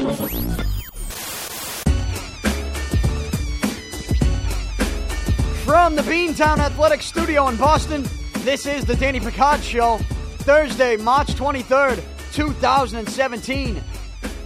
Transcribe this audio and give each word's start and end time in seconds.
From 0.00 0.16
the 5.94 6.02
Beantown 6.02 6.56
Athletic 6.56 7.02
Studio 7.02 7.48
in 7.48 7.58
Boston, 7.58 8.06
this 8.38 8.64
is 8.64 8.86
the 8.86 8.96
Danny 8.96 9.20
Picard 9.20 9.62
Show, 9.62 9.98
Thursday, 10.38 10.96
March 10.96 11.34
23rd, 11.34 12.02
2017. 12.32 13.84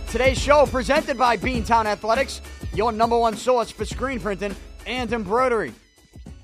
Today's 0.09 0.41
show 0.41 0.67
presented 0.67 1.17
by 1.17 1.37
Beantown 1.37 1.85
Athletics, 1.85 2.41
your 2.73 2.91
number 2.91 3.17
one 3.17 3.37
source 3.37 3.71
for 3.71 3.85
screen 3.85 4.19
printing 4.19 4.57
and 4.89 5.13
embroidery. 5.13 5.73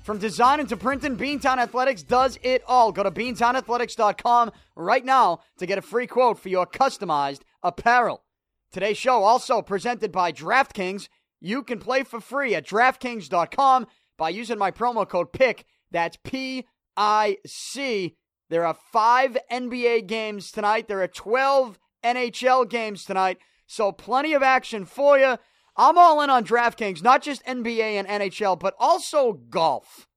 From 0.03 0.19
designing 0.19 0.67
to 0.67 0.77
printing, 0.77 1.17
Beantown 1.17 1.57
Athletics 1.57 2.01
does 2.01 2.39
it 2.43 2.63
all. 2.65 2.93
Go 2.93 3.03
to 3.03 3.11
beantownathletics.com 3.11 4.53
right 4.77 5.03
now 5.03 5.41
to 5.57 5.65
get 5.65 5.77
a 5.77 5.81
free 5.81 6.07
quote 6.07 6.39
for 6.39 6.47
your 6.47 6.65
customized 6.65 7.41
apparel. 7.61 8.23
Today's 8.71 8.97
show 8.97 9.23
also 9.23 9.61
presented 9.61 10.13
by 10.13 10.31
DraftKings. 10.31 11.09
You 11.41 11.61
can 11.61 11.79
play 11.79 12.03
for 12.03 12.21
free 12.21 12.55
at 12.55 12.65
DraftKings.com 12.65 13.87
by 14.17 14.29
using 14.29 14.57
my 14.57 14.71
promo 14.71 15.07
code 15.07 15.33
PIC. 15.33 15.65
That's 15.91 16.17
P 16.23 16.65
I 16.95 17.37
C. 17.45 18.15
There 18.49 18.65
are 18.65 18.77
five 18.93 19.37
NBA 19.51 20.07
games 20.07 20.51
tonight. 20.51 20.87
There 20.87 21.01
are 21.01 21.07
12 21.07 21.77
NHL 22.03 22.69
games 22.69 23.03
tonight. 23.03 23.39
So 23.67 23.91
plenty 23.91 24.33
of 24.33 24.43
action 24.43 24.85
for 24.85 25.17
you. 25.17 25.37
I'm 25.75 25.97
all 25.97 26.21
in 26.21 26.29
on 26.29 26.45
DraftKings, 26.45 27.03
not 27.03 27.21
just 27.21 27.45
NBA 27.45 27.79
and 27.79 28.07
NHL, 28.07 28.57
but 28.57 28.75
also 28.79 29.33
golf. 29.33 30.07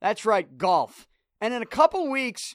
That's 0.00 0.24
right, 0.24 0.56
golf. 0.56 1.08
And 1.40 1.52
in 1.52 1.62
a 1.62 1.66
couple 1.66 2.08
weeks, 2.10 2.54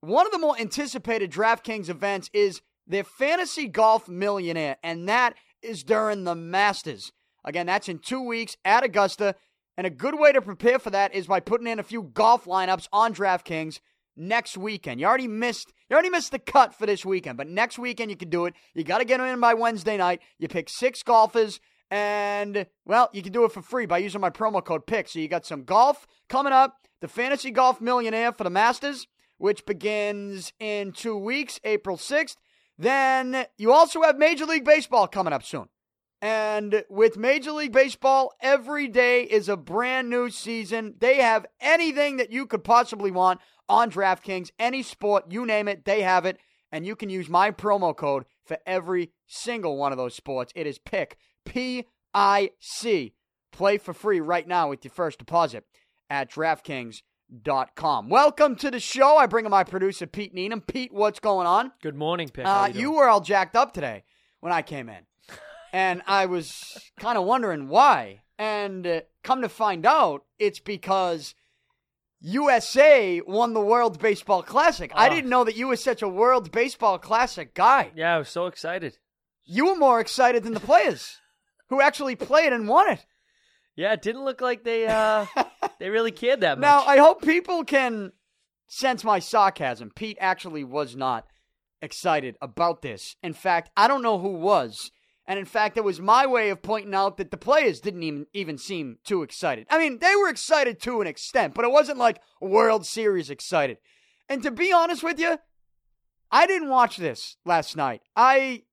one 0.00 0.26
of 0.26 0.32
the 0.32 0.38
more 0.38 0.58
anticipated 0.58 1.32
DraftKings 1.32 1.88
events 1.88 2.30
is 2.32 2.60
their 2.86 3.04
Fantasy 3.04 3.66
Golf 3.66 4.08
Millionaire, 4.08 4.76
and 4.82 5.08
that 5.08 5.34
is 5.62 5.82
during 5.82 6.24
the 6.24 6.34
Masters. 6.34 7.12
Again, 7.44 7.66
that's 7.66 7.88
in 7.88 7.98
two 7.98 8.20
weeks 8.22 8.56
at 8.64 8.84
Augusta. 8.84 9.34
And 9.76 9.86
a 9.86 9.90
good 9.90 10.18
way 10.18 10.30
to 10.32 10.40
prepare 10.40 10.78
for 10.78 10.90
that 10.90 11.14
is 11.14 11.26
by 11.26 11.40
putting 11.40 11.66
in 11.66 11.80
a 11.80 11.82
few 11.82 12.02
golf 12.02 12.44
lineups 12.44 12.88
on 12.92 13.12
DraftKings 13.12 13.80
next 14.16 14.56
weekend. 14.56 15.00
You 15.00 15.06
already 15.06 15.26
missed 15.26 15.72
you 15.90 15.94
already 15.94 16.10
missed 16.10 16.30
the 16.30 16.38
cut 16.38 16.74
for 16.74 16.86
this 16.86 17.04
weekend, 17.04 17.36
but 17.36 17.48
next 17.48 17.78
weekend 17.78 18.10
you 18.10 18.16
can 18.16 18.30
do 18.30 18.46
it. 18.46 18.54
You 18.74 18.84
got 18.84 18.98
to 18.98 19.04
get 19.04 19.18
them 19.18 19.26
in 19.26 19.40
by 19.40 19.54
Wednesday 19.54 19.96
night. 19.96 20.20
You 20.38 20.48
pick 20.48 20.68
six 20.68 21.02
golfers, 21.02 21.58
and 21.90 22.66
well, 22.86 23.10
you 23.12 23.22
can 23.22 23.32
do 23.32 23.44
it 23.44 23.52
for 23.52 23.62
free 23.62 23.86
by 23.86 23.98
using 23.98 24.20
my 24.20 24.30
promo 24.30 24.64
code 24.64 24.86
PICK. 24.86 25.08
So 25.08 25.18
you 25.18 25.28
got 25.28 25.44
some 25.44 25.64
golf 25.64 26.06
coming 26.28 26.52
up, 26.52 26.76
the 27.00 27.08
Fantasy 27.08 27.50
Golf 27.50 27.80
Millionaire 27.80 28.32
for 28.32 28.44
the 28.44 28.50
Masters, 28.50 29.08
which 29.38 29.66
begins 29.66 30.52
in 30.60 30.92
two 30.92 31.18
weeks, 31.18 31.58
April 31.64 31.96
sixth. 31.96 32.36
Then 32.78 33.46
you 33.56 33.72
also 33.72 34.02
have 34.02 34.18
Major 34.18 34.46
League 34.46 34.64
Baseball 34.64 35.06
coming 35.06 35.32
up 35.32 35.44
soon. 35.44 35.68
And 36.20 36.84
with 36.88 37.16
Major 37.18 37.52
League 37.52 37.72
Baseball, 37.72 38.32
every 38.40 38.88
day 38.88 39.24
is 39.24 39.48
a 39.48 39.56
brand 39.56 40.08
new 40.08 40.30
season. 40.30 40.94
They 40.98 41.16
have 41.16 41.44
anything 41.60 42.16
that 42.16 42.32
you 42.32 42.46
could 42.46 42.64
possibly 42.64 43.10
want 43.10 43.40
on 43.68 43.90
DraftKings, 43.90 44.50
any 44.58 44.82
sport, 44.82 45.30
you 45.30 45.44
name 45.44 45.68
it, 45.68 45.84
they 45.84 46.02
have 46.02 46.24
it. 46.24 46.38
And 46.72 46.86
you 46.86 46.96
can 46.96 47.10
use 47.10 47.28
my 47.28 47.50
promo 47.50 47.94
code 47.94 48.24
for 48.44 48.58
every 48.66 49.12
single 49.26 49.76
one 49.76 49.92
of 49.92 49.98
those 49.98 50.14
sports. 50.14 50.52
It 50.56 50.66
is 50.66 50.78
PICK, 50.78 51.16
P 51.44 51.84
I 52.12 52.50
C. 52.58 53.14
Play 53.52 53.78
for 53.78 53.92
free 53.92 54.20
right 54.20 54.48
now 54.48 54.70
with 54.70 54.84
your 54.84 54.92
first 54.92 55.18
deposit 55.18 55.64
at 56.10 56.30
DraftKings.com. 57.42 58.08
Welcome 58.08 58.56
to 58.56 58.70
the 58.70 58.80
show. 58.80 59.16
I 59.16 59.26
bring 59.26 59.44
in 59.44 59.50
my 59.50 59.64
producer, 59.64 60.06
Pete 60.06 60.34
Needham. 60.34 60.60
Pete, 60.60 60.92
what's 60.92 61.20
going 61.20 61.46
on? 61.46 61.72
Good 61.82 61.94
morning, 61.96 62.28
Pick. 62.28 62.46
Uh, 62.46 62.70
you, 62.72 62.80
you 62.80 62.92
were 62.92 63.08
all 63.08 63.20
jacked 63.20 63.56
up 63.56 63.72
today 63.72 64.04
when 64.40 64.52
I 64.52 64.62
came 64.62 64.88
in. 64.88 65.04
and 65.72 66.02
I 66.06 66.26
was 66.26 66.78
kind 66.98 67.18
of 67.18 67.24
wondering 67.24 67.68
why. 67.68 68.20
And 68.38 68.86
uh, 68.86 69.00
come 69.22 69.42
to 69.42 69.48
find 69.48 69.86
out, 69.86 70.24
it's 70.38 70.60
because 70.60 71.34
USA 72.20 73.20
won 73.26 73.52
the 73.54 73.60
World 73.60 73.98
Baseball 74.00 74.42
Classic. 74.42 74.90
I 74.94 75.08
Oh. 75.08 75.14
didn't 75.14 75.30
know 75.30 75.44
that 75.44 75.56
you 75.56 75.68
were 75.68 75.76
such 75.76 76.02
a 76.02 76.08
World 76.08 76.50
Baseball 76.52 76.98
Classic 76.98 77.54
guy. 77.54 77.92
yeah, 77.94 78.14
I 78.14 78.18
was 78.18 78.28
so 78.28 78.46
excited. 78.46 78.98
You 79.44 79.66
were 79.66 79.76
more 79.76 80.00
excited 80.00 80.42
than 80.42 80.54
the 80.54 80.60
players 80.60 81.18
who 81.68 81.80
actually 81.80 82.16
played 82.16 82.52
and 82.52 82.68
won 82.68 82.90
it. 82.90 83.04
Yeah, 83.76 83.92
it 83.94 84.02
didn't 84.02 84.24
look 84.24 84.40
like 84.40 84.62
they 84.62 84.86
uh 84.86 85.26
they 85.78 85.90
really 85.90 86.12
cared 86.12 86.40
that 86.40 86.58
much. 86.58 86.62
Now, 86.62 86.84
I 86.84 86.98
hope 86.98 87.22
people 87.22 87.64
can 87.64 88.12
sense 88.66 89.04
my 89.04 89.18
sarcasm. 89.18 89.90
Pete 89.94 90.18
actually 90.20 90.64
was 90.64 90.96
not 90.96 91.26
excited 91.82 92.36
about 92.40 92.82
this. 92.82 93.16
In 93.22 93.34
fact, 93.34 93.70
I 93.76 93.88
don't 93.88 94.02
know 94.02 94.18
who 94.18 94.30
was. 94.30 94.90
And 95.26 95.38
in 95.38 95.44
fact, 95.46 95.76
it 95.76 95.84
was 95.84 96.00
my 96.00 96.26
way 96.26 96.50
of 96.50 96.62
pointing 96.62 96.94
out 96.94 97.16
that 97.16 97.30
the 97.30 97.36
players 97.36 97.80
didn't 97.80 98.02
even, 98.02 98.26
even 98.34 98.58
seem 98.58 98.98
too 99.04 99.22
excited. 99.22 99.66
I 99.70 99.78
mean, 99.78 99.98
they 99.98 100.14
were 100.16 100.28
excited 100.28 100.80
to 100.82 101.00
an 101.00 101.06
extent, 101.06 101.54
but 101.54 101.64
it 101.64 101.70
wasn't 101.70 101.98
like 101.98 102.20
World 102.40 102.84
Series 102.84 103.30
excited. 103.30 103.78
And 104.28 104.42
to 104.42 104.50
be 104.50 104.72
honest 104.72 105.02
with 105.02 105.18
you, 105.18 105.38
I 106.30 106.46
didn't 106.46 106.68
watch 106.68 106.96
this 106.96 107.36
last 107.44 107.76
night. 107.76 108.02
I, 108.14 108.64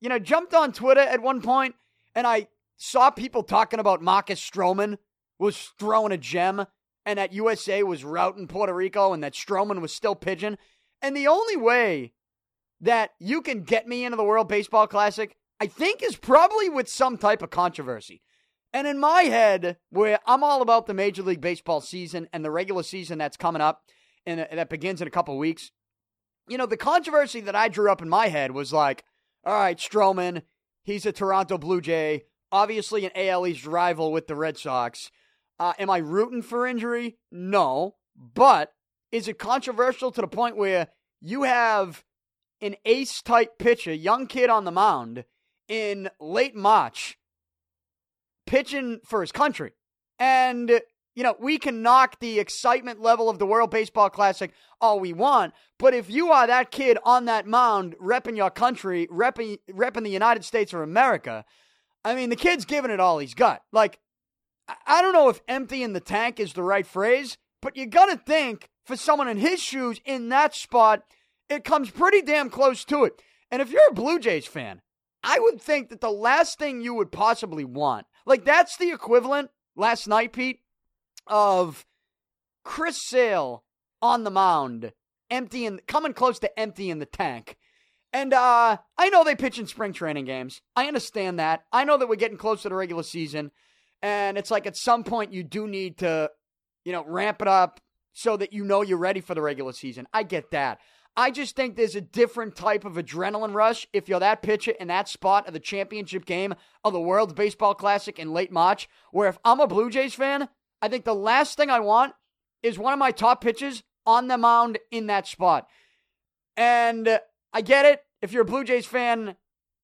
you 0.00 0.08
know, 0.08 0.18
jumped 0.18 0.54
on 0.54 0.72
Twitter 0.72 1.00
at 1.00 1.22
one 1.22 1.42
point 1.42 1.76
and 2.14 2.26
I 2.26 2.48
saw 2.76 3.10
people 3.10 3.42
talking 3.42 3.78
about 3.78 4.02
Marcus 4.02 4.40
Stroman 4.40 4.98
was 5.40 5.72
throwing 5.78 6.12
a 6.12 6.18
gem 6.18 6.66
and 7.06 7.18
that 7.18 7.32
USA 7.32 7.82
was 7.82 8.04
routing 8.04 8.46
Puerto 8.46 8.74
Rico 8.74 9.12
and 9.12 9.24
that 9.24 9.32
Stroman 9.32 9.80
was 9.80 9.92
still 9.92 10.14
pigeon. 10.14 10.58
And 11.00 11.16
the 11.16 11.26
only 11.26 11.56
way 11.56 12.12
that 12.80 13.12
you 13.18 13.40
can 13.40 13.62
get 13.62 13.88
me 13.88 14.04
into 14.04 14.16
the 14.16 14.24
World 14.24 14.48
Baseball 14.48 14.86
Classic, 14.86 15.34
I 15.58 15.66
think, 15.66 16.02
is 16.02 16.16
probably 16.16 16.68
with 16.68 16.88
some 16.88 17.16
type 17.16 17.42
of 17.42 17.50
controversy. 17.50 18.22
And 18.72 18.86
in 18.86 19.00
my 19.00 19.22
head, 19.22 19.78
where 19.88 20.20
I'm 20.26 20.44
all 20.44 20.62
about 20.62 20.86
the 20.86 20.94
Major 20.94 21.22
League 21.22 21.40
Baseball 21.40 21.80
season 21.80 22.28
and 22.32 22.44
the 22.44 22.50
regular 22.50 22.82
season 22.82 23.18
that's 23.18 23.36
coming 23.36 23.62
up 23.62 23.82
and 24.26 24.46
that 24.52 24.68
begins 24.70 25.00
in 25.00 25.08
a 25.08 25.10
couple 25.10 25.36
weeks, 25.38 25.72
you 26.48 26.58
know, 26.58 26.66
the 26.66 26.76
controversy 26.76 27.40
that 27.40 27.56
I 27.56 27.68
drew 27.68 27.90
up 27.90 28.02
in 28.02 28.08
my 28.08 28.28
head 28.28 28.52
was 28.52 28.72
like, 28.72 29.04
all 29.44 29.54
right, 29.54 29.78
Stroman, 29.78 30.42
he's 30.82 31.06
a 31.06 31.12
Toronto 31.12 31.56
Blue 31.56 31.80
Jay, 31.80 32.24
obviously 32.52 33.06
an 33.06 33.12
AL 33.16 33.46
East 33.46 33.66
rival 33.66 34.12
with 34.12 34.26
the 34.26 34.36
Red 34.36 34.58
Sox. 34.58 35.10
Uh, 35.60 35.74
am 35.78 35.90
I 35.90 35.98
rooting 35.98 36.40
for 36.40 36.66
injury? 36.66 37.18
No. 37.30 37.96
But 38.16 38.72
is 39.12 39.28
it 39.28 39.38
controversial 39.38 40.10
to 40.10 40.22
the 40.22 40.26
point 40.26 40.56
where 40.56 40.88
you 41.20 41.42
have 41.42 42.02
an 42.62 42.76
ace 42.86 43.20
type 43.20 43.58
pitcher, 43.58 43.92
young 43.92 44.26
kid 44.26 44.48
on 44.48 44.64
the 44.64 44.70
mound 44.70 45.24
in 45.68 46.08
late 46.18 46.56
March, 46.56 47.18
pitching 48.46 49.00
for 49.04 49.20
his 49.20 49.32
country? 49.32 49.72
And, 50.18 50.80
you 51.14 51.22
know, 51.22 51.36
we 51.38 51.58
can 51.58 51.82
knock 51.82 52.20
the 52.20 52.38
excitement 52.38 53.02
level 53.02 53.28
of 53.28 53.38
the 53.38 53.46
World 53.46 53.70
Baseball 53.70 54.08
Classic 54.08 54.52
all 54.80 54.98
we 54.98 55.12
want, 55.12 55.52
but 55.78 55.92
if 55.92 56.08
you 56.08 56.30
are 56.32 56.46
that 56.46 56.70
kid 56.70 56.96
on 57.04 57.26
that 57.26 57.46
mound 57.46 57.96
repping 58.00 58.36
your 58.36 58.50
country, 58.50 59.06
repping, 59.08 59.58
repping 59.70 60.04
the 60.04 60.10
United 60.10 60.44
States 60.44 60.72
of 60.72 60.80
America, 60.80 61.44
I 62.02 62.14
mean, 62.14 62.30
the 62.30 62.36
kid's 62.36 62.64
giving 62.64 62.90
it 62.90 63.00
all 63.00 63.18
he's 63.18 63.34
got. 63.34 63.62
Like, 63.72 63.98
I- 64.86 65.02
don't 65.02 65.12
know 65.12 65.28
if 65.28 65.40
empty 65.48 65.82
in 65.82 65.92
the 65.92 66.00
tank 66.00 66.40
is 66.40 66.52
the 66.52 66.62
right 66.62 66.86
phrase, 66.86 67.36
but 67.60 67.76
you 67.76 67.86
gotta 67.86 68.16
think 68.16 68.70
for 68.84 68.96
someone 68.96 69.28
in 69.28 69.38
his 69.38 69.60
shoes 69.60 70.00
in 70.04 70.28
that 70.30 70.54
spot, 70.54 71.02
it 71.48 71.64
comes 71.64 71.90
pretty 71.90 72.22
damn 72.22 72.50
close 72.50 72.84
to 72.86 73.04
it. 73.04 73.20
And 73.50 73.60
if 73.60 73.70
you're 73.70 73.88
a 73.88 73.94
Blue 73.94 74.18
Jays 74.18 74.46
fan, 74.46 74.82
I 75.22 75.38
would 75.38 75.60
think 75.60 75.90
that 75.90 76.00
the 76.00 76.10
last 76.10 76.58
thing 76.58 76.80
you 76.80 76.94
would 76.94 77.12
possibly 77.12 77.64
want, 77.64 78.06
like 78.24 78.44
that's 78.44 78.76
the 78.76 78.90
equivalent 78.90 79.50
last 79.76 80.06
night, 80.06 80.32
Pete, 80.32 80.60
of 81.26 81.84
Chris 82.64 83.00
Sale 83.02 83.64
on 84.00 84.24
the 84.24 84.30
mound, 84.30 84.92
empty 85.30 85.66
and 85.66 85.86
coming 85.86 86.12
close 86.12 86.38
to 86.40 86.58
empty 86.58 86.90
in 86.90 86.98
the 86.98 87.06
tank. 87.06 87.56
And 88.12 88.32
uh, 88.32 88.78
I 88.98 89.08
know 89.10 89.22
they 89.22 89.36
pitch 89.36 89.58
in 89.58 89.66
spring 89.66 89.92
training 89.92 90.24
games. 90.24 90.62
I 90.74 90.86
understand 90.88 91.38
that. 91.38 91.64
I 91.72 91.84
know 91.84 91.96
that 91.96 92.08
we're 92.08 92.16
getting 92.16 92.38
close 92.38 92.62
to 92.62 92.68
the 92.68 92.74
regular 92.74 93.04
season. 93.04 93.52
And 94.02 94.38
it's 94.38 94.50
like 94.50 94.66
at 94.66 94.76
some 94.76 95.04
point 95.04 95.32
you 95.32 95.42
do 95.42 95.66
need 95.66 95.98
to, 95.98 96.30
you 96.84 96.92
know, 96.92 97.04
ramp 97.04 97.42
it 97.42 97.48
up 97.48 97.80
so 98.12 98.36
that 98.36 98.52
you 98.52 98.64
know 98.64 98.82
you're 98.82 98.98
ready 98.98 99.20
for 99.20 99.34
the 99.34 99.42
regular 99.42 99.72
season. 99.72 100.06
I 100.12 100.22
get 100.22 100.50
that. 100.52 100.78
I 101.16 101.30
just 101.30 101.56
think 101.56 101.76
there's 101.76 101.96
a 101.96 102.00
different 102.00 102.56
type 102.56 102.84
of 102.84 102.94
adrenaline 102.94 103.52
rush 103.52 103.86
if 103.92 104.08
you're 104.08 104.20
that 104.20 104.42
pitcher 104.42 104.72
in 104.72 104.88
that 104.88 105.08
spot 105.08 105.46
of 105.46 105.52
the 105.52 105.60
championship 105.60 106.24
game 106.24 106.54
of 106.84 106.92
the 106.92 107.00
World 107.00 107.34
Baseball 107.34 107.74
Classic 107.74 108.18
in 108.18 108.32
late 108.32 108.52
March, 108.52 108.88
where 109.12 109.28
if 109.28 109.38
I'm 109.44 109.60
a 109.60 109.66
Blue 109.66 109.90
Jays 109.90 110.14
fan, 110.14 110.48
I 110.80 110.88
think 110.88 111.04
the 111.04 111.14
last 111.14 111.56
thing 111.56 111.68
I 111.68 111.80
want 111.80 112.14
is 112.62 112.78
one 112.78 112.92
of 112.92 112.98
my 112.98 113.10
top 113.10 113.42
pitchers 113.42 113.82
on 114.06 114.28
the 114.28 114.38
mound 114.38 114.78
in 114.90 115.08
that 115.08 115.26
spot. 115.26 115.66
And 116.56 117.20
I 117.52 117.60
get 117.60 117.86
it. 117.86 118.02
If 118.22 118.32
you're 118.32 118.42
a 118.42 118.46
Blue 118.46 118.64
Jays 118.64 118.86
fan, 118.86 119.36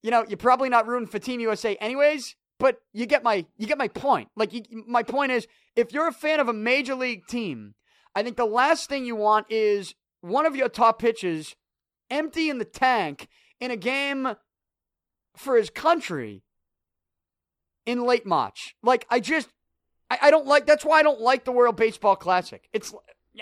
you 0.02 0.10
know, 0.10 0.24
you're 0.28 0.36
probably 0.36 0.68
not 0.68 0.86
rooting 0.86 1.08
for 1.08 1.18
Team 1.18 1.40
USA 1.40 1.74
anyways, 1.76 2.36
but 2.58 2.80
you 2.92 3.06
get 3.06 3.22
my 3.22 3.46
you 3.56 3.66
get 3.66 3.78
my 3.78 3.88
point. 3.88 4.28
Like 4.36 4.52
you, 4.52 4.62
my 4.86 5.02
point 5.02 5.32
is 5.32 5.46
if 5.74 5.92
you're 5.92 6.08
a 6.08 6.12
fan 6.12 6.40
of 6.40 6.48
a 6.48 6.52
major 6.52 6.94
league 6.94 7.26
team, 7.26 7.74
I 8.14 8.22
think 8.22 8.36
the 8.36 8.46
last 8.46 8.88
thing 8.88 9.04
you 9.04 9.16
want 9.16 9.46
is 9.50 9.94
one 10.20 10.46
of 10.46 10.56
your 10.56 10.68
top 10.68 10.98
pitchers 10.98 11.54
empty 12.10 12.48
in 12.48 12.58
the 12.58 12.64
tank 12.64 13.28
in 13.60 13.70
a 13.70 13.76
game 13.76 14.36
for 15.36 15.56
his 15.56 15.70
country 15.70 16.42
in 17.84 18.04
late 18.04 18.26
March. 18.26 18.74
Like, 18.82 19.06
I 19.10 19.20
just, 19.20 19.48
I, 20.10 20.18
I 20.22 20.30
don't 20.30 20.46
like, 20.46 20.66
that's 20.66 20.84
why 20.84 20.98
I 20.98 21.02
don't 21.02 21.20
like 21.20 21.44
the 21.44 21.52
World 21.52 21.76
Baseball 21.76 22.16
Classic. 22.16 22.68
It's, 22.72 22.92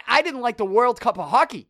I 0.06 0.22
didn't 0.22 0.40
like 0.40 0.56
the 0.56 0.64
World 0.64 1.00
Cup 1.00 1.18
of 1.18 1.30
Hockey 1.30 1.68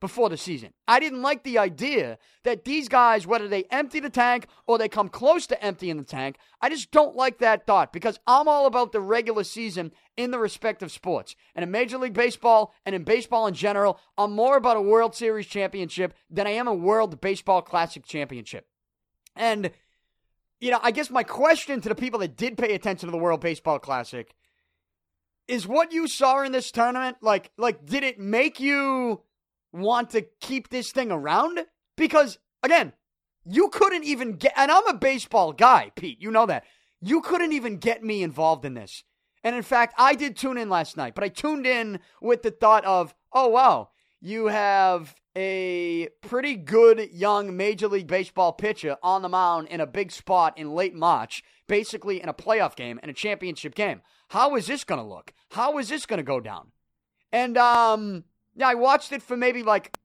before 0.00 0.28
the 0.28 0.36
season. 0.36 0.72
I 0.86 1.00
didn't 1.00 1.22
like 1.22 1.42
the 1.42 1.58
idea 1.58 2.18
that 2.44 2.64
these 2.64 2.88
guys, 2.88 3.26
whether 3.26 3.48
they 3.48 3.64
empty 3.64 3.98
the 3.98 4.10
tank 4.10 4.46
or 4.66 4.76
they 4.76 4.88
come 4.88 5.08
close 5.08 5.46
to 5.46 5.64
emptying 5.64 5.96
the 5.96 6.04
tank, 6.04 6.36
I 6.60 6.68
just 6.68 6.90
don't 6.90 7.16
like 7.16 7.38
that 7.38 7.66
thought 7.66 7.92
because 7.92 8.18
I'm 8.26 8.46
all 8.46 8.66
about 8.66 8.92
the 8.92 9.00
regular 9.00 9.44
season 9.44 9.92
in 10.16 10.30
the 10.30 10.38
respective 10.38 10.92
sports. 10.92 11.34
And 11.54 11.62
in 11.62 11.70
Major 11.70 11.98
League 11.98 12.12
Baseball 12.12 12.74
and 12.84 12.94
in 12.94 13.04
baseball 13.04 13.46
in 13.46 13.54
general, 13.54 13.98
I'm 14.18 14.32
more 14.32 14.56
about 14.56 14.76
a 14.76 14.82
World 14.82 15.14
Series 15.14 15.46
championship 15.46 16.14
than 16.30 16.46
I 16.46 16.50
am 16.50 16.68
a 16.68 16.74
World 16.74 17.20
Baseball 17.20 17.62
Classic 17.62 18.04
championship. 18.04 18.66
And, 19.34 19.70
you 20.60 20.70
know, 20.70 20.80
I 20.82 20.90
guess 20.90 21.10
my 21.10 21.22
question 21.22 21.80
to 21.80 21.88
the 21.88 21.94
people 21.94 22.20
that 22.20 22.36
did 22.36 22.58
pay 22.58 22.74
attention 22.74 23.06
to 23.06 23.12
the 23.12 23.18
World 23.18 23.40
Baseball 23.40 23.78
Classic 23.78 24.34
is 25.48 25.66
what 25.66 25.92
you 25.92 26.08
saw 26.08 26.42
in 26.42 26.52
this 26.52 26.70
tournament 26.70 27.16
like 27.20 27.50
like 27.56 27.84
did 27.86 28.02
it 28.02 28.18
make 28.18 28.58
you 28.58 29.20
want 29.76 30.10
to 30.10 30.26
keep 30.40 30.68
this 30.68 30.92
thing 30.92 31.10
around? 31.10 31.60
Because 31.96 32.38
again 32.62 32.92
you 33.48 33.68
couldn't 33.68 34.02
even 34.02 34.32
get 34.32 34.52
and 34.56 34.72
i'm 34.72 34.86
a 34.88 34.94
baseball 34.94 35.52
guy 35.52 35.90
pete 35.94 36.20
you 36.20 36.30
know 36.30 36.46
that. 36.46 36.64
You 37.00 37.20
couldn't 37.20 37.52
even 37.52 37.76
get 37.76 38.02
me 38.02 38.22
involved 38.22 38.64
in 38.64 38.74
this. 38.74 39.04
And 39.44 39.54
in 39.54 39.62
fact 39.62 39.94
i 39.98 40.14
did 40.14 40.36
tune 40.36 40.58
in 40.58 40.68
last 40.68 40.96
night 40.96 41.14
but 41.14 41.24
i 41.24 41.28
tuned 41.28 41.66
in 41.66 42.00
with 42.20 42.42
the 42.42 42.50
thought 42.50 42.84
of 42.84 43.14
oh 43.32 43.48
wow 43.48 43.90
you 44.20 44.46
have 44.46 45.14
a 45.36 46.08
pretty 46.22 46.56
good 46.56 47.10
young 47.12 47.56
major 47.56 47.86
league 47.86 48.06
baseball 48.06 48.52
pitcher 48.52 48.96
on 49.02 49.22
the 49.22 49.28
mound 49.28 49.68
in 49.68 49.80
a 49.80 49.86
big 49.86 50.10
spot 50.10 50.56
in 50.56 50.72
late 50.72 50.94
march 50.94 51.44
basically 51.66 52.22
in 52.22 52.28
a 52.28 52.34
playoff 52.34 52.74
game 52.76 52.98
and 53.02 53.10
a 53.10 53.14
championship 53.14 53.74
game. 53.74 54.00
How 54.28 54.56
is 54.56 54.66
this 54.66 54.84
going 54.84 55.00
to 55.00 55.06
look? 55.06 55.32
How 55.50 55.78
is 55.78 55.88
this 55.88 56.06
going 56.06 56.18
to 56.18 56.24
go 56.24 56.40
down? 56.40 56.72
And 57.32 57.58
um 57.58 58.24
yeah, 58.56 58.68
I 58.68 58.74
watched 58.74 59.12
it 59.12 59.22
for 59.22 59.36
maybe 59.36 59.62
like 59.62 59.96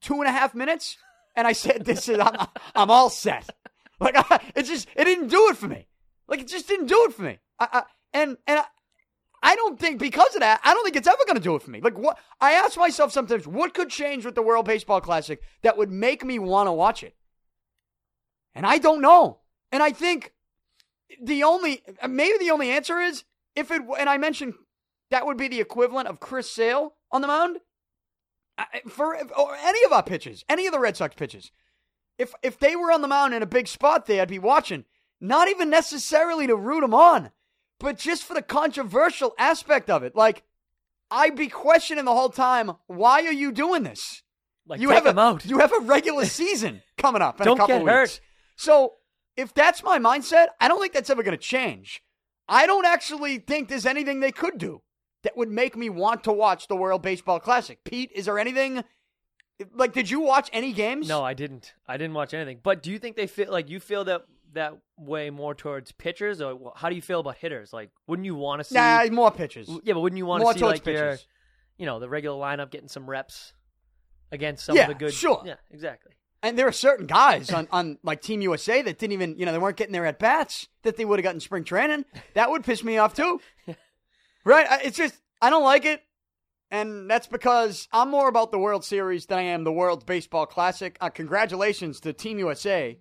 two 0.00 0.14
and 0.14 0.26
a 0.26 0.32
half 0.32 0.54
minutes, 0.54 0.96
and 1.36 1.46
I 1.46 1.52
said, 1.52 1.84
"This 1.84 2.08
is 2.08 2.18
I'm, 2.18 2.46
I'm 2.74 2.90
all 2.90 3.10
set." 3.10 3.50
Like 3.98 4.14
it 4.54 4.62
just 4.62 4.88
it 4.96 5.04
didn't 5.04 5.28
do 5.28 5.48
it 5.50 5.56
for 5.56 5.68
me. 5.68 5.86
Like 6.28 6.40
it 6.40 6.48
just 6.48 6.68
didn't 6.68 6.86
do 6.86 7.04
it 7.08 7.12
for 7.12 7.22
me. 7.22 7.38
I, 7.58 7.68
I, 7.72 7.82
and 8.12 8.36
and 8.46 8.60
I, 8.60 8.64
I 9.42 9.56
don't 9.56 9.78
think 9.78 9.98
because 9.98 10.34
of 10.34 10.40
that, 10.40 10.60
I 10.64 10.74
don't 10.74 10.84
think 10.84 10.96
it's 10.96 11.08
ever 11.08 11.24
going 11.26 11.36
to 11.36 11.42
do 11.42 11.56
it 11.56 11.62
for 11.62 11.70
me. 11.70 11.80
Like 11.80 11.98
what 11.98 12.18
I 12.40 12.52
ask 12.52 12.78
myself 12.78 13.12
sometimes, 13.12 13.46
what 13.46 13.74
could 13.74 13.90
change 13.90 14.24
with 14.24 14.34
the 14.34 14.42
World 14.42 14.66
Baseball 14.66 15.00
Classic 15.00 15.40
that 15.62 15.76
would 15.76 15.90
make 15.90 16.24
me 16.24 16.38
want 16.38 16.68
to 16.68 16.72
watch 16.72 17.02
it? 17.02 17.16
And 18.54 18.64
I 18.66 18.78
don't 18.78 19.00
know. 19.00 19.40
And 19.72 19.82
I 19.82 19.90
think 19.90 20.32
the 21.20 21.42
only 21.42 21.82
maybe 22.08 22.38
the 22.38 22.50
only 22.52 22.70
answer 22.70 22.98
is 23.00 23.24
if 23.56 23.70
it 23.70 23.82
and 23.98 24.08
I 24.08 24.18
mentioned 24.18 24.54
that 25.10 25.26
would 25.26 25.36
be 25.36 25.48
the 25.48 25.60
equivalent 25.60 26.06
of 26.06 26.20
Chris 26.20 26.50
Sale 26.50 26.94
on 27.12 27.20
the 27.20 27.28
mound 27.28 27.58
for 28.88 29.16
or 29.16 29.56
any 29.56 29.84
of 29.84 29.92
our 29.92 30.02
pitches, 30.02 30.44
any 30.48 30.66
of 30.66 30.72
the 30.72 30.78
Red 30.80 30.96
Sox 30.96 31.14
pitches. 31.14 31.50
If 32.18 32.34
if 32.42 32.58
they 32.58 32.76
were 32.76 32.92
on 32.92 33.02
the 33.02 33.08
mound 33.08 33.34
in 33.34 33.42
a 33.42 33.46
big 33.46 33.68
spot 33.68 34.06
there, 34.06 34.22
I'd 34.22 34.28
be 34.28 34.38
watching. 34.38 34.84
Not 35.20 35.48
even 35.48 35.68
necessarily 35.68 36.46
to 36.46 36.56
root 36.56 36.80
them 36.80 36.94
on, 36.94 37.30
but 37.78 37.98
just 37.98 38.24
for 38.24 38.34
the 38.34 38.42
controversial 38.42 39.34
aspect 39.38 39.90
of 39.90 40.02
it. 40.02 40.16
Like 40.16 40.42
I'd 41.10 41.36
be 41.36 41.48
questioning 41.48 42.04
the 42.04 42.14
whole 42.14 42.30
time, 42.30 42.72
why 42.86 43.22
are 43.24 43.32
you 43.32 43.52
doing 43.52 43.82
this? 43.82 44.22
Like 44.66 44.80
you 44.80 44.90
have 44.90 45.06
a, 45.06 45.18
out. 45.18 45.44
You 45.44 45.58
have 45.58 45.72
a 45.72 45.80
regular 45.80 46.24
season 46.26 46.82
coming 46.96 47.22
up 47.22 47.40
in 47.40 47.44
Don't 47.44 47.56
a 47.56 47.60
couple 47.60 47.76
get 47.76 47.84
weeks. 47.84 47.92
hurt. 47.92 48.20
So 48.56 48.94
if 49.36 49.52
that's 49.54 49.82
my 49.82 49.98
mindset, 49.98 50.48
I 50.60 50.68
don't 50.68 50.80
think 50.80 50.92
that's 50.92 51.10
ever 51.10 51.22
going 51.22 51.36
to 51.36 51.42
change. 51.42 52.02
I 52.48 52.66
don't 52.66 52.84
actually 52.84 53.38
think 53.38 53.68
there's 53.68 53.86
anything 53.86 54.20
they 54.20 54.32
could 54.32 54.58
do 54.58 54.82
that 55.22 55.36
would 55.36 55.50
make 55.50 55.76
me 55.76 55.88
want 55.90 56.24
to 56.24 56.32
watch 56.32 56.68
the 56.68 56.76
World 56.76 57.02
Baseball 57.02 57.40
Classic. 57.40 57.82
Pete, 57.84 58.10
is 58.14 58.24
there 58.26 58.38
anything 58.38 58.84
like 59.74 59.92
did 59.92 60.08
you 60.10 60.20
watch 60.20 60.48
any 60.52 60.72
games? 60.72 61.08
No, 61.08 61.22
I 61.22 61.34
didn't. 61.34 61.74
I 61.86 61.96
didn't 61.96 62.14
watch 62.14 62.32
anything. 62.34 62.60
But 62.62 62.82
do 62.82 62.90
you 62.90 62.98
think 62.98 63.16
they 63.16 63.26
feel 63.26 63.50
like 63.50 63.68
you 63.68 63.80
feel 63.80 64.04
that 64.04 64.22
that 64.52 64.74
way 64.96 65.30
more 65.30 65.54
towards 65.54 65.92
pitchers, 65.92 66.40
or 66.40 66.72
how 66.76 66.88
do 66.88 66.96
you 66.96 67.02
feel 67.02 67.20
about 67.20 67.36
hitters? 67.36 67.72
Like, 67.72 67.90
wouldn't 68.06 68.26
you 68.26 68.34
want 68.34 68.60
to 68.60 68.64
see? 68.64 68.74
Nah, 68.74 69.04
more 69.06 69.30
pitchers. 69.30 69.68
Yeah, 69.84 69.94
but 69.94 70.00
wouldn't 70.00 70.18
you 70.18 70.26
want 70.26 70.42
More 70.42 70.52
to 70.54 70.58
see 70.58 70.64
like 70.64 70.84
your, 70.86 70.94
pitchers. 70.94 71.26
you 71.78 71.86
know, 71.86 72.00
the 72.00 72.08
regular 72.08 72.36
lineup 72.42 72.70
getting 72.70 72.88
some 72.88 73.08
reps 73.08 73.52
against 74.32 74.64
some 74.64 74.76
Yeah, 74.76 74.82
of 74.82 74.88
the 74.88 74.94
good? 74.94 75.12
sure. 75.14 75.42
Yeah, 75.44 75.54
exactly. 75.70 76.12
And 76.42 76.58
there 76.58 76.66
are 76.66 76.72
certain 76.72 77.06
guys 77.06 77.52
on, 77.52 77.68
on 77.70 77.98
like 78.02 78.22
Team 78.22 78.40
USA 78.40 78.80
that 78.82 78.98
didn't 78.98 79.12
even, 79.12 79.38
you 79.38 79.44
know, 79.44 79.52
they 79.52 79.58
weren't 79.58 79.76
getting 79.76 79.92
their 79.92 80.06
at 80.06 80.18
bats 80.18 80.68
that 80.84 80.96
they 80.96 81.04
would 81.04 81.18
have 81.18 81.22
gotten 81.24 81.38
spring 81.40 81.64
training. 81.64 82.06
That 82.34 82.50
would 82.50 82.64
piss 82.64 82.82
me 82.82 82.96
off 82.96 83.14
too. 83.14 83.40
right? 84.44 84.66
It's 84.84 84.96
just, 84.96 85.14
I 85.40 85.50
don't 85.50 85.64
like 85.64 85.84
it. 85.84 86.02
And 86.70 87.10
that's 87.10 87.26
because 87.26 87.88
I'm 87.92 88.10
more 88.10 88.28
about 88.28 88.52
the 88.52 88.58
World 88.58 88.84
Series 88.84 89.26
than 89.26 89.38
I 89.38 89.42
am 89.42 89.64
the 89.64 89.72
World 89.72 90.06
Baseball 90.06 90.46
Classic. 90.46 90.96
Uh, 91.00 91.10
congratulations 91.10 91.98
to 92.00 92.12
Team 92.12 92.38
USA. 92.38 92.96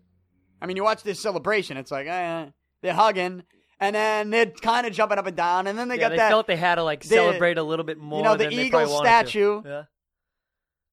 I 0.61 0.65
mean, 0.65 0.75
you 0.75 0.83
watch 0.83 1.03
this 1.03 1.19
celebration, 1.19 1.77
it's 1.77 1.91
like, 1.91 2.07
eh, 2.07 2.47
they're 2.81 2.93
hugging, 2.93 3.43
and 3.79 3.95
then 3.95 4.31
they're 4.31 4.47
kind 4.47 4.87
of 4.87 4.93
jumping 4.93 5.19
up 5.19 5.27
and 5.27 5.37
down, 5.37 5.67
and 5.67 5.77
then 5.77 5.87
they 5.87 5.95
yeah, 5.95 6.01
got 6.01 6.09
they 6.09 6.17
that. 6.17 6.29
felt 6.29 6.47
they 6.47 6.55
had 6.57 6.75
to 6.75 6.83
like 6.83 7.01
the- 7.01 7.07
celebrate 7.09 7.57
a 7.59 7.63
little 7.63 7.85
bit 7.85 7.97
more. 7.99 8.17
You 8.19 8.23
know, 8.23 8.35
the 8.35 8.49
eagle 8.51 8.79
probably 8.79 8.93
wanted 8.93 9.09
to. 9.09 9.09
statue. 9.09 9.61
Yeah. 9.65 9.83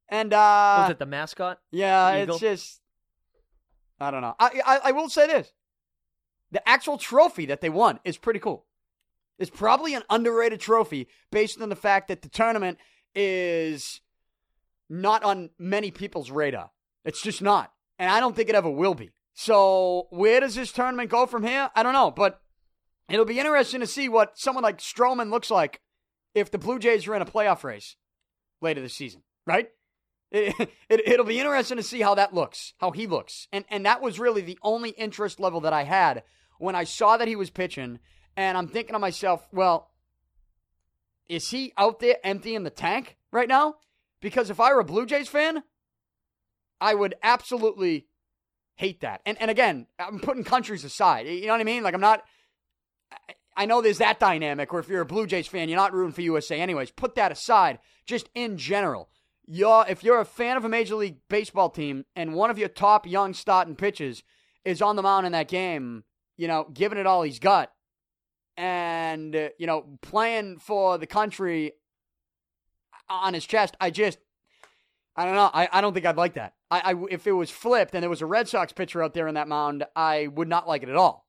and, 0.08 0.32
uh, 0.34 0.76
Was 0.82 0.90
it 0.90 0.98
the 0.98 1.06
mascot? 1.06 1.58
Yeah, 1.72 2.22
Eagle? 2.22 2.34
it's 2.37 2.40
just 2.43 2.81
I 3.98 4.10
don't 4.10 4.20
know. 4.20 4.34
I, 4.38 4.60
I 4.66 4.78
I 4.84 4.93
will 4.93 5.08
say 5.08 5.26
this: 5.26 5.50
the 6.52 6.66
actual 6.69 6.98
trophy 6.98 7.46
that 7.46 7.60
they 7.62 7.70
won 7.70 7.98
is 8.04 8.19
pretty 8.19 8.38
cool. 8.40 8.66
It's 9.38 9.50
probably 9.50 9.94
an 9.94 10.02
underrated 10.08 10.60
trophy 10.60 11.08
based 11.30 11.60
on 11.60 11.68
the 11.68 11.76
fact 11.76 12.08
that 12.08 12.22
the 12.22 12.28
tournament 12.28 12.78
is 13.14 14.00
not 14.88 15.22
on 15.22 15.50
many 15.58 15.90
people's 15.90 16.30
radar. 16.30 16.70
It's 17.04 17.22
just 17.22 17.42
not, 17.42 17.72
and 17.98 18.10
I 18.10 18.20
don't 18.20 18.34
think 18.34 18.48
it 18.48 18.54
ever 18.54 18.70
will 18.70 18.94
be. 18.94 19.10
So 19.34 20.06
where 20.10 20.40
does 20.40 20.54
this 20.54 20.72
tournament 20.72 21.10
go 21.10 21.26
from 21.26 21.44
here? 21.44 21.70
I 21.74 21.82
don't 21.82 21.92
know, 21.92 22.10
but 22.10 22.40
it'll 23.08 23.26
be 23.26 23.38
interesting 23.38 23.80
to 23.80 23.86
see 23.86 24.08
what 24.08 24.38
someone 24.38 24.64
like 24.64 24.78
Stroman 24.78 25.30
looks 25.30 25.50
like 25.50 25.80
if 26.34 26.50
the 26.50 26.58
Blue 26.58 26.78
Jays 26.78 27.06
are 27.06 27.14
in 27.14 27.22
a 27.22 27.26
playoff 27.26 27.62
race 27.62 27.96
later 28.60 28.80
this 28.80 28.94
season, 28.94 29.22
right? 29.46 29.68
It, 30.32 30.70
it, 30.90 31.08
it'll 31.08 31.24
be 31.24 31.38
interesting 31.38 31.76
to 31.76 31.84
see 31.84 32.00
how 32.00 32.16
that 32.16 32.34
looks, 32.34 32.74
how 32.78 32.90
he 32.90 33.06
looks. 33.06 33.46
And, 33.52 33.64
and 33.70 33.86
that 33.86 34.02
was 34.02 34.18
really 34.18 34.42
the 34.42 34.58
only 34.60 34.90
interest 34.90 35.38
level 35.38 35.60
that 35.60 35.72
I 35.72 35.84
had 35.84 36.24
when 36.58 36.74
I 36.74 36.82
saw 36.82 37.16
that 37.16 37.28
he 37.28 37.36
was 37.36 37.48
pitching. 37.48 38.00
And 38.36 38.56
I'm 38.58 38.69
thinking 38.69 38.93
to 38.93 38.98
myself, 38.98 39.46
well, 39.52 39.90
is 41.28 41.50
he 41.50 41.72
out 41.76 42.00
there 42.00 42.16
emptying 42.22 42.62
the 42.62 42.70
tank 42.70 43.16
right 43.32 43.48
now? 43.48 43.76
Because 44.20 44.50
if 44.50 44.60
I 44.60 44.72
were 44.72 44.81
a 44.81 44.84
Blue 44.84 45.06
Jays 45.06 45.28
fan, 45.28 45.62
I 46.81 46.94
would 46.94 47.14
absolutely 47.22 48.06
hate 48.76 49.00
that. 49.00 49.22
And 49.26 49.40
and 49.40 49.50
again, 49.50 49.86
I'm 49.98 50.20
putting 50.20 50.44
countries 50.44 50.84
aside. 50.84 51.26
You 51.26 51.46
know 51.46 51.52
what 51.52 51.60
I 51.60 51.64
mean? 51.64 51.82
Like 51.82 51.94
I'm 51.94 52.00
not 52.00 52.22
I- 53.56 53.66
know 53.66 53.81
there's 53.81 53.98
that 53.98 54.20
dynamic 54.20 54.72
where 54.72 54.81
if 54.81 54.88
you're 54.88 55.00
a 55.00 55.06
Blue 55.06 55.26
Jays 55.26 55.46
fan, 55.46 55.69
you're 55.69 55.78
not 55.78 55.94
rooting 55.94 56.12
for 56.12 56.22
USA 56.22 56.60
anyways. 56.60 56.90
Put 56.90 57.14
that 57.14 57.32
aside. 57.32 57.78
Just 58.05 58.28
in 58.34 58.58
general. 58.58 59.08
You're, 59.46 59.86
if 59.88 60.02
you're 60.02 60.20
a 60.20 60.24
fan 60.24 60.56
of 60.56 60.64
a 60.64 60.69
Major 60.69 60.96
League 60.96 61.19
Baseball 61.28 61.70
team 61.70 62.05
and 62.16 62.34
one 62.34 62.50
of 62.50 62.58
your 62.58 62.69
top 62.69 63.06
young 63.06 63.32
starting 63.32 63.76
pitchers 63.76 64.24
is 64.64 64.82
on 64.82 64.96
the 64.96 65.02
mound 65.02 65.24
in 65.24 65.32
that 65.32 65.48
game, 65.48 66.02
you 66.36 66.48
know, 66.48 66.69
giving 66.72 66.98
it 66.98 67.06
all 67.06 67.22
he's 67.22 67.38
got, 67.38 67.70
and, 68.56 69.34
uh, 69.34 69.48
you 69.58 69.67
know, 69.67 69.98
playing 70.03 70.58
for 70.58 70.98
the 70.98 71.06
country 71.06 71.72
on 73.08 73.34
his 73.34 73.46
chest, 73.46 73.77
I 73.81 73.91
just, 73.91 74.19
I 75.15 75.25
don't 75.25 75.34
know. 75.34 75.51
I, 75.53 75.69
I 75.72 75.81
don't 75.81 75.93
think 75.94 76.06
I'd 76.06 76.17
like 76.17 76.34
that. 76.34 76.55
I, 76.70 76.93
I, 76.93 77.05
if 77.10 77.27
it 77.27 77.32
was 77.32 77.51
flipped 77.51 77.94
and 77.94 78.03
there 78.03 78.10
was 78.10 78.22
a 78.22 78.27
Red 78.27 78.48
Sox 78.48 78.72
pitcher 78.72 79.03
out 79.03 79.15
there 79.15 79.29
in 79.29 79.34
that 79.34 79.48
mound, 79.48 79.84
I 79.94 80.27
would 80.29 80.48
not 80.48 80.69
like 80.69 80.82
it 80.82 80.89
at 80.89 80.96
all. 80.96 81.27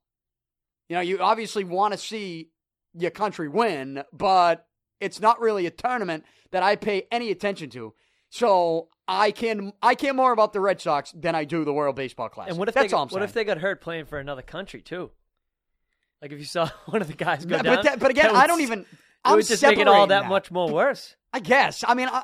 You 0.88 0.96
know, 0.96 1.00
you 1.00 1.18
obviously 1.20 1.64
want 1.64 1.92
to 1.92 1.98
see 1.98 2.50
your 2.94 3.10
country 3.10 3.48
win, 3.48 4.02
but 4.12 4.66
it's 5.00 5.20
not 5.20 5.40
really 5.40 5.66
a 5.66 5.70
tournament 5.70 6.24
that 6.50 6.62
I 6.62 6.76
pay 6.76 7.06
any 7.12 7.30
attention 7.30 7.70
to. 7.70 7.94
So 8.30 8.88
I 9.06 9.30
can 9.30 9.72
I 9.82 9.94
care 9.94 10.12
more 10.12 10.32
about 10.32 10.52
the 10.52 10.60
Red 10.60 10.80
Sox 10.80 11.12
than 11.12 11.34
I 11.34 11.44
do 11.44 11.64
the 11.64 11.72
World 11.72 11.96
Baseball 11.96 12.28
Classic. 12.28 12.50
And 12.50 12.58
what 12.58 12.68
if 12.68 12.74
That's 12.74 12.90
they 12.90 12.96
all 12.96 13.02
I'm 13.02 13.08
what 13.08 13.12
saying. 13.12 13.24
if 13.24 13.32
they 13.32 13.44
got 13.44 13.58
hurt 13.58 13.80
playing 13.80 14.04
for 14.06 14.18
another 14.18 14.42
country 14.42 14.82
too? 14.82 15.10
Like 16.22 16.32
if 16.32 16.38
you 16.38 16.44
saw 16.44 16.68
one 16.86 17.02
of 17.02 17.08
the 17.08 17.14
guys 17.14 17.44
go 17.44 17.56
Yeah, 17.56 17.62
down, 17.62 17.76
but, 17.76 17.84
that, 17.84 17.98
but 18.00 18.10
again, 18.10 18.26
that 18.26 18.34
I 18.34 18.42
would 18.42 18.46
don't 18.48 18.60
even. 18.60 18.80
It 18.80 18.86
I'm 19.24 19.36
would 19.36 19.46
just 19.46 19.62
make 19.62 19.78
it 19.78 19.88
all 19.88 20.06
that, 20.06 20.22
that 20.22 20.28
much 20.28 20.50
more 20.50 20.70
worse. 20.72 21.16
I 21.32 21.40
guess. 21.40 21.84
I 21.86 21.94
mean, 21.94 22.08
I, 22.10 22.22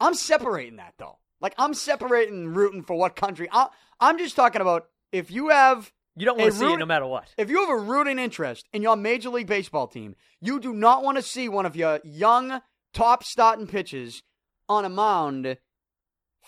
I'm 0.00 0.14
separating 0.14 0.76
that 0.76 0.94
though. 0.98 1.18
Like 1.40 1.54
I'm 1.58 1.74
separating 1.74 2.48
rooting 2.48 2.82
for 2.82 2.96
what 2.96 3.16
country. 3.16 3.48
I, 3.50 3.68
I'm 4.00 4.18
just 4.18 4.36
talking 4.36 4.60
about 4.60 4.86
if 5.12 5.30
you 5.30 5.48
have 5.48 5.90
You 6.16 6.26
don't 6.26 6.38
want 6.38 6.52
to 6.52 6.58
see 6.58 6.64
root- 6.66 6.74
it 6.74 6.78
no 6.78 6.86
matter 6.86 7.06
what. 7.06 7.32
If 7.38 7.50
you 7.50 7.60
have 7.60 7.70
a 7.70 7.76
rooting 7.82 8.18
interest 8.18 8.66
in 8.72 8.82
your 8.82 8.96
Major 8.96 9.30
League 9.30 9.46
Baseball 9.46 9.86
team, 9.86 10.16
you 10.40 10.60
do 10.60 10.72
not 10.72 11.02
want 11.02 11.16
to 11.16 11.22
see 11.22 11.48
one 11.48 11.66
of 11.66 11.76
your 11.76 12.00
young 12.04 12.60
top 12.92 13.24
starting 13.24 13.66
pitchers 13.66 14.22
on 14.68 14.84
a 14.84 14.88
mound 14.88 15.56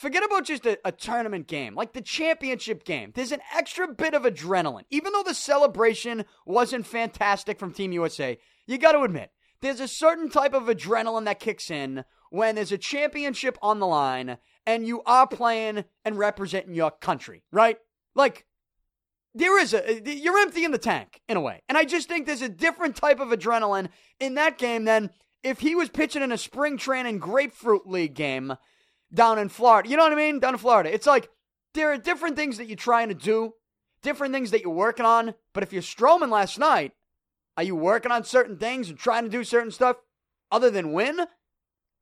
Forget 0.01 0.25
about 0.25 0.47
just 0.47 0.65
a, 0.65 0.79
a, 0.83 0.93
tournament 0.93 1.47
game, 1.47 1.75
like 1.75 1.93
the 1.93 2.01
championship 2.01 2.85
game. 2.85 3.13
There's 3.15 3.33
an 3.33 3.43
extra 3.55 3.87
bit 3.87 4.15
of 4.15 4.23
adrenaline. 4.23 4.87
Even 4.89 5.13
though 5.13 5.23
the 5.23 5.35
celebration 5.35 6.25
wasn't 6.47 6.87
fantastic 6.87 7.59
from 7.59 7.75
Team 7.75 7.93
USA, 7.93 8.39
you 8.67 8.79
got 8.79 8.93
to 8.93 9.03
admit, 9.03 9.31
there's 9.61 9.79
a 9.79 9.87
certain 9.87 10.31
type 10.31 10.55
of 10.55 10.69
adrenaline 10.69 11.27
that 11.27 11.39
kicks 11.39 11.71
in 11.71 12.07
when 12.31 12.55
there's 12.55 12.73
a 12.73 12.79
championship 12.79 13.59
on 13.61 13.79
the 13.79 13.87
line 13.87 14.39
and 14.65 14.87
you 14.87 15.03
are 15.03 15.27
playing 15.27 15.85
and 16.03 16.17
representing 16.17 16.73
your 16.73 16.93
country, 16.93 17.43
right? 17.53 17.77
Like, 18.15 18.47
there 19.35 19.59
is 19.59 19.75
a, 19.75 20.01
you're 20.03 20.39
empty 20.39 20.65
in 20.65 20.71
the 20.71 20.79
tank 20.79 21.21
in 21.29 21.37
a 21.37 21.43
way. 21.43 21.61
And 21.69 21.77
I 21.77 21.85
just 21.85 22.09
think 22.09 22.25
there's 22.25 22.41
a 22.41 22.49
different 22.49 22.97
type 22.97 23.21
of 23.21 23.29
adrenaline 23.29 23.91
in 24.19 24.37
that 24.37 24.57
game 24.57 24.87
than 24.87 25.11
if 25.43 25.61
he 25.61 25.75
was 25.75 25.91
pitching 25.91 26.23
in 26.23 26.33
a 26.33 26.39
spring 26.39 26.79
training 26.79 27.19
grapefruit 27.19 27.87
league 27.87 28.15
game 28.15 28.57
down 29.13 29.39
in 29.39 29.49
Florida. 29.49 29.89
You 29.89 29.97
know 29.97 30.05
what 30.05 30.13
I 30.13 30.17
mean? 30.17 30.41
Down 30.41 30.55
in 30.55 30.59
Florida. 30.59 30.93
It's 30.93 31.07
like 31.07 31.29
there 31.75 31.93
are 31.93 31.99
different 31.99 32.37
things 32.37 32.59
that 32.59 32.67
you're 32.67 32.77
trying 32.77 33.09
to 33.09 33.15
do, 33.15 33.55
different 34.03 34.33
things 34.35 34.51
that 34.51 34.63
you're 34.63 34.71
working 34.71 35.07
on. 35.07 35.35
But 35.53 35.63
if 35.63 35.73
you're 35.73 35.83
Stroman 35.83 36.31
last 36.31 36.59
night, 36.59 36.93
are 37.57 37.65
you 37.65 37.77
working 37.77 38.13
on 38.13 38.25
certain 38.25 38.57
things 38.57 38.89
and 38.89 38.99
trying 38.99 39.25
to 39.25 39.31
do 39.31 39.45
certain 39.45 39.71
stuff 39.71 39.97
other 40.51 40.71
than 40.71 40.93
win? 40.93 41.21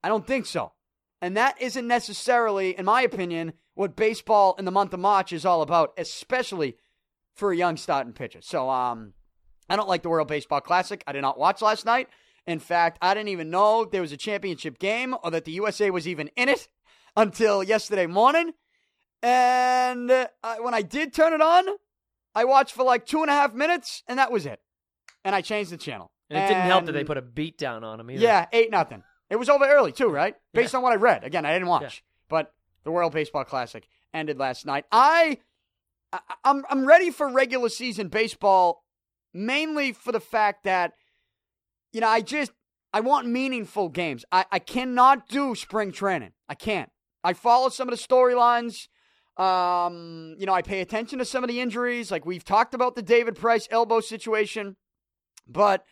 I 0.02 0.08
don't 0.08 0.26
think 0.26 0.46
so. 0.46 0.72
And 1.20 1.36
that 1.36 1.60
isn't 1.60 1.86
necessarily, 1.86 2.78
in 2.78 2.84
my 2.84 3.02
opinion, 3.02 3.54
what 3.74 3.96
baseball 3.96 4.54
in 4.58 4.64
the 4.64 4.70
month 4.70 4.92
of 4.92 5.00
March 5.00 5.32
is 5.32 5.44
all 5.44 5.62
about, 5.62 5.92
especially 5.98 6.76
for 7.34 7.50
a 7.50 7.56
young 7.56 7.76
starting 7.76 8.12
pitcher. 8.12 8.40
So, 8.40 8.70
um, 8.70 9.14
I 9.68 9.76
don't 9.76 9.88
like 9.88 10.02
the 10.02 10.08
World 10.08 10.28
Baseball 10.28 10.60
Classic. 10.60 11.02
I 11.06 11.12
did 11.12 11.22
not 11.22 11.38
watch 11.38 11.60
last 11.60 11.84
night. 11.84 12.08
In 12.46 12.58
fact, 12.58 12.98
I 13.02 13.12
didn't 13.12 13.28
even 13.28 13.50
know 13.50 13.84
there 13.84 14.00
was 14.00 14.12
a 14.12 14.16
championship 14.16 14.78
game 14.78 15.14
or 15.22 15.30
that 15.30 15.44
the 15.44 15.52
USA 15.52 15.90
was 15.90 16.08
even 16.08 16.30
in 16.36 16.48
it 16.48 16.68
until 17.18 17.62
yesterday 17.62 18.06
morning. 18.06 18.52
And 19.22 20.10
uh, 20.10 20.28
when 20.60 20.75
I 20.75 20.82
did 20.82 21.12
turn 21.12 21.32
it 21.32 21.40
on, 21.40 21.64
I 22.34 22.44
watched 22.44 22.75
for 22.75 22.84
like 22.84 23.04
two 23.04 23.22
and 23.22 23.30
a 23.30 23.34
half 23.34 23.52
minutes, 23.52 24.04
and 24.06 24.18
that 24.18 24.30
was 24.30 24.46
it. 24.46 24.60
And 25.25 25.34
I 25.34 25.40
changed 25.40 25.72
the 25.72 25.76
channel. 25.76 26.12
And 26.30 26.38
it 26.38 26.42
and, 26.42 26.48
didn't 26.50 26.64
help 26.66 26.87
that 26.87 26.92
they 26.92 27.04
put 27.04 27.18
a 27.18 27.22
beat 27.22 27.58
down 27.58 27.82
on 27.82 27.98
him 27.98 28.10
either. 28.10 28.22
Yeah, 28.22 28.46
eight 28.52 28.70
nothing. 28.70 29.02
It 29.28 29.37
was 29.37 29.48
over 29.48 29.66
early 29.66 29.92
too, 29.92 30.08
right? 30.08 30.37
Based 30.54 30.72
Yeah. 30.72 30.78
on 30.78 30.82
what 30.82 30.92
I 30.92 30.96
read. 30.96 31.25
Again, 31.25 31.44
I 31.44 31.52
didn't 31.52 31.68
watch, 31.68 31.82
Yeah. 31.82 31.90
but 32.28 32.54
the 32.84 32.92
World 32.92 33.12
Baseball 33.12 33.44
Classic 33.44 33.87
ended 34.14 34.38
last 34.38 34.64
night. 34.64 34.84
I, 34.92 35.38
I 36.12 36.20
I'm 36.44 36.64
I'm 36.70 36.87
ready 36.87 37.10
for 37.10 37.28
regular 37.28 37.68
season 37.68 38.08
baseball, 38.08 38.84
mainly 39.34 39.92
for 39.92 40.12
the 40.12 40.20
fact 40.20 40.64
that, 40.64 40.92
you 41.92 42.00
know, 42.00 42.08
I 42.08 42.20
just 42.20 42.52
I 42.92 43.00
want 43.00 43.26
meaningful 43.26 43.88
games. 43.88 44.25
I 44.30 44.44
I 44.52 44.60
cannot 44.60 45.28
do 45.28 45.56
spring 45.56 45.90
training. 45.90 46.32
I 46.48 46.54
can't. 46.54 46.90
I 47.28 47.35
follow 47.35 47.68
some 47.68 47.90
of 47.90 47.94
the 47.94 48.02
storylines. 48.02 48.88
Um, 49.37 50.35
you 50.38 50.47
know, 50.47 50.54
I 50.54 50.62
pay 50.62 50.80
attention 50.80 51.18
to 51.18 51.26
some 51.26 51.44
of 51.44 51.49
the 51.49 51.61
injuries. 51.61 52.11
Like 52.11 52.25
we've 52.25 52.42
talked 52.42 52.73
about 52.73 52.94
the 52.97 53.02
David 53.02 53.37
Price 53.37 53.68
elbow 53.70 54.00
situation, 54.00 54.76
but 55.47 55.85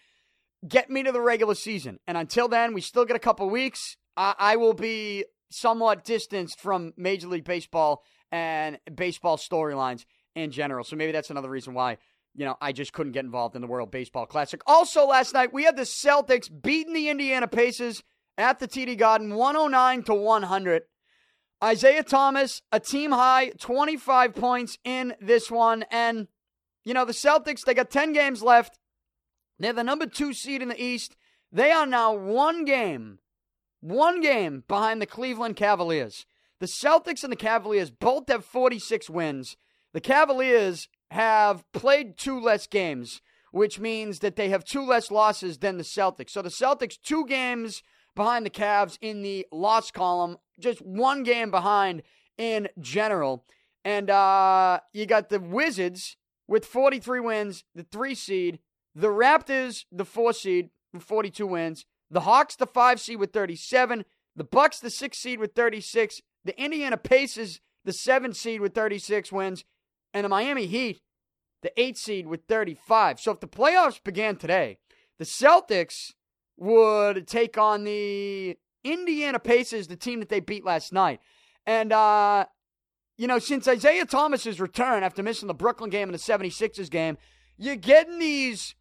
get 0.66 0.88
me 0.88 1.02
to 1.02 1.12
the 1.12 1.20
regular 1.20 1.54
season. 1.54 1.98
And 2.06 2.16
until 2.16 2.48
then, 2.48 2.72
we 2.72 2.80
still 2.80 3.04
get 3.04 3.16
a 3.16 3.20
couple 3.20 3.50
weeks. 3.50 3.98
I, 4.16 4.34
I 4.38 4.56
will 4.56 4.72
be 4.72 5.26
somewhat 5.50 6.04
distanced 6.04 6.58
from 6.58 6.94
Major 6.96 7.28
League 7.28 7.44
Baseball 7.44 8.02
and 8.32 8.78
baseball 8.94 9.36
storylines 9.36 10.06
in 10.34 10.50
general. 10.50 10.84
So 10.84 10.96
maybe 10.96 11.12
that's 11.12 11.28
another 11.28 11.50
reason 11.50 11.74
why, 11.74 11.98
you 12.34 12.46
know, 12.46 12.56
I 12.62 12.72
just 12.72 12.94
couldn't 12.94 13.12
get 13.12 13.26
involved 13.26 13.56
in 13.56 13.60
the 13.60 13.68
World 13.68 13.90
Baseball 13.90 14.24
Classic. 14.24 14.62
Also, 14.66 15.06
last 15.06 15.34
night, 15.34 15.52
we 15.52 15.64
had 15.64 15.76
the 15.76 15.82
Celtics 15.82 16.48
beating 16.62 16.94
the 16.94 17.10
Indiana 17.10 17.46
Pacers 17.46 18.02
at 18.38 18.58
the 18.58 18.66
TD 18.66 18.96
Garden 18.96 19.34
109 19.34 20.02
to 20.04 20.14
100. 20.14 20.82
Isaiah 21.62 22.02
Thomas, 22.02 22.60
a 22.70 22.80
team 22.80 23.12
high 23.12 23.52
25 23.58 24.34
points 24.34 24.78
in 24.84 25.14
this 25.20 25.50
one. 25.50 25.84
And, 25.90 26.28
you 26.84 26.92
know, 26.92 27.04
the 27.04 27.12
Celtics, 27.12 27.64
they 27.64 27.74
got 27.74 27.90
10 27.90 28.12
games 28.12 28.42
left. 28.42 28.78
They're 29.58 29.72
the 29.72 29.84
number 29.84 30.06
two 30.06 30.34
seed 30.34 30.60
in 30.60 30.68
the 30.68 30.82
East. 30.82 31.16
They 31.50 31.70
are 31.70 31.86
now 31.86 32.14
one 32.14 32.64
game, 32.64 33.20
one 33.80 34.20
game 34.20 34.64
behind 34.68 35.00
the 35.00 35.06
Cleveland 35.06 35.56
Cavaliers. 35.56 36.26
The 36.60 36.66
Celtics 36.66 37.22
and 37.22 37.32
the 37.32 37.36
Cavaliers 37.36 37.90
both 37.90 38.28
have 38.28 38.44
46 38.44 39.08
wins. 39.08 39.56
The 39.94 40.00
Cavaliers 40.00 40.88
have 41.10 41.64
played 41.72 42.18
two 42.18 42.38
less 42.38 42.66
games, 42.66 43.22
which 43.50 43.78
means 43.78 44.18
that 44.18 44.36
they 44.36 44.50
have 44.50 44.64
two 44.64 44.84
less 44.84 45.10
losses 45.10 45.58
than 45.58 45.78
the 45.78 45.84
Celtics. 45.84 46.30
So 46.30 46.42
the 46.42 46.50
Celtics, 46.50 46.98
two 47.02 47.24
games 47.26 47.82
behind 48.14 48.44
the 48.44 48.50
Cavs 48.50 48.98
in 49.00 49.22
the 49.22 49.46
loss 49.50 49.90
column, 49.90 50.36
just 50.58 50.80
one 50.80 51.22
game 51.22 51.50
behind 51.50 52.02
in 52.38 52.68
general. 52.80 53.44
And 53.84 54.10
uh, 54.10 54.80
you 54.92 55.06
got 55.06 55.28
the 55.28 55.40
Wizards 55.40 56.16
with 56.48 56.64
43 56.64 57.20
wins, 57.20 57.64
the 57.74 57.84
three 57.84 58.14
seed. 58.14 58.58
The 58.94 59.08
Raptors, 59.08 59.84
the 59.92 60.06
four 60.06 60.32
seed, 60.32 60.70
with 60.92 61.02
42 61.02 61.46
wins. 61.46 61.84
The 62.10 62.20
Hawks, 62.20 62.56
the 62.56 62.66
five 62.66 63.00
seed 63.00 63.18
with 63.18 63.32
37. 63.32 64.04
The 64.34 64.44
Bucks, 64.44 64.80
the 64.80 64.90
six 64.90 65.18
seed 65.18 65.38
with 65.38 65.54
36. 65.54 66.22
The 66.44 66.58
Indiana 66.60 66.96
Pacers, 66.96 67.60
the 67.84 67.92
seven 67.92 68.32
seed 68.32 68.60
with 68.60 68.74
36 68.74 69.30
wins. 69.32 69.64
And 70.14 70.24
the 70.24 70.28
Miami 70.28 70.66
Heat, 70.66 71.00
the 71.62 71.72
eight 71.80 71.98
seed 71.98 72.26
with 72.26 72.42
35. 72.48 73.20
So 73.20 73.32
if 73.32 73.40
the 73.40 73.46
playoffs 73.46 74.02
began 74.02 74.36
today, 74.36 74.78
the 75.18 75.24
Celtics 75.24 76.12
would 76.56 77.26
take 77.26 77.58
on 77.58 77.84
the 77.84 78.56
Indiana 78.92 79.38
Pacers, 79.38 79.88
the 79.88 79.96
team 79.96 80.20
that 80.20 80.28
they 80.28 80.40
beat 80.40 80.64
last 80.64 80.92
night. 80.92 81.20
And, 81.66 81.92
uh, 81.92 82.46
you 83.16 83.26
know, 83.26 83.38
since 83.38 83.66
Isaiah 83.66 84.04
Thomas's 84.04 84.60
return 84.60 85.02
after 85.02 85.22
missing 85.22 85.48
the 85.48 85.54
Brooklyn 85.54 85.90
game 85.90 86.08
and 86.08 86.14
the 86.14 86.18
76ers 86.18 86.90
game, 86.90 87.18
you're 87.56 87.76
getting 87.76 88.18
these 88.18 88.74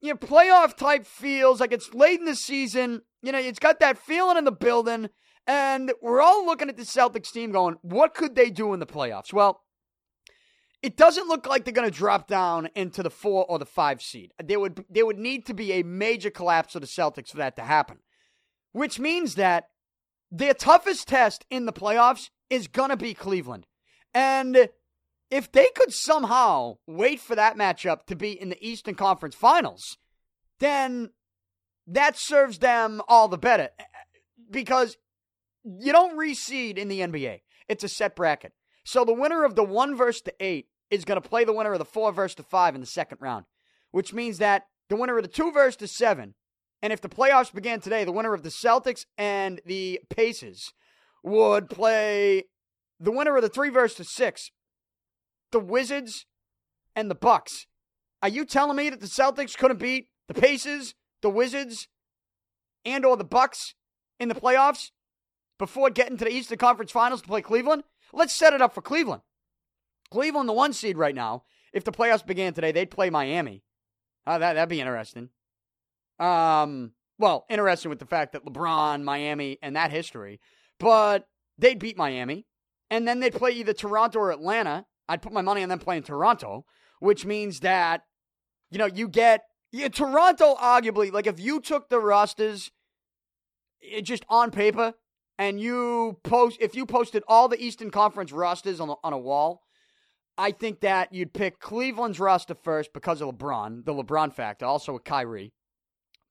you 0.00 0.10
know, 0.10 0.16
playoff 0.16 0.76
type 0.76 1.06
feels 1.06 1.60
like 1.60 1.72
it's 1.72 1.94
late 1.94 2.20
in 2.20 2.26
the 2.26 2.36
season. 2.36 3.02
You 3.22 3.32
know, 3.32 3.38
it's 3.38 3.58
got 3.58 3.80
that 3.80 3.98
feeling 3.98 4.36
in 4.36 4.44
the 4.44 4.52
building. 4.52 5.08
And 5.46 5.92
we're 6.02 6.20
all 6.20 6.44
looking 6.44 6.68
at 6.68 6.76
the 6.76 6.82
Celtics 6.82 7.32
team 7.32 7.52
going, 7.52 7.76
what 7.82 8.14
could 8.14 8.34
they 8.34 8.50
do 8.50 8.72
in 8.72 8.80
the 8.80 8.86
playoffs? 8.86 9.32
Well, 9.32 9.62
it 10.82 10.96
doesn't 10.96 11.28
look 11.28 11.46
like 11.46 11.64
they're 11.64 11.72
going 11.72 11.90
to 11.90 11.96
drop 11.96 12.26
down 12.26 12.68
into 12.74 13.02
the 13.02 13.10
four 13.10 13.44
or 13.48 13.58
the 13.58 13.66
five 13.66 14.02
seed. 14.02 14.32
There 14.42 14.60
would 14.60 14.84
there 14.90 15.06
would 15.06 15.18
need 15.18 15.46
to 15.46 15.54
be 15.54 15.72
a 15.72 15.82
major 15.82 16.30
collapse 16.30 16.74
of 16.74 16.80
the 16.82 16.86
Celtics 16.86 17.30
for 17.30 17.38
that 17.38 17.56
to 17.56 17.62
happen, 17.62 17.98
which 18.72 18.98
means 18.98 19.34
that 19.36 19.68
their 20.30 20.54
toughest 20.54 21.08
test 21.08 21.44
in 21.50 21.66
the 21.66 21.72
playoffs 21.72 22.30
is 22.50 22.68
going 22.68 22.90
to 22.90 22.96
be 22.96 23.14
Cleveland, 23.14 23.66
and 24.14 24.68
if 25.30 25.50
they 25.50 25.68
could 25.74 25.92
somehow 25.92 26.76
wait 26.86 27.20
for 27.20 27.34
that 27.34 27.56
matchup 27.56 28.06
to 28.06 28.16
be 28.16 28.30
in 28.30 28.48
the 28.48 28.66
Eastern 28.66 28.94
Conference 28.94 29.34
Finals, 29.34 29.98
then 30.60 31.10
that 31.86 32.16
serves 32.16 32.58
them 32.58 33.02
all 33.08 33.28
the 33.28 33.38
better 33.38 33.70
because 34.50 34.96
you 35.64 35.92
don't 35.92 36.18
reseed 36.18 36.78
in 36.78 36.88
the 36.88 37.00
NBA. 37.00 37.40
It's 37.68 37.84
a 37.84 37.88
set 37.88 38.14
bracket. 38.14 38.52
So 38.84 39.04
the 39.04 39.12
winner 39.12 39.44
of 39.44 39.56
the 39.56 39.64
one 39.64 39.96
versus 39.96 40.22
the 40.22 40.34
eight 40.40 40.68
is 40.90 41.04
going 41.04 41.20
to 41.20 41.28
play 41.28 41.44
the 41.44 41.52
winner 41.52 41.72
of 41.72 41.78
the 41.78 41.84
four 41.84 42.12
versus 42.12 42.36
the 42.36 42.42
five 42.44 42.74
in 42.74 42.80
the 42.80 42.86
second 42.86 43.18
round, 43.20 43.46
which 43.90 44.12
means 44.12 44.38
that 44.38 44.66
the 44.88 44.96
winner 44.96 45.16
of 45.16 45.24
the 45.24 45.28
two 45.28 45.50
versus 45.50 45.76
the 45.76 45.88
seven, 45.88 46.34
and 46.82 46.92
if 46.92 47.00
the 47.00 47.08
playoffs 47.08 47.52
began 47.52 47.80
today, 47.80 48.04
the 48.04 48.12
winner 48.12 48.34
of 48.34 48.42
the 48.42 48.48
Celtics 48.48 49.06
and 49.16 49.60
the 49.64 50.00
Pacers 50.10 50.72
would 51.22 51.68
play 51.68 52.44
the 53.00 53.10
winner 53.10 53.36
of 53.36 53.42
the 53.42 53.48
three 53.48 53.68
versus 53.68 53.98
the 53.98 54.04
six, 54.04 54.50
the 55.52 55.60
Wizards 55.60 56.26
and 56.94 57.10
the 57.10 57.14
Bucks. 57.14 57.66
Are 58.22 58.28
you 58.28 58.44
telling 58.44 58.76
me 58.76 58.90
that 58.90 59.00
the 59.00 59.06
Celtics 59.06 59.56
couldn't 59.56 59.80
beat 59.80 60.08
the 60.28 60.34
Pacers, 60.34 60.94
the 61.22 61.30
Wizards, 61.30 61.88
and 62.84 63.04
or 63.04 63.16
the 63.16 63.24
Bucks 63.24 63.74
in 64.18 64.28
the 64.28 64.34
playoffs 64.34 64.90
before 65.58 65.90
getting 65.90 66.16
to 66.16 66.24
the 66.24 66.32
Eastern 66.32 66.58
Conference 66.58 66.92
Finals 66.92 67.22
to 67.22 67.28
play 67.28 67.42
Cleveland? 67.42 67.84
Let's 68.12 68.34
set 68.34 68.54
it 68.54 68.62
up 68.62 68.74
for 68.74 68.82
Cleveland. 68.82 69.22
Cleveland, 70.10 70.48
the 70.48 70.52
one 70.52 70.72
seed 70.72 70.96
right 70.96 71.14
now. 71.14 71.44
If 71.72 71.84
the 71.84 71.92
playoffs 71.92 72.24
began 72.24 72.54
today, 72.54 72.72
they'd 72.72 72.90
play 72.90 73.10
Miami. 73.10 73.62
Uh, 74.26 74.38
that 74.38 74.54
that'd 74.54 74.68
be 74.68 74.80
interesting. 74.80 75.30
Um, 76.18 76.92
well, 77.18 77.46
interesting 77.48 77.90
with 77.90 77.98
the 77.98 78.06
fact 78.06 78.32
that 78.32 78.44
LeBron, 78.44 79.02
Miami, 79.02 79.58
and 79.62 79.76
that 79.76 79.90
history, 79.90 80.40
but 80.78 81.26
they'd 81.58 81.78
beat 81.78 81.96
Miami, 81.96 82.46
and 82.90 83.06
then 83.06 83.20
they'd 83.20 83.34
play 83.34 83.52
either 83.52 83.72
Toronto 83.72 84.18
or 84.18 84.30
Atlanta. 84.30 84.86
I'd 85.08 85.22
put 85.22 85.32
my 85.32 85.42
money 85.42 85.62
on 85.62 85.68
them 85.68 85.78
playing 85.78 86.02
Toronto, 86.02 86.64
which 87.00 87.24
means 87.24 87.60
that 87.60 88.02
you 88.70 88.78
know 88.78 88.86
you 88.86 89.08
get 89.08 89.42
yeah, 89.72 89.88
Toronto. 89.88 90.54
Arguably, 90.56 91.12
like 91.12 91.26
if 91.26 91.40
you 91.40 91.60
took 91.60 91.88
the 91.88 91.98
rosters 91.98 92.70
it 93.80 94.02
just 94.02 94.24
on 94.28 94.50
paper 94.50 94.94
and 95.38 95.60
you 95.60 96.18
post 96.24 96.58
if 96.60 96.74
you 96.74 96.86
posted 96.86 97.22
all 97.28 97.48
the 97.48 97.62
Eastern 97.62 97.90
Conference 97.90 98.32
rosters 98.32 98.80
on 98.80 98.94
on 99.02 99.12
a 99.12 99.18
wall, 99.18 99.62
I 100.38 100.50
think 100.50 100.80
that 100.80 101.12
you'd 101.12 101.32
pick 101.32 101.60
Cleveland's 101.60 102.20
roster 102.20 102.54
first 102.54 102.92
because 102.92 103.20
of 103.20 103.28
LeBron, 103.30 103.84
the 103.84 103.94
LeBron 103.94 104.32
factor, 104.32 104.66
also 104.66 104.94
with 104.94 105.04
Kyrie. 105.04 105.52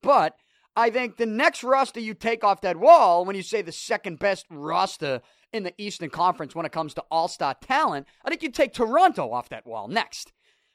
But 0.05 0.35
I 0.75 0.91
think 0.91 1.17
the 1.17 1.25
next 1.25 1.63
roster 1.63 2.00
you 2.00 2.13
take 2.13 2.43
off 2.43 2.62
that 2.62 2.77
wall, 2.77 3.25
when 3.25 3.35
you 3.35 3.41
say 3.41 3.63
the 3.63 3.71
second 3.71 4.19
best 4.19 4.45
roster 4.51 5.21
in 5.51 5.63
the 5.63 5.74
Eastern 5.79 6.12
Conference 6.12 6.53
when 6.53 6.65
it 6.65 6.71
comes 6.71 6.93
to 6.93 7.03
all 7.09 7.27
star 7.27 7.55
talent, 7.59 8.05
I 8.24 8.29
think 8.29 8.43
you 8.43 8.51
take 8.51 8.71
Toronto 8.71 9.31
off 9.33 9.50
that 9.50 9.65
wall 9.65 9.88
next. 9.88 10.31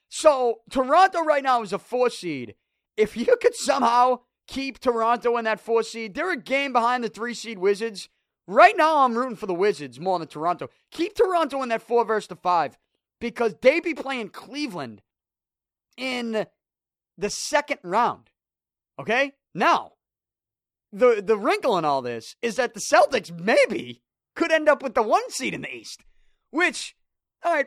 So 0.08 0.62
Toronto 0.68 1.22
right 1.22 1.44
now 1.44 1.62
is 1.62 1.72
a 1.72 1.78
four 1.78 2.10
seed. 2.10 2.56
If 2.96 3.16
you 3.16 3.36
could 3.40 3.54
somehow 3.54 4.22
keep 4.48 4.80
Toronto 4.80 5.36
in 5.36 5.44
that 5.44 5.60
four 5.60 5.84
seed, 5.84 6.14
they're 6.14 6.32
a 6.32 6.36
game 6.36 6.72
behind 6.72 7.04
the 7.04 7.08
three 7.08 7.34
seed 7.34 7.60
Wizards. 7.60 8.08
Right 8.48 8.76
now, 8.76 9.04
I'm 9.04 9.16
rooting 9.16 9.36
for 9.36 9.46
the 9.46 9.54
Wizards 9.54 10.00
more 10.00 10.18
than 10.18 10.26
Toronto. 10.26 10.70
Keep 10.90 11.14
Toronto 11.14 11.62
in 11.62 11.68
that 11.68 11.82
four 11.82 12.04
versus 12.04 12.26
the 12.26 12.34
five 12.34 12.76
because 13.20 13.54
they 13.62 13.78
be 13.78 13.94
playing 13.94 14.30
Cleveland 14.30 15.02
in 15.96 16.46
the 17.16 17.30
second 17.30 17.78
round. 17.84 18.30
Okay? 19.00 19.32
Now, 19.54 19.92
the 20.92 21.22
the 21.24 21.36
wrinkle 21.38 21.78
in 21.78 21.84
all 21.84 22.02
this 22.02 22.36
is 22.42 22.56
that 22.56 22.74
the 22.74 22.80
Celtics 22.80 23.30
maybe 23.36 24.02
could 24.36 24.52
end 24.52 24.68
up 24.68 24.82
with 24.82 24.94
the 24.94 25.02
one 25.02 25.28
seed 25.30 25.54
in 25.54 25.62
the 25.62 25.74
East, 25.74 26.04
which, 26.50 26.94
all 27.44 27.52
right, 27.54 27.66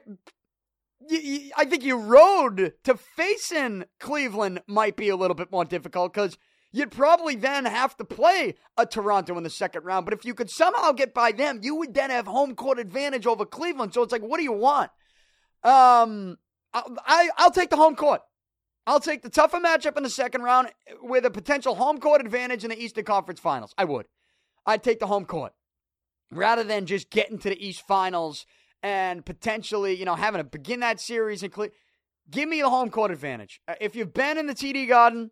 y- 0.99 1.21
y- 1.23 1.51
I 1.57 1.65
think 1.65 1.83
your 1.83 1.99
road 1.99 2.73
to 2.83 2.95
facing 2.97 3.85
Cleveland 3.99 4.61
might 4.67 4.95
be 4.95 5.09
a 5.09 5.15
little 5.15 5.35
bit 5.35 5.51
more 5.51 5.65
difficult 5.65 6.13
because 6.13 6.37
you'd 6.71 6.91
probably 6.91 7.35
then 7.35 7.65
have 7.65 7.95
to 7.97 8.05
play 8.05 8.55
a 8.77 8.85
Toronto 8.85 9.37
in 9.37 9.43
the 9.43 9.49
second 9.49 9.83
round. 9.83 10.05
But 10.05 10.13
if 10.13 10.25
you 10.25 10.33
could 10.33 10.49
somehow 10.49 10.91
get 10.91 11.13
by 11.13 11.31
them, 11.31 11.59
you 11.61 11.75
would 11.75 11.93
then 11.93 12.09
have 12.09 12.25
home 12.27 12.55
court 12.55 12.79
advantage 12.79 13.27
over 13.27 13.45
Cleveland. 13.45 13.93
So 13.93 14.01
it's 14.03 14.11
like, 14.11 14.21
what 14.23 14.37
do 14.37 14.43
you 14.43 14.53
want? 14.53 14.89
Um, 15.63 16.37
I, 16.73 16.83
I 17.05 17.29
I'll 17.37 17.51
take 17.51 17.69
the 17.69 17.77
home 17.77 17.95
court. 17.95 18.21
I'll 18.85 18.99
take 18.99 19.21
the 19.21 19.29
tougher 19.29 19.59
matchup 19.59 19.95
in 19.97 20.03
the 20.03 20.09
second 20.09 20.41
round 20.41 20.69
with 21.01 21.25
a 21.25 21.31
potential 21.31 21.75
home 21.75 21.99
court 21.99 22.21
advantage 22.21 22.63
in 22.63 22.69
the 22.69 22.81
Eastern 22.81 23.05
Conference 23.05 23.39
Finals. 23.39 23.73
I 23.77 23.85
would. 23.85 24.07
I'd 24.65 24.83
take 24.83 24.99
the 24.99 25.07
home 25.07 25.25
court 25.25 25.53
rather 26.31 26.63
than 26.63 26.85
just 26.85 27.09
getting 27.09 27.37
to 27.39 27.49
the 27.49 27.65
East 27.65 27.85
Finals 27.87 28.45
and 28.81 29.25
potentially, 29.25 29.93
you 29.93 30.05
know, 30.05 30.15
having 30.15 30.39
to 30.39 30.43
begin 30.43 30.81
that 30.81 30.99
series 30.99 31.43
and 31.43 31.51
cle- 31.53 31.69
give 32.29 32.49
me 32.49 32.61
the 32.61 32.69
home 32.69 32.89
court 32.89 33.11
advantage. 33.11 33.61
Uh, 33.67 33.75
If 33.79 33.95
you've 33.95 34.13
been 34.13 34.37
in 34.37 34.47
the 34.47 34.53
TD 34.55 34.87
Garden 34.87 35.31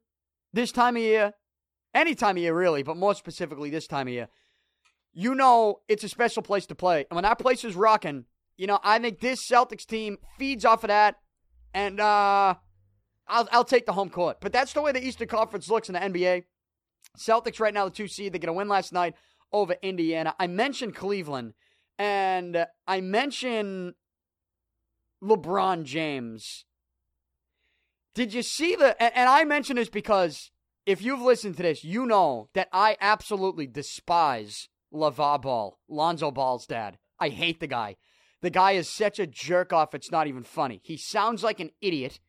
this 0.54 0.72
time 0.72 0.96
of 0.96 1.02
year, 1.02 1.34
any 1.94 2.16
time 2.16 2.38
of 2.38 2.44
year 2.44 2.56
really, 2.56 2.84
but 2.84 2.96
more 2.96 3.14
specifically 3.16 3.70
this 3.70 3.88
time 3.88 4.08
of 4.08 4.14
year, 4.14 4.30
you 5.14 5.36
know 5.36 5.82
it's 5.90 6.06
a 6.06 6.10
special 6.10 6.42
place 6.42 6.66
to 6.68 6.76
play. 6.76 7.06
And 7.10 7.16
when 7.16 7.24
that 7.24 7.40
place 7.40 7.66
is 7.66 7.76
rocking, 7.76 8.26
you 8.56 8.68
know, 8.68 8.80
I 8.84 9.00
think 9.00 9.20
this 9.20 9.46
Celtics 9.46 9.86
team 9.86 10.18
feeds 10.40 10.64
off 10.64 10.86
of 10.86 10.88
that. 10.88 11.18
And 11.74 12.00
uh 12.00 12.56
I'll 13.32 13.48
I'll 13.52 13.66
take 13.66 13.86
the 13.86 13.94
home 13.94 14.10
court. 14.10 14.38
But 14.42 14.54
that's 14.54 14.74
the 14.74 14.82
way 14.82 14.92
the 14.92 15.04
Eastern 15.04 15.28
Conference 15.28 15.70
looks 15.70 15.90
in 15.90 15.94
the 15.94 16.00
NBA. 16.00 16.44
Celtics 17.18 17.60
right 17.60 17.74
now 17.74 17.86
the 17.86 17.92
two 17.92 18.08
seed. 18.08 18.34
They 18.34 18.40
get 18.40 18.50
a 18.50 18.54
win 18.54 18.68
last 18.68 18.94
night 18.94 19.16
over 19.52 19.76
Indiana. 19.82 20.36
I 20.40 20.48
mentioned 20.48 20.96
Cleveland, 20.96 21.54
and 21.98 22.66
I 22.88 23.02
mentioned 23.02 23.94
LeBron 25.24 25.84
James. 25.84 26.66
Did 28.14 28.34
you 28.34 28.44
see 28.44 28.76
the? 28.76 29.02
And, 29.02 29.30
I 29.30 29.46
mention 29.46 29.78
this 29.78 29.90
because 29.90 30.52
if 30.86 31.02
you've 31.02 31.22
listened 31.22 31.58
to 31.58 31.64
this, 31.64 31.84
you 31.84 32.06
know 32.06 32.50
that 32.54 32.68
I 32.74 32.98
absolutely 33.00 33.68
despise 33.68 34.68
LaVar 34.94 35.42
Ball, 35.42 35.80
Lonzo 35.88 36.32
Ball's 36.32 36.66
dad. 36.66 36.98
I 37.20 37.30
hate 37.30 37.60
the 37.60 37.68
guy. 37.68 37.96
The 38.42 38.50
guy 38.50 38.72
is 38.72 38.90
such 38.90 39.20
a 39.20 39.28
jerk 39.28 39.72
off. 39.72 39.94
It's 39.94 40.12
not 40.12 40.28
even 40.28 40.44
funny. 40.44 40.82
He 40.84 40.98
sounds 40.98 41.44
like 41.44 41.60
an 41.60 41.70
idiot. 41.80 42.20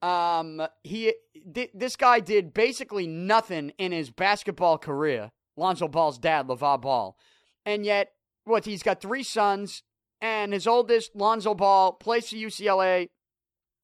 Um, 0.00 0.66
he 0.84 1.14
th- 1.54 1.70
this 1.74 1.96
guy 1.96 2.20
did 2.20 2.54
basically 2.54 3.06
nothing 3.06 3.72
in 3.78 3.92
his 3.92 4.10
basketball 4.10 4.78
career. 4.78 5.30
Lonzo 5.56 5.88
Ball's 5.88 6.18
dad, 6.18 6.46
LaVar 6.46 6.80
Ball, 6.80 7.16
and 7.66 7.84
yet 7.84 8.12
what? 8.44 8.64
He's 8.64 8.82
got 8.82 9.00
three 9.00 9.24
sons, 9.24 9.82
and 10.20 10.52
his 10.52 10.66
oldest, 10.66 11.14
Lonzo 11.14 11.54
Ball, 11.54 11.92
plays 11.92 12.28
for 12.28 12.36
UCLA. 12.36 13.08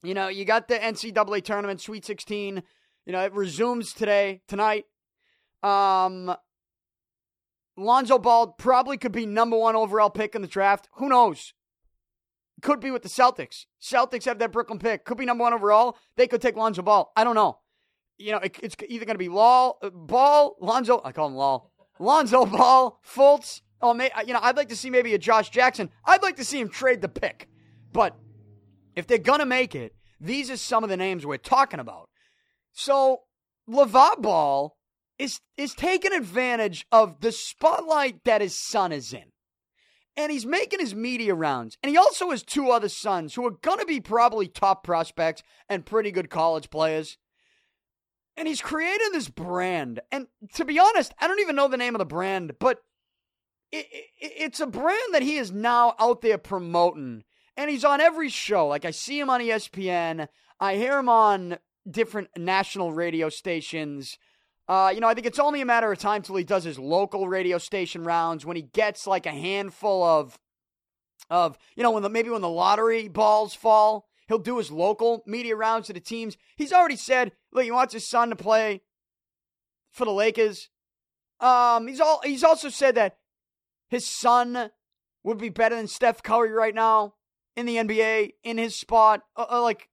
You 0.02 0.14
know, 0.14 0.28
you 0.28 0.44
got 0.44 0.68
the 0.68 0.78
NCAA 0.78 1.42
tournament, 1.42 1.80
Sweet 1.80 2.04
16. 2.04 2.62
You 3.06 3.12
know, 3.12 3.24
it 3.24 3.32
resumes 3.32 3.92
today, 3.92 4.42
tonight. 4.46 4.84
Um, 5.62 6.34
Lonzo 7.76 8.18
Ball 8.18 8.48
probably 8.48 8.98
could 8.98 9.12
be 9.12 9.26
number 9.26 9.56
one 9.56 9.76
overall 9.76 10.10
pick 10.10 10.34
in 10.34 10.42
the 10.42 10.48
draft. 10.48 10.88
Who 10.94 11.08
knows? 11.08 11.54
Could 12.62 12.80
be 12.80 12.90
with 12.90 13.02
the 13.02 13.08
Celtics. 13.08 13.66
Celtics 13.80 14.24
have 14.24 14.38
that 14.38 14.52
Brooklyn 14.52 14.78
pick. 14.78 15.04
Could 15.04 15.18
be 15.18 15.26
number 15.26 15.42
one 15.42 15.52
overall. 15.52 15.96
They 16.16 16.26
could 16.26 16.40
take 16.40 16.56
Lonzo 16.56 16.82
Ball. 16.82 17.12
I 17.16 17.24
don't 17.24 17.34
know. 17.34 17.58
You 18.16 18.32
know, 18.32 18.38
it, 18.38 18.58
it's 18.62 18.76
either 18.88 19.04
going 19.04 19.16
to 19.16 19.18
be 19.18 19.28
Law, 19.28 19.76
uh, 19.82 19.90
Ball, 19.90 20.56
Lonzo. 20.60 21.00
I 21.04 21.12
call 21.12 21.28
him 21.28 21.34
Law. 21.34 21.68
Lonzo 21.98 22.46
Ball, 22.46 23.00
Fultz. 23.04 23.60
Oh, 23.82 23.92
may, 23.92 24.10
you 24.26 24.32
know, 24.32 24.40
I'd 24.40 24.56
like 24.56 24.68
to 24.68 24.76
see 24.76 24.88
maybe 24.88 25.14
a 25.14 25.18
Josh 25.18 25.50
Jackson. 25.50 25.90
I'd 26.04 26.22
like 26.22 26.36
to 26.36 26.44
see 26.44 26.60
him 26.60 26.68
trade 26.68 27.02
the 27.02 27.08
pick. 27.08 27.48
But 27.92 28.16
if 28.94 29.06
they're 29.06 29.18
going 29.18 29.40
to 29.40 29.46
make 29.46 29.74
it, 29.74 29.94
these 30.20 30.50
are 30.50 30.56
some 30.56 30.84
of 30.84 30.90
the 30.90 30.96
names 30.96 31.26
we're 31.26 31.36
talking 31.36 31.80
about. 31.80 32.08
So 32.72 33.22
LaVar 33.68 34.22
Ball 34.22 34.76
is 35.18 35.40
is 35.56 35.74
taking 35.74 36.12
advantage 36.12 36.86
of 36.90 37.20
the 37.20 37.30
spotlight 37.30 38.24
that 38.24 38.40
his 38.40 38.58
son 38.58 38.90
is 38.90 39.12
in. 39.12 39.24
And 40.16 40.30
he's 40.30 40.46
making 40.46 40.80
his 40.80 40.94
media 40.94 41.34
rounds. 41.34 41.76
And 41.82 41.90
he 41.90 41.96
also 41.96 42.30
has 42.30 42.42
two 42.42 42.70
other 42.70 42.88
sons 42.88 43.34
who 43.34 43.44
are 43.46 43.50
going 43.62 43.80
to 43.80 43.86
be 43.86 44.00
probably 44.00 44.46
top 44.46 44.84
prospects 44.84 45.42
and 45.68 45.84
pretty 45.84 46.12
good 46.12 46.30
college 46.30 46.70
players. 46.70 47.18
And 48.36 48.46
he's 48.46 48.60
created 48.60 49.12
this 49.12 49.28
brand. 49.28 50.00
And 50.12 50.26
to 50.54 50.64
be 50.64 50.78
honest, 50.78 51.14
I 51.18 51.26
don't 51.26 51.40
even 51.40 51.56
know 51.56 51.68
the 51.68 51.76
name 51.76 51.94
of 51.94 51.98
the 51.98 52.04
brand, 52.04 52.52
but 52.58 52.78
it, 53.72 53.86
it, 53.90 54.32
it's 54.36 54.60
a 54.60 54.66
brand 54.66 55.12
that 55.12 55.22
he 55.22 55.36
is 55.36 55.52
now 55.52 55.94
out 55.98 56.20
there 56.20 56.38
promoting. 56.38 57.24
And 57.56 57.70
he's 57.70 57.84
on 57.84 58.00
every 58.00 58.28
show. 58.28 58.68
Like 58.68 58.84
I 58.84 58.90
see 58.90 59.18
him 59.18 59.30
on 59.30 59.40
ESPN, 59.40 60.28
I 60.60 60.76
hear 60.76 60.98
him 60.98 61.08
on 61.08 61.58
different 61.88 62.28
national 62.36 62.92
radio 62.92 63.28
stations. 63.28 64.16
Uh, 64.66 64.90
you 64.94 65.00
know, 65.00 65.08
I 65.08 65.14
think 65.14 65.26
it's 65.26 65.38
only 65.38 65.60
a 65.60 65.66
matter 65.66 65.92
of 65.92 65.98
time 65.98 66.22
till 66.22 66.36
he 66.36 66.44
does 66.44 66.64
his 66.64 66.78
local 66.78 67.28
radio 67.28 67.58
station 67.58 68.04
rounds 68.04 68.46
when 68.46 68.56
he 68.56 68.62
gets 68.62 69.06
like 69.06 69.26
a 69.26 69.30
handful 69.30 70.02
of, 70.02 70.38
of 71.28 71.58
you 71.76 71.82
know, 71.82 71.90
when 71.90 72.02
the 72.02 72.08
maybe 72.08 72.30
when 72.30 72.40
the 72.40 72.48
lottery 72.48 73.08
balls 73.08 73.54
fall, 73.54 74.06
he'll 74.26 74.38
do 74.38 74.56
his 74.56 74.70
local 74.70 75.22
media 75.26 75.54
rounds 75.54 75.88
to 75.88 75.92
the 75.92 76.00
teams. 76.00 76.38
He's 76.56 76.72
already 76.72 76.96
said, 76.96 77.32
look, 77.52 77.64
he 77.64 77.70
wants 77.70 77.92
his 77.92 78.08
son 78.08 78.30
to 78.30 78.36
play 78.36 78.80
for 79.90 80.06
the 80.06 80.12
Lakers. 80.12 80.70
Um, 81.40 81.86
he's 81.86 82.00
all 82.00 82.20
he's 82.24 82.44
also 82.44 82.70
said 82.70 82.94
that 82.94 83.18
his 83.88 84.06
son 84.06 84.70
would 85.22 85.38
be 85.38 85.50
better 85.50 85.76
than 85.76 85.88
Steph 85.88 86.22
Curry 86.22 86.52
right 86.52 86.74
now 86.74 87.14
in 87.56 87.66
the 87.66 87.76
NBA 87.76 88.32
in 88.42 88.58
his 88.58 88.76
spot. 88.76 89.22
Uh, 89.36 89.46
uh, 89.50 89.62
like, 89.62 89.88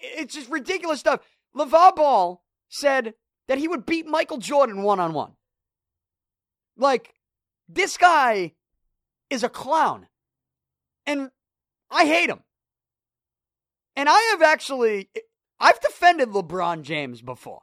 it's 0.00 0.34
just 0.34 0.50
ridiculous 0.50 1.00
stuff. 1.00 1.20
LaVar 1.54 1.96
Ball 1.96 2.42
said 2.68 3.14
that 3.48 3.58
he 3.58 3.68
would 3.68 3.86
beat 3.86 4.06
Michael 4.06 4.38
Jordan 4.38 4.82
one 4.82 5.00
on 5.00 5.12
one. 5.12 5.32
Like, 6.76 7.14
this 7.68 7.96
guy 7.96 8.54
is 9.30 9.42
a 9.42 9.48
clown. 9.48 10.08
And 11.06 11.30
I 11.90 12.06
hate 12.06 12.30
him. 12.30 12.40
And 13.94 14.08
I 14.08 14.20
have 14.32 14.42
actually, 14.42 15.08
I've 15.58 15.80
defended 15.80 16.30
LeBron 16.30 16.82
James 16.82 17.22
before. 17.22 17.62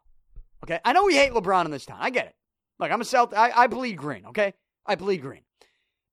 Okay. 0.63 0.80
I 0.84 0.93
know 0.93 1.06
we 1.06 1.15
hate 1.15 1.34
LeBron 1.34 1.65
in 1.65 1.72
this 1.72 1.86
town. 1.86 1.98
I 2.00 2.10
get 2.10 2.28
it. 2.28 2.36
Look, 2.80 2.91
I'm 2.91 3.02
a 3.02 3.06
Celt. 3.06 3.34
I, 3.34 3.52
I 3.52 3.67
bleed 3.67 3.98
green. 3.98 4.26
Okay. 4.28 4.54
I 4.86 4.96
bleed 4.96 5.22
green. 5.22 5.41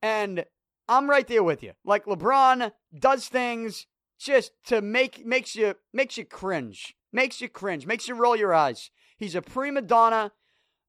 And 0.03 0.45
I'm 0.89 1.09
right 1.09 1.27
there 1.27 1.45
with 1.45 1.63
you. 1.63 1.73
Like 1.85 2.05
LeBron 2.05 2.73
does 2.99 3.29
things 3.29 3.87
just 4.19 4.53
to 4.67 4.83
make 4.83 5.25
makes 5.25 5.57
you 5.57 5.77
makes 5.93 6.19
you 6.19 6.25
cringe, 6.25 6.95
makes 7.13 7.41
you 7.41 7.49
cringe, 7.49 7.87
makes 7.87 8.09
you 8.09 8.15
roll 8.15 8.37
your 8.37 8.53
eyes. 8.53 8.91
He's 9.21 9.35
a 9.35 9.43
prima 9.43 9.83
donna. 9.83 10.33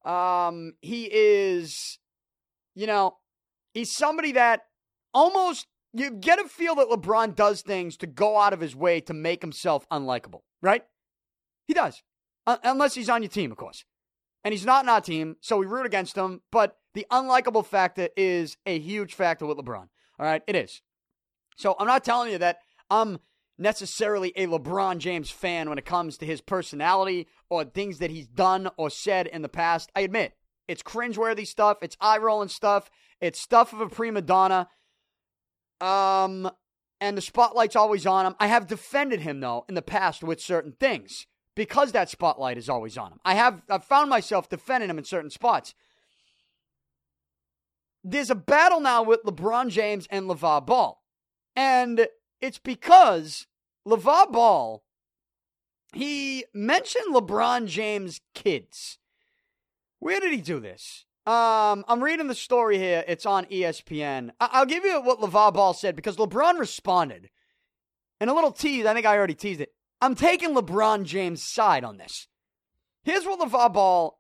Um, 0.06 0.74
he 0.82 1.10
is, 1.12 2.00
you 2.74 2.88
know, 2.88 3.17
he's 3.74 3.91
somebody 3.91 4.32
that 4.32 4.62
almost 5.13 5.67
you 5.94 6.10
get 6.12 6.39
a 6.39 6.48
feel 6.48 6.76
that 6.76 6.88
LeBron 6.88 7.36
does 7.36 7.62
things 7.62 7.98
to 7.98 8.08
go 8.08 8.39
out 8.39 8.54
of 8.54 8.62
his 8.62 8.76
way 8.76 9.02
to 9.02 9.13
make 9.13 9.41
himself 9.41 9.86
unlikable, 9.89 10.41
right? 10.62 10.84
He 11.67 11.74
does, 11.74 12.02
uh, 12.48 12.58
unless 12.63 12.96
he's 12.96 13.10
on 13.10 13.22
your 13.22 13.30
team, 13.30 13.52
of 13.52 13.58
course. 13.58 13.84
And 14.44 14.54
he's 14.54 14.65
not 14.65 14.86
on 14.86 14.89
our 14.89 15.02
team, 15.02 15.36
so 15.41 15.58
we 15.58 15.65
root 15.65 15.86
against 15.86 16.15
him. 16.15 16.41
But 16.52 16.78
the 16.94 17.06
unlikable 17.12 17.65
factor 17.65 18.10
is 18.15 18.58
a 18.65 18.80
huge 18.80 19.13
factor 19.13 19.46
with 19.46 19.58
LeBron. 19.58 19.88
All 20.20 20.26
right, 20.26 20.41
it 20.48 20.56
is. 20.56 20.82
So 21.58 21.76
I'm 21.78 21.86
not 21.86 22.04
telling 22.04 22.32
you 22.32 22.38
that 22.39 22.60
I'm 22.89 23.20
necessarily 23.62 24.34
a 24.36 24.47
LeBron 24.47 24.97
James 24.97 25.30
fan 25.30 25.69
when 25.69 25.78
it 25.78 25.86
comes 25.86 26.17
to 26.17 26.26
his 26.26 26.41
personality 26.41 27.28
or 27.50 27.63
things 27.63 28.00
that 28.00 28.10
he's 28.10 28.28
done 28.28 28.69
or 28.78 28.89
said 28.89 29.28
in 29.28 29.41
the 29.41 29.50
past. 29.50 29.91
I 29.95 30.02
admit 30.02 30.34
it's 30.67 30.84
cringeworthy 30.84 31.47
stuff, 31.47 31.78
it's 31.82 31.97
eye 32.02 32.17
rolling 32.17 32.50
stuff, 32.50 32.89
it's 33.19 33.39
stuff 33.39 33.71
of 33.74 33.82
a 33.82 33.89
prima 33.89 34.21
donna. 34.21 34.67
Um, 35.80 36.50
and 37.00 37.17
the 37.17 37.21
spotlight's 37.21 37.76
always 37.76 38.06
on 38.06 38.26
him. 38.26 38.36
I 38.39 38.47
have 38.47 38.67
defended 38.67 39.21
him 39.21 39.39
though 39.39 39.65
in 39.69 39.76
the 39.76 39.82
past 39.82 40.24
with 40.24 40.41
certain 40.41 40.74
things 40.80 41.26
because 41.56 41.91
that 41.91 42.10
spotlight 42.10 42.58
is 42.58 42.69
always 42.69 42.97
on 42.97 43.13
him. 43.13 43.19
I 43.26 43.36
have 43.36 43.62
I've 43.69 43.86
found 43.86 44.10
myself 44.10 44.50
defending 44.50 44.89
him 44.89 44.97
in 44.97 45.04
certain 45.04 45.30
spots. 45.30 45.74
There's 48.04 48.32
a 48.32 48.36
battle 48.36 48.80
now 48.80 49.04
with 49.04 49.24
LeBron 49.24 49.69
James 49.69 50.08
and 50.10 50.28
LaVar 50.28 50.65
Ball. 50.65 51.04
And 51.56 52.08
it's 52.39 52.58
because 52.58 53.45
LaVar 53.88 54.32
Ball, 54.32 54.84
he 55.94 56.46
mentioned 56.54 57.13
LeBron 57.13 57.67
James' 57.67 58.22
kids. 58.34 58.98
Where 60.00 60.20
did 60.20 60.32
he 60.32 60.41
do 60.41 60.60
this? 60.60 61.06
Um, 61.26 61.86
I'm 61.88 62.04
reading 62.04 62.28
the 62.28 62.36
story 62.36 62.78
here. 62.78 63.04
It's 63.08 63.26
on 63.26 63.46
ESPN. 63.46 64.32
I- 64.39 64.60
will 64.60 64.65
give 64.65 64.84
you 64.84 65.02
what 65.02 65.20
LaVar 65.20 65.54
Ball 65.54 65.74
said 65.74 65.96
because 65.96 66.17
LeBron 66.17 66.58
responded. 66.58 67.30
And 68.20 68.30
a 68.30 68.34
little 68.34 68.52
tease, 68.52 68.86
I 68.86 68.94
think 68.94 69.06
I 69.06 69.17
already 69.17 69.36
teased 69.36 69.62
it. 69.62 69.74
I'm 70.00 70.15
taking 70.15 70.56
LeBron 70.56 71.04
James' 71.06 71.44
side 71.44 71.84
on 71.84 71.98
this. 71.98 72.28
Here's 73.04 73.26
what 73.26 73.39
LaVar 73.39 73.74
Ball 73.74 74.20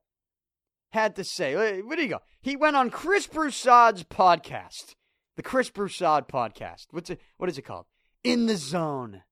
had 0.91 1.15
to 1.15 1.23
say. 1.23 1.81
Where 1.81 1.95
do 1.95 2.03
you 2.03 2.09
go? 2.09 2.19
He 2.41 2.55
went 2.55 2.75
on 2.75 2.89
Chris 2.89 3.27
Broussard's 3.27 4.03
podcast, 4.03 4.95
the 5.37 5.43
Chris 5.43 5.69
Broussard 5.69 6.27
podcast. 6.27 6.87
What's 6.91 7.09
it? 7.09 7.21
What 7.37 7.49
is 7.49 7.57
it 7.57 7.63
called? 7.63 7.85
In 8.23 8.45
the 8.45 8.57
Zone. 8.57 9.23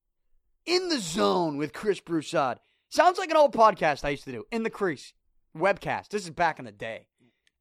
In 0.66 0.90
the 0.90 1.00
Zone 1.00 1.58
with 1.58 1.74
Chris 1.74 2.00
Broussard. 2.00 2.60
Sounds 2.90 3.18
like 3.18 3.30
an 3.32 3.38
old 3.38 3.54
podcast 3.54 4.04
I 4.04 4.10
used 4.10 4.24
to 4.26 4.32
do. 4.32 4.46
In 4.52 4.64
the 4.64 4.70
Crease 4.70 5.14
webcast. 5.56 6.10
This 6.10 6.24
is 6.24 6.30
back 6.32 6.60
in 6.60 6.66
the 6.66 6.72
day. 6.72 7.08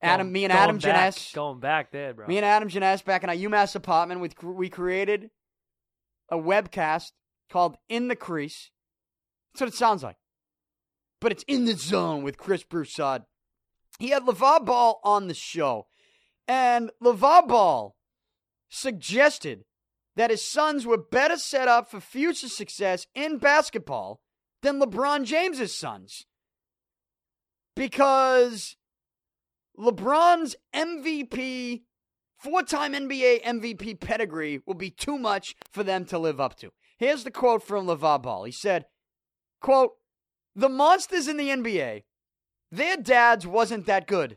Adam, 0.01 0.27
Going- 0.27 0.33
me 0.33 0.45
and 0.45 0.53
Adam 0.53 0.79
back, 0.79 1.15
Janess, 1.15 1.35
Going 1.35 1.59
back 1.59 1.91
there, 1.91 2.15
bro. 2.15 2.27
me 2.29 2.37
and 2.37 2.47
Adam 2.47 2.69
Janess 2.69 3.05
back 3.05 3.25
in 3.25 3.31
our 3.31 3.35
UMass 3.35 3.75
apartment, 3.75 4.21
we, 4.21 4.31
we 4.49 4.69
created 4.69 5.31
a 6.31 6.37
webcast 6.37 7.13
called 7.51 7.77
In 7.89 8.07
the 8.09 8.15
Crease. 8.15 8.71
That's 9.53 9.63
what 9.63 9.69
it 9.71 9.75
sounds 9.75 10.03
like. 10.05 10.17
But 11.21 11.33
it's 11.33 11.43
in 11.49 11.65
the 11.65 11.75
zone 11.75 12.23
with 12.23 12.39
Chris 12.39 12.63
Broussard. 12.63 13.23
He 13.99 14.11
had 14.11 14.23
LaVar 14.23 14.65
Ball 14.65 15.01
on 15.03 15.27
the 15.27 15.35
show, 15.35 15.89
and 16.47 16.91
LaVar 17.03 17.49
Ball 17.49 17.97
suggested 18.69 19.65
that 20.19 20.31
his 20.31 20.45
sons 20.45 20.85
were 20.85 20.99
better 20.99 21.37
set 21.37 21.69
up 21.69 21.89
for 21.89 22.01
future 22.01 22.49
success 22.49 23.07
in 23.15 23.39
basketball 23.39 24.21
than 24.63 24.81
LeBron 24.81 25.25
James's 25.25 25.73
sons. 25.73 26.27
Because 27.77 28.75
LeBron's 29.79 30.57
MVP, 30.75 31.83
four 32.37 32.65
time 32.65 32.95
NBA 32.95 33.45
MVP 33.45 34.01
pedigree 34.01 34.61
will 34.67 34.75
be 34.75 34.91
too 34.91 35.19
much 35.19 35.55
for 35.71 35.85
them 35.85 36.05
to 36.07 36.19
live 36.19 36.41
up 36.41 36.57
to. 36.57 36.73
Here's 36.99 37.23
the 37.23 37.31
quote 37.31 37.63
from 37.63 37.87
LaVar 37.87 38.21
Ball. 38.21 38.43
He 38.43 38.51
said, 38.51 38.87
quote, 39.61 39.93
The 40.57 40.69
monsters 40.69 41.29
in 41.29 41.37
the 41.37 41.49
NBA, 41.49 42.03
their 42.73 42.97
dads 42.97 43.47
wasn't 43.47 43.87
that 43.87 44.09
good. 44.09 44.37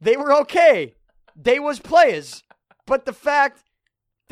They 0.00 0.16
were 0.16 0.32
okay. 0.36 0.94
They 1.36 1.58
was 1.58 1.80
players. 1.80 2.42
But 2.86 3.04
the 3.04 3.12
fact 3.12 3.64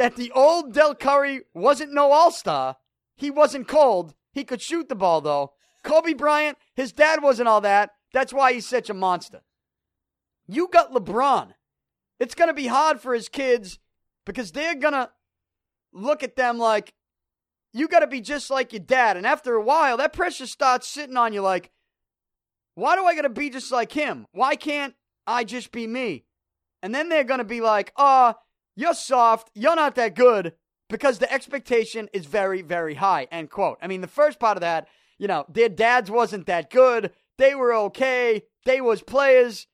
that 0.01 0.17
the 0.17 0.33
old 0.33 0.73
Del 0.73 0.95
Curry 0.95 1.43
wasn't 1.53 1.93
no 1.93 2.11
all-star, 2.11 2.77
he 3.17 3.31
wasn't 3.31 3.69
cold. 3.69 4.15
He 4.33 4.45
could 4.45 4.63
shoot 4.63 4.89
the 4.89 4.95
ball 4.95 5.21
though. 5.21 5.53
Kobe 5.85 6.15
Bryant, 6.15 6.57
his 6.75 6.91
dad 6.91 7.23
wasn't 7.23 7.49
all 7.49 7.61
that. 7.61 7.91
That's 8.15 8.33
why 8.33 8.55
he's 8.55 8.67
such 8.67 8.89
a 8.89 8.95
monster. 8.95 9.43
You 10.49 10.69
got 10.73 10.95
LeBron. 10.95 11.53
It's 12.19 12.35
going 12.35 12.49
to 12.49 12.55
be 12.55 12.67
hard 12.67 12.99
for 13.03 13.13
his 13.13 13.29
kids 13.29 13.79
because 14.25 14.53
they're 14.53 14.75
going 14.75 14.95
to 14.95 15.11
look 15.93 16.23
at 16.23 16.35
them 16.35 16.57
like, 16.57 16.95
you 17.75 17.87
got 17.87 18.01
to 18.01 18.07
be 18.07 18.23
just 18.23 18.49
like 18.49 18.73
your 18.73 18.81
dad. 18.81 19.19
And 19.19 19.27
after 19.27 19.53
a 19.53 19.63
while, 19.63 19.99
that 19.99 20.15
pressure 20.15 20.47
starts 20.47 20.89
sitting 20.89 21.19
on 21.19 21.35
you 21.35 21.43
like, 21.43 21.71
why 22.75 22.97
do 22.97 23.05
I 23.05 23.15
got 23.15 23.23
to 23.23 23.29
be 23.29 23.51
just 23.51 23.71
like 23.71 23.93
him? 23.93 24.27
Why 24.33 24.57
can't 24.57 24.95
I 25.27 25.45
just 25.45 25.73
be 25.73 25.87
me? 25.87 26.25
And 26.83 26.95
then 26.95 27.11
they're 27.11 27.23
going 27.23 27.39
to 27.39 27.45
be 27.45 27.61
like, 27.61 27.93
oh, 27.99 28.33
you're 28.81 28.95
soft. 28.95 29.51
You're 29.55 29.77
not 29.77 29.95
that 29.97 30.15
good 30.15 30.55
because 30.89 31.19
the 31.19 31.33
expectation 31.33 32.09
is 32.13 32.27
very, 32.27 32.63
very 32.63 32.95
high. 32.95 33.29
End 33.31 33.51
quote. 33.51 33.79
I 33.83 33.87
mean, 33.87 34.01
the 34.01 34.07
first 34.07 34.41
part 34.41 34.57
of 34.57 34.63
that, 34.63 34.89
you 35.19 35.29
know, 35.29 35.45
their 35.49 35.69
dads 35.69 36.11
wasn't 36.11 36.47
that 36.47 36.71
good. 36.71 37.13
They 37.39 37.55
were 37.55 37.75
okay. 37.75 38.43
They 38.65 38.81
was 38.81 39.03
players. 39.03 39.67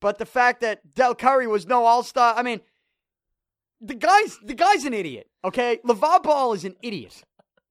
But 0.00 0.18
the 0.18 0.26
fact 0.26 0.60
that 0.60 0.94
Del 0.94 1.14
Curry 1.14 1.46
was 1.46 1.66
no 1.66 1.84
All 1.84 2.02
Star, 2.02 2.34
I 2.36 2.42
mean, 2.42 2.60
the 3.80 3.94
guy's 3.94 4.38
the 4.38 4.54
guy's 4.54 4.84
an 4.84 4.94
idiot. 4.94 5.28
Okay, 5.44 5.80
LaVar 5.84 6.22
Ball 6.22 6.52
is 6.52 6.64
an 6.64 6.76
idiot, 6.82 7.24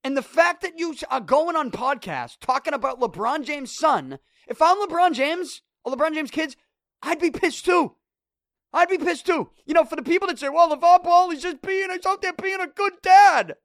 and 0.03 0.15
the 0.15 0.21
fact 0.21 0.61
that 0.61 0.77
you 0.77 0.95
are 1.09 1.19
going 1.19 1.55
on 1.55 1.71
podcasts 1.71 2.37
talking 2.39 2.73
about 2.73 2.99
LeBron 2.99 3.43
James' 3.43 3.75
son, 3.75 4.19
if 4.47 4.61
I'm 4.61 4.77
LeBron 4.77 5.13
James 5.13 5.61
or 5.83 5.95
LeBron 5.95 6.13
James' 6.13 6.31
kids, 6.31 6.55
I'd 7.01 7.19
be 7.19 7.31
pissed 7.31 7.65
too. 7.65 7.95
I'd 8.73 8.89
be 8.89 8.97
pissed 8.97 9.25
too. 9.25 9.49
You 9.65 9.73
know, 9.73 9.85
for 9.85 9.95
the 9.95 10.03
people 10.03 10.27
that 10.27 10.39
say, 10.39 10.49
"Well, 10.49 10.75
LaVar 10.75 11.03
Ball, 11.03 11.29
he's 11.29 11.43
just 11.43 11.61
being, 11.61 11.89
he's 11.89 12.05
out 12.05 12.21
there 12.21 12.33
being 12.33 12.59
a 12.59 12.67
good 12.67 12.93
dad," 13.01 13.55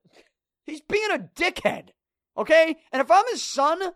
he's 0.65 0.81
being 0.81 1.11
a 1.11 1.19
dickhead. 1.19 1.91
Okay, 2.37 2.77
and 2.93 3.03
if 3.03 3.11
I'm 3.11 3.25
his 3.31 3.43
son, 3.43 3.93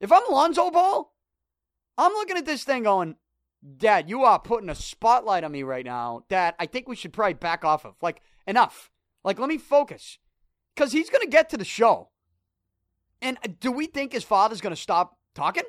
if 0.00 0.10
I'm 0.10 0.22
Lonzo 0.30 0.70
Ball, 0.70 1.12
I'm 1.96 2.12
looking 2.12 2.36
at 2.36 2.46
this 2.46 2.64
thing 2.64 2.84
going, 2.84 3.16
Dad, 3.76 4.08
you 4.08 4.22
are 4.22 4.38
putting 4.38 4.68
a 4.68 4.74
spotlight 4.74 5.42
on 5.42 5.52
me 5.52 5.64
right 5.64 5.84
now 5.84 6.24
that 6.28 6.54
I 6.58 6.66
think 6.66 6.86
we 6.86 6.96
should 6.96 7.12
probably 7.12 7.34
back 7.34 7.64
off 7.64 7.84
of. 7.84 7.94
Like, 8.00 8.22
enough. 8.46 8.90
Like, 9.24 9.38
let 9.38 9.48
me 9.48 9.58
focus. 9.58 10.18
Because 10.74 10.92
he's 10.92 11.10
going 11.10 11.22
to 11.22 11.30
get 11.30 11.50
to 11.50 11.56
the 11.56 11.64
show. 11.64 12.10
And 13.20 13.36
do 13.58 13.72
we 13.72 13.86
think 13.86 14.12
his 14.12 14.22
father's 14.22 14.60
going 14.60 14.74
to 14.74 14.80
stop 14.80 15.18
talking? 15.34 15.64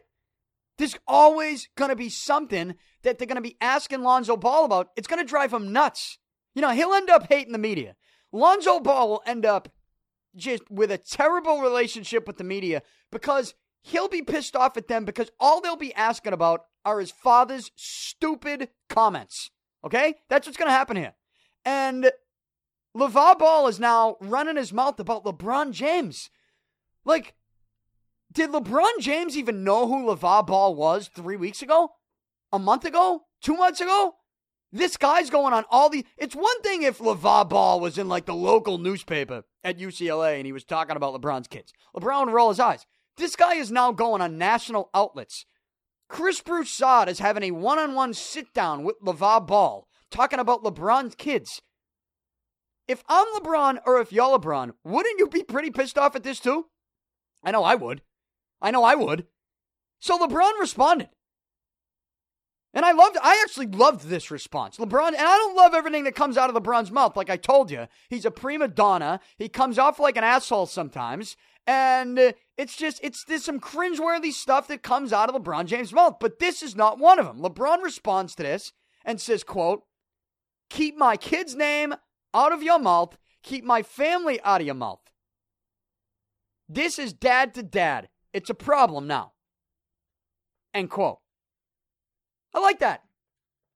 There's 0.80 0.96
always 1.06 1.68
going 1.76 1.90
to 1.90 1.96
be 1.96 2.08
something 2.08 2.74
that 3.04 3.18
they're 3.18 3.28
going 3.28 3.36
to 3.36 3.42
be 3.42 3.58
asking 3.60 4.02
Lonzo 4.02 4.38
Ball 4.38 4.64
about. 4.64 4.92
It's 4.96 5.08
going 5.08 5.22
to 5.22 5.30
drive 5.30 5.54
him 5.54 5.74
nuts. 5.74 6.18
You 6.56 6.62
know, 6.62 6.70
he'll 6.70 6.94
end 6.94 7.10
up 7.10 7.28
hating 7.28 7.52
the 7.52 7.58
media. 7.58 7.98
Lonzo 8.32 8.80
Ball 8.80 9.10
will 9.10 9.22
end 9.26 9.46
up 9.46 9.70
just 10.38 10.64
with 10.72 10.90
a 10.90 10.98
terrible 10.98 11.60
relationship 11.60 12.26
with 12.26 12.38
the 12.38 12.46
media 12.46 12.82
because 13.12 13.56
he'll 13.82 14.08
be 14.08 14.22
pissed 14.22 14.56
off 14.56 14.78
at 14.78 14.88
them 14.88 15.04
because 15.04 15.30
all 15.38 15.60
they'll 15.60 15.76
be 15.76 15.94
asking 15.96 16.32
about 16.32 16.64
are 16.86 17.02
his 17.02 17.12
father's 17.12 17.72
stupid 17.76 18.70
comments. 18.88 19.52
Okay? 19.84 20.16
That's 20.30 20.48
what's 20.48 20.58
going 20.58 20.70
to 20.70 20.74
happen 20.74 20.96
here. 20.96 21.14
And 21.66 22.10
LaVar 22.96 23.38
Ball 23.38 23.68
is 23.68 23.82
now 23.82 24.16
running 24.22 24.56
his 24.56 24.72
mouth 24.72 24.98
about 24.98 25.26
LeBron 25.26 25.74
James. 25.74 26.30
Like, 27.04 27.34
did 28.40 28.52
LeBron 28.52 29.02
James 29.02 29.38
even 29.38 29.66
know 29.66 29.86
who 29.86 30.06
LaVar 30.06 30.48
Ball 30.48 30.74
was 30.74 31.10
three 31.10 31.36
weeks 31.36 31.62
ago? 31.62 31.90
A 32.54 32.58
month 32.58 32.86
ago? 32.86 33.24
Two 33.42 33.58
months 33.58 33.82
ago? 33.82 34.16
This 34.72 34.96
guy's 34.96 35.30
going 35.30 35.54
on 35.54 35.66
all 35.70 35.90
the. 35.90 36.06
It's 36.18 36.38
one 36.38 36.62
thing 36.62 36.84
if 36.84 37.00
LaVar 37.00 37.50
Ball 37.50 37.82
was 37.82 37.98
in 37.98 38.08
like 38.08 38.26
the 38.26 38.34
local 38.34 38.78
newspaper 38.78 39.44
at 39.62 39.78
UCLA 39.78 40.38
and 40.38 40.46
he 40.46 40.54
was 40.54 40.64
talking 40.64 40.96
about 40.96 41.20
LeBron's 41.20 41.50
kids. 41.50 41.74
LeBron 41.94 42.28
would 42.28 42.34
roll 42.34 42.48
his 42.48 42.62
eyes. 42.62 42.86
This 43.18 43.36
guy 43.36 43.56
is 43.56 43.74
now 43.74 43.92
going 43.92 44.22
on 44.22 44.38
national 44.38 44.90
outlets. 44.94 45.46
Chris 46.08 46.40
Broussard 46.40 47.10
is 47.10 47.20
having 47.20 47.44
a 47.44 47.52
one 47.52 47.78
on 47.78 47.94
one 47.94 48.14
sit 48.14 48.54
down 48.54 48.86
with 48.86 49.02
LaVar 49.02 49.48
Ball 49.48 49.86
talking 50.12 50.40
about 50.40 50.64
LeBron's 50.64 51.16
kids. 51.16 51.62
If 52.88 53.04
I'm 53.10 53.28
LeBron 53.36 53.80
or 53.86 54.00
if 54.00 54.14
you're 54.14 54.40
LeBron, 54.40 54.76
wouldn't 54.86 55.20
you 55.20 55.28
be 55.28 55.44
pretty 55.44 55.72
pissed 55.72 55.98
off 55.98 56.16
at 56.16 56.24
this 56.24 56.40
too? 56.40 56.68
I 57.44 57.52
know 57.52 57.66
I 57.66 57.76
would. 57.76 58.02
I 58.62 58.72
know 58.72 58.84
I 58.84 58.96
would. 58.96 59.28
So 60.00 60.18
LeBron 60.18 60.60
responded. 60.60 61.10
And 62.74 62.86
I 62.86 62.92
loved 62.92 63.18
I 63.22 63.42
actually 63.44 63.68
loved 63.68 64.06
this 64.06 64.30
response. 64.30 64.78
LeBron 64.78 65.08
and 65.08 65.18
I 65.18 65.38
don't 65.38 65.56
love 65.56 65.74
everything 65.74 66.04
that 66.04 66.16
comes 66.16 66.38
out 66.38 66.50
of 66.50 66.62
LeBron's 66.62 66.92
mouth 66.92 67.18
like 67.18 67.30
I 67.30 67.38
told 67.38 67.72
you. 67.72 67.88
He's 68.10 68.26
a 68.26 68.32
prima 68.32 68.68
donna. 68.68 69.20
He 69.38 69.50
comes 69.50 69.80
off 69.80 70.00
like 70.00 70.18
an 70.18 70.24
asshole 70.24 70.68
sometimes. 70.68 71.36
And 71.66 72.34
it's 72.58 72.76
just 72.76 73.00
it's 73.04 73.24
there's 73.24 73.44
some 73.44 73.60
cringeworthy 73.60 74.32
stuff 74.32 74.68
that 74.68 74.84
comes 74.84 75.12
out 75.12 75.30
of 75.30 75.42
LeBron 75.42 75.66
James' 75.66 75.94
mouth, 75.94 76.18
but 76.20 76.40
this 76.40 76.62
is 76.62 76.76
not 76.76 77.00
one 77.00 77.20
of 77.20 77.26
them. 77.26 77.40
LeBron 77.40 77.82
responds 77.84 78.36
to 78.36 78.44
this 78.44 78.72
and 79.04 79.20
says, 79.20 79.44
quote, 79.44 79.84
keep 80.70 80.96
my 80.96 81.18
kid's 81.18 81.56
name 81.56 81.96
out 82.34 82.52
of 82.52 82.62
your 82.62 82.80
mouth, 82.80 83.18
keep 83.44 83.64
my 83.64 83.82
family 83.82 84.40
out 84.44 84.62
of 84.62 84.68
your 84.68 84.76
mouth. 84.76 85.02
This 86.68 87.00
is 87.00 87.14
dad 87.14 87.56
to 87.56 87.64
dad. 87.64 88.10
It's 88.40 88.50
a 88.50 88.54
problem 88.54 89.06
now. 89.06 89.34
End 90.74 90.90
quote. 90.90 91.20
I 92.54 92.60
like 92.60 92.80
that. 92.80 93.04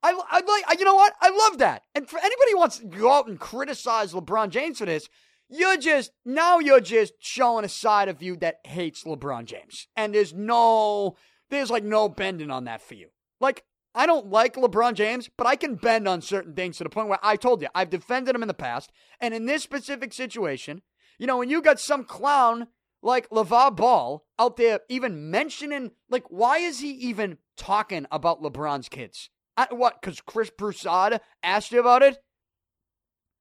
I, 0.01 0.11
I 0.11 0.37
like, 0.37 0.63
I, 0.69 0.75
you 0.79 0.85
know 0.85 0.95
what? 0.95 1.13
I 1.19 1.31
love 1.31 1.57
that. 1.57 1.81
And 1.93 2.09
for 2.09 2.17
anybody 2.17 2.51
who 2.51 2.59
wants 2.59 2.77
to 2.77 2.85
go 2.85 3.11
out 3.11 3.27
and 3.27 3.37
criticize 3.37 4.13
LeBron 4.13 4.51
James 4.51 4.79
for 4.79 4.85
this, 4.85 5.09
you're 5.49 5.75
just, 5.75 6.11
now 6.23 6.59
you're 6.59 6.79
just 6.79 7.11
showing 7.19 7.65
a 7.65 7.69
side 7.69 8.07
of 8.07 8.23
you 8.23 8.37
that 8.37 8.61
hates 8.63 9.03
LeBron 9.03 9.43
James. 9.43 9.87
And 9.97 10.15
there's 10.15 10.33
no, 10.33 11.17
there's 11.49 11.69
like 11.69 11.83
no 11.83 12.07
bending 12.07 12.49
on 12.49 12.63
that 12.63 12.81
for 12.81 12.93
you. 12.93 13.09
Like, 13.41 13.65
I 13.93 14.05
don't 14.05 14.27
like 14.27 14.55
LeBron 14.55 14.93
James, 14.93 15.29
but 15.37 15.45
I 15.45 15.57
can 15.57 15.75
bend 15.75 16.07
on 16.07 16.21
certain 16.21 16.53
things 16.53 16.77
to 16.77 16.85
the 16.85 16.89
point 16.89 17.09
where 17.09 17.19
I 17.21 17.35
told 17.35 17.61
you, 17.61 17.67
I've 17.75 17.89
defended 17.89 18.33
him 18.33 18.43
in 18.43 18.47
the 18.47 18.53
past. 18.53 18.93
And 19.19 19.33
in 19.33 19.45
this 19.45 19.61
specific 19.61 20.13
situation, 20.13 20.83
you 21.19 21.27
know, 21.27 21.37
when 21.37 21.49
you 21.49 21.61
got 21.61 21.81
some 21.81 22.05
clown 22.05 22.67
like 23.03 23.29
LaVar 23.29 23.75
Ball 23.75 24.25
out 24.39 24.57
there 24.57 24.79
even 24.89 25.29
mentioning, 25.29 25.91
like, 26.09 26.23
why 26.29 26.57
is 26.57 26.79
he 26.79 26.91
even 26.91 27.37
talking 27.57 28.07
about 28.11 28.41
LeBron's 28.41 28.89
kids? 28.89 29.29
I, 29.55 29.67
what? 29.69 30.01
Because 30.01 30.21
Chris 30.21 30.49
Broussard 30.49 31.19
asked 31.43 31.71
you 31.71 31.79
about 31.79 32.01
it? 32.01 32.17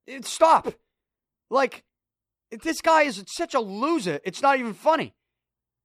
it? 0.07 0.27
Stop. 0.27 0.75
Like, 1.49 1.85
this 2.51 2.83
guy 2.83 3.03
is 3.03 3.23
such 3.29 3.55
a 3.55 3.61
loser. 3.61 4.21
It's 4.25 4.43
not 4.43 4.59
even 4.59 4.75
funny. 4.75 5.15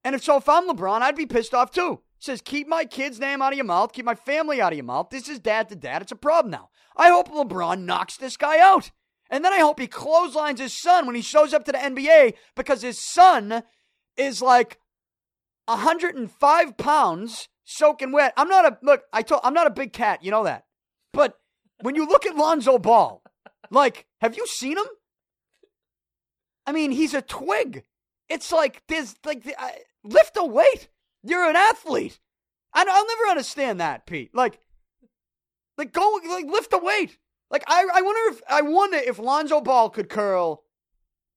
And 0.04 0.16
if 0.16 0.24
so, 0.24 0.38
if 0.38 0.50
I'm 0.50 0.68
LeBron, 0.68 1.02
I'd 1.02 1.16
be 1.16 1.26
pissed 1.26 1.54
off 1.54 1.72
too. 1.72 2.02
Says, 2.20 2.42
keep 2.42 2.68
my 2.68 2.84
kid's 2.84 3.20
name 3.20 3.42
out 3.44 3.54
of 3.54 3.58
your 3.58 3.66
mouth, 3.66 3.94
keep 3.94 4.06
my 4.06 4.16
family 4.16 4.60
out 4.60 4.74
of 4.74 4.78
your 4.78 4.86
mouth. 4.86 5.10
This 5.12 5.30
is 5.30 5.40
dad 5.40 5.70
to 5.70 5.76
dad. 5.76 6.02
It's 6.02 6.12
a 6.12 6.16
problem 6.16 6.50
now. 6.52 6.70
I 6.96 7.10
hope 7.10 7.30
LeBron 7.30 7.84
knocks 7.84 8.18
this 8.18 8.38
guy 8.38 8.60
out. 8.60 8.90
And 9.30 9.44
then 9.44 9.54
I 9.54 9.60
hope 9.60 9.80
he 9.80 9.88
clotheslines 9.88 10.60
his 10.60 10.74
son 10.74 11.06
when 11.06 11.16
he 11.16 11.22
shows 11.22 11.54
up 11.54 11.66
to 11.66 11.72
the 11.72 11.78
NBA 11.78 12.34
because 12.56 12.82
his 12.82 13.00
son 13.00 13.64
is 14.16 14.42
like 14.42 14.80
105 15.66 16.78
pounds 16.78 17.50
soaking 17.66 18.12
wet. 18.12 18.34
I'm 18.38 18.48
not 18.48 18.66
a 18.66 18.78
look, 18.82 19.04
I 19.12 19.22
told 19.22 19.42
I'm 19.44 19.54
not 19.54 19.68
a 19.68 19.72
big 19.72 19.94
cat, 19.94 20.24
you 20.24 20.32
know 20.32 20.46
that. 20.46 20.66
But 21.14 21.38
when 21.82 21.96
you 21.96 22.08
look 22.08 22.26
at 22.26 22.36
Lonzo 22.36 22.78
Ball, 22.78 23.22
like, 23.70 24.08
have 24.22 24.38
you 24.38 24.48
seen 24.48 24.78
him? 24.78 24.86
I 26.66 26.72
mean, 26.72 26.92
he's 26.92 27.14
a 27.14 27.22
twig. 27.22 27.84
It's 28.30 28.52
like 28.52 28.84
there's 28.88 29.16
like 29.26 29.44
uh, 29.58 29.70
lift 30.04 30.38
a 30.38 30.46
weight. 30.46 30.90
You're 31.24 31.50
an 31.50 31.56
athlete. 31.56 32.20
I, 32.74 32.84
will 32.84 33.08
never 33.08 33.30
understand 33.30 33.80
that, 33.80 34.06
Pete. 34.06 34.32
Like, 34.34 34.60
like 35.78 35.92
go 35.92 36.20
like 36.30 36.46
lift 36.46 36.74
a 36.74 36.78
weight. 36.78 37.18
Like 37.50 37.64
I, 37.68 37.86
I 37.94 38.02
wonder 38.02 38.34
if 38.36 38.42
I 38.50 38.62
wonder 38.62 38.98
if 38.98 39.20
Lonzo 39.20 39.62
Ball 39.62 39.90
could 39.90 40.10
curl 40.10 40.64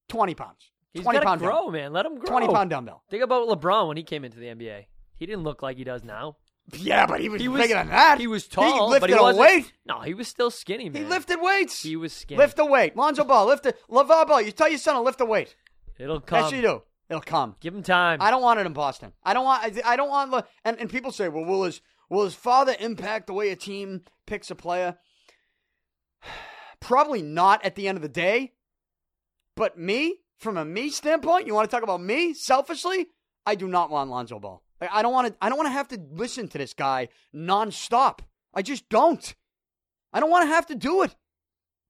twenty 0.09 0.35
pounds. 0.35 0.71
He's 0.93 1.05
20 1.05 1.17
got 1.19 1.21
to 1.21 1.27
pound 1.27 1.41
grow, 1.41 1.51
dumbbell. 1.53 1.71
man. 1.71 1.93
Let 1.93 2.05
him 2.07 2.19
grow. 2.19 2.27
Twenty 2.27 2.49
pound 2.49 2.71
dumbbell. 2.71 3.05
Think 3.11 3.23
about 3.23 3.49
LeBron 3.49 3.87
when 3.87 3.97
he 3.97 4.03
came 4.03 4.25
into 4.25 4.39
the 4.41 4.47
NBA. 4.47 4.87
He 5.17 5.27
didn't 5.27 5.45
look 5.45 5.63
like 5.63 5.77
he 5.77 5.85
does 5.85 6.03
now. 6.03 6.37
Yeah, 6.73 7.07
but 7.07 7.21
he 7.21 7.29
was 7.29 7.41
He 7.41 7.49
was 7.49 7.63
bigger 7.63 7.75
than 7.75 7.89
that. 7.89 8.19
He 8.21 8.27
was 8.27 8.47
tall, 8.47 8.65
He 8.65 8.81
lifted 8.93 9.01
but 9.01 9.11
he 9.11 9.17
a 9.17 9.23
wasn't. 9.23 9.41
weight. 9.41 9.73
No, 9.87 10.01
he 10.01 10.15
was 10.15 10.29
still 10.29 10.51
skinny, 10.51 10.89
man. 10.89 11.03
He 11.03 11.09
lifted 11.09 11.39
weights. 11.41 11.83
He 11.83 11.97
was 11.97 12.13
skinny. 12.13 12.39
Lift 12.39 12.59
a 12.59 12.65
weight. 12.65 12.97
Lonzo 12.97 13.25
Ball, 13.25 13.47
lift 13.47 13.67
it. 13.67 13.77
LaVar 13.91 14.27
Ball, 14.27 14.41
you 14.43 14.53
tell 14.53 14.69
your 14.69 14.79
son 14.79 14.95
to 14.95 15.01
lift 15.01 15.21
a 15.21 15.25
weight. 15.25 15.55
It'll 15.99 16.21
come. 16.21 16.45
Yes, 16.45 16.53
you 16.53 16.63
do. 16.63 16.83
It'll 17.09 17.21
come. 17.23 17.57
Give 17.61 17.75
him 17.75 17.83
time. 17.83 18.19
I 18.23 18.31
don't 18.31 18.43
want 18.43 18.61
it 18.61 18.67
in 18.67 18.73
Boston. 18.73 19.13
I 19.25 19.33
don't 19.35 19.45
want. 19.45 19.65
I, 19.85 19.97
don't 19.97 20.09
want. 20.09 20.45
And 20.65 20.79
and 20.79 20.89
people 20.89 21.11
say, 21.13 21.29
well, 21.29 21.45
will 21.45 21.65
his 21.65 21.81
will 22.09 22.25
his 22.25 22.35
father 22.35 22.75
impact 22.79 23.27
the 23.27 23.33
way 23.33 23.51
a 23.51 23.57
team 23.57 24.03
picks 24.27 24.51
a 24.51 24.55
player? 24.55 24.97
Probably 26.81 27.23
not 27.23 27.65
at 27.65 27.75
the 27.75 27.89
end 27.89 27.97
of 27.97 28.03
the 28.03 28.09
day. 28.09 28.53
But 29.57 29.79
me, 29.79 30.21
from 30.39 30.57
a 30.57 30.65
me 30.65 30.91
standpoint, 30.91 31.47
you 31.47 31.55
want 31.55 31.69
to 31.69 31.75
talk 31.75 31.83
about 31.83 32.01
me 32.01 32.33
selfishly? 32.35 33.09
I 33.45 33.55
do 33.55 33.69
not 33.69 33.91
want 33.91 34.11
Lonzo 34.11 34.39
Ball. 34.39 34.63
Like, 34.81 34.91
I 34.93 35.03
don't 35.03 35.13
want 35.13 35.29
to. 35.29 35.35
I 35.41 35.49
don't 35.49 35.59
want 35.59 35.67
to 35.67 35.73
have 35.73 35.89
to 35.89 36.01
listen 36.13 36.49
to 36.49 36.59
this 36.59 36.73
guy 36.73 37.09
nonstop. 37.35 38.21
I 38.55 38.63
just 38.63 38.89
don't. 38.89 39.35
I 40.13 40.21
don't 40.21 40.31
want 40.31 40.49
to 40.49 40.55
have 40.55 40.67
to 40.67 40.75
do 40.75 41.03
it. 41.03 41.15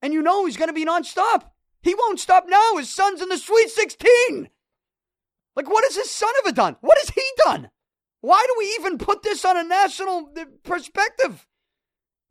And 0.02 0.12
you 0.12 0.22
know 0.22 0.46
he's 0.46 0.56
going 0.56 0.68
to 0.68 0.74
be 0.74 0.84
nonstop. 0.84 1.50
He 1.82 1.94
won't 1.94 2.20
stop 2.20 2.44
now. 2.48 2.76
His 2.76 2.90
son's 2.90 3.22
in 3.22 3.28
the 3.28 3.38
Sweet 3.38 3.70
16. 3.70 4.50
Like, 5.56 5.68
what 5.68 5.84
has 5.84 5.96
his 5.96 6.10
son 6.10 6.30
ever 6.38 6.52
done? 6.52 6.76
What 6.80 6.98
has 6.98 7.10
he 7.10 7.22
done? 7.44 7.70
Why 8.20 8.44
do 8.46 8.54
we 8.58 8.76
even 8.78 8.98
put 8.98 9.22
this 9.22 9.44
on 9.44 9.56
a 9.56 9.64
national 9.64 10.30
uh, 10.36 10.44
perspective? 10.62 11.46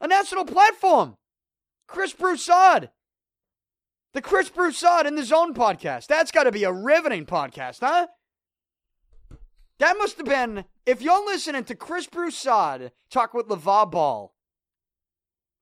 A 0.02 0.08
national 0.08 0.46
platform? 0.46 1.18
Chris 1.90 2.14
Broussard. 2.14 2.92
The 4.14 4.22
Chris 4.22 4.50
Broussard 4.50 5.08
in 5.08 5.16
the 5.16 5.24
Zone 5.24 5.54
podcast. 5.54 6.08
That's 6.08 6.32
got 6.32 6.44
to 6.44 6.52
be 6.52 6.64
a 6.64 6.72
riveting 6.72 7.26
podcast, 7.26 7.80
huh? 7.82 8.08
That 9.80 9.98
must 9.98 10.18
have 10.18 10.26
been, 10.26 10.66
if 10.86 11.02
you're 11.02 11.26
listening 11.26 11.64
to 11.66 11.76
Chris 11.76 12.06
Broussard 12.06 12.92
talk 13.10 13.34
with 13.34 13.48
LaVar 13.48 13.90
Ball, 13.90 14.34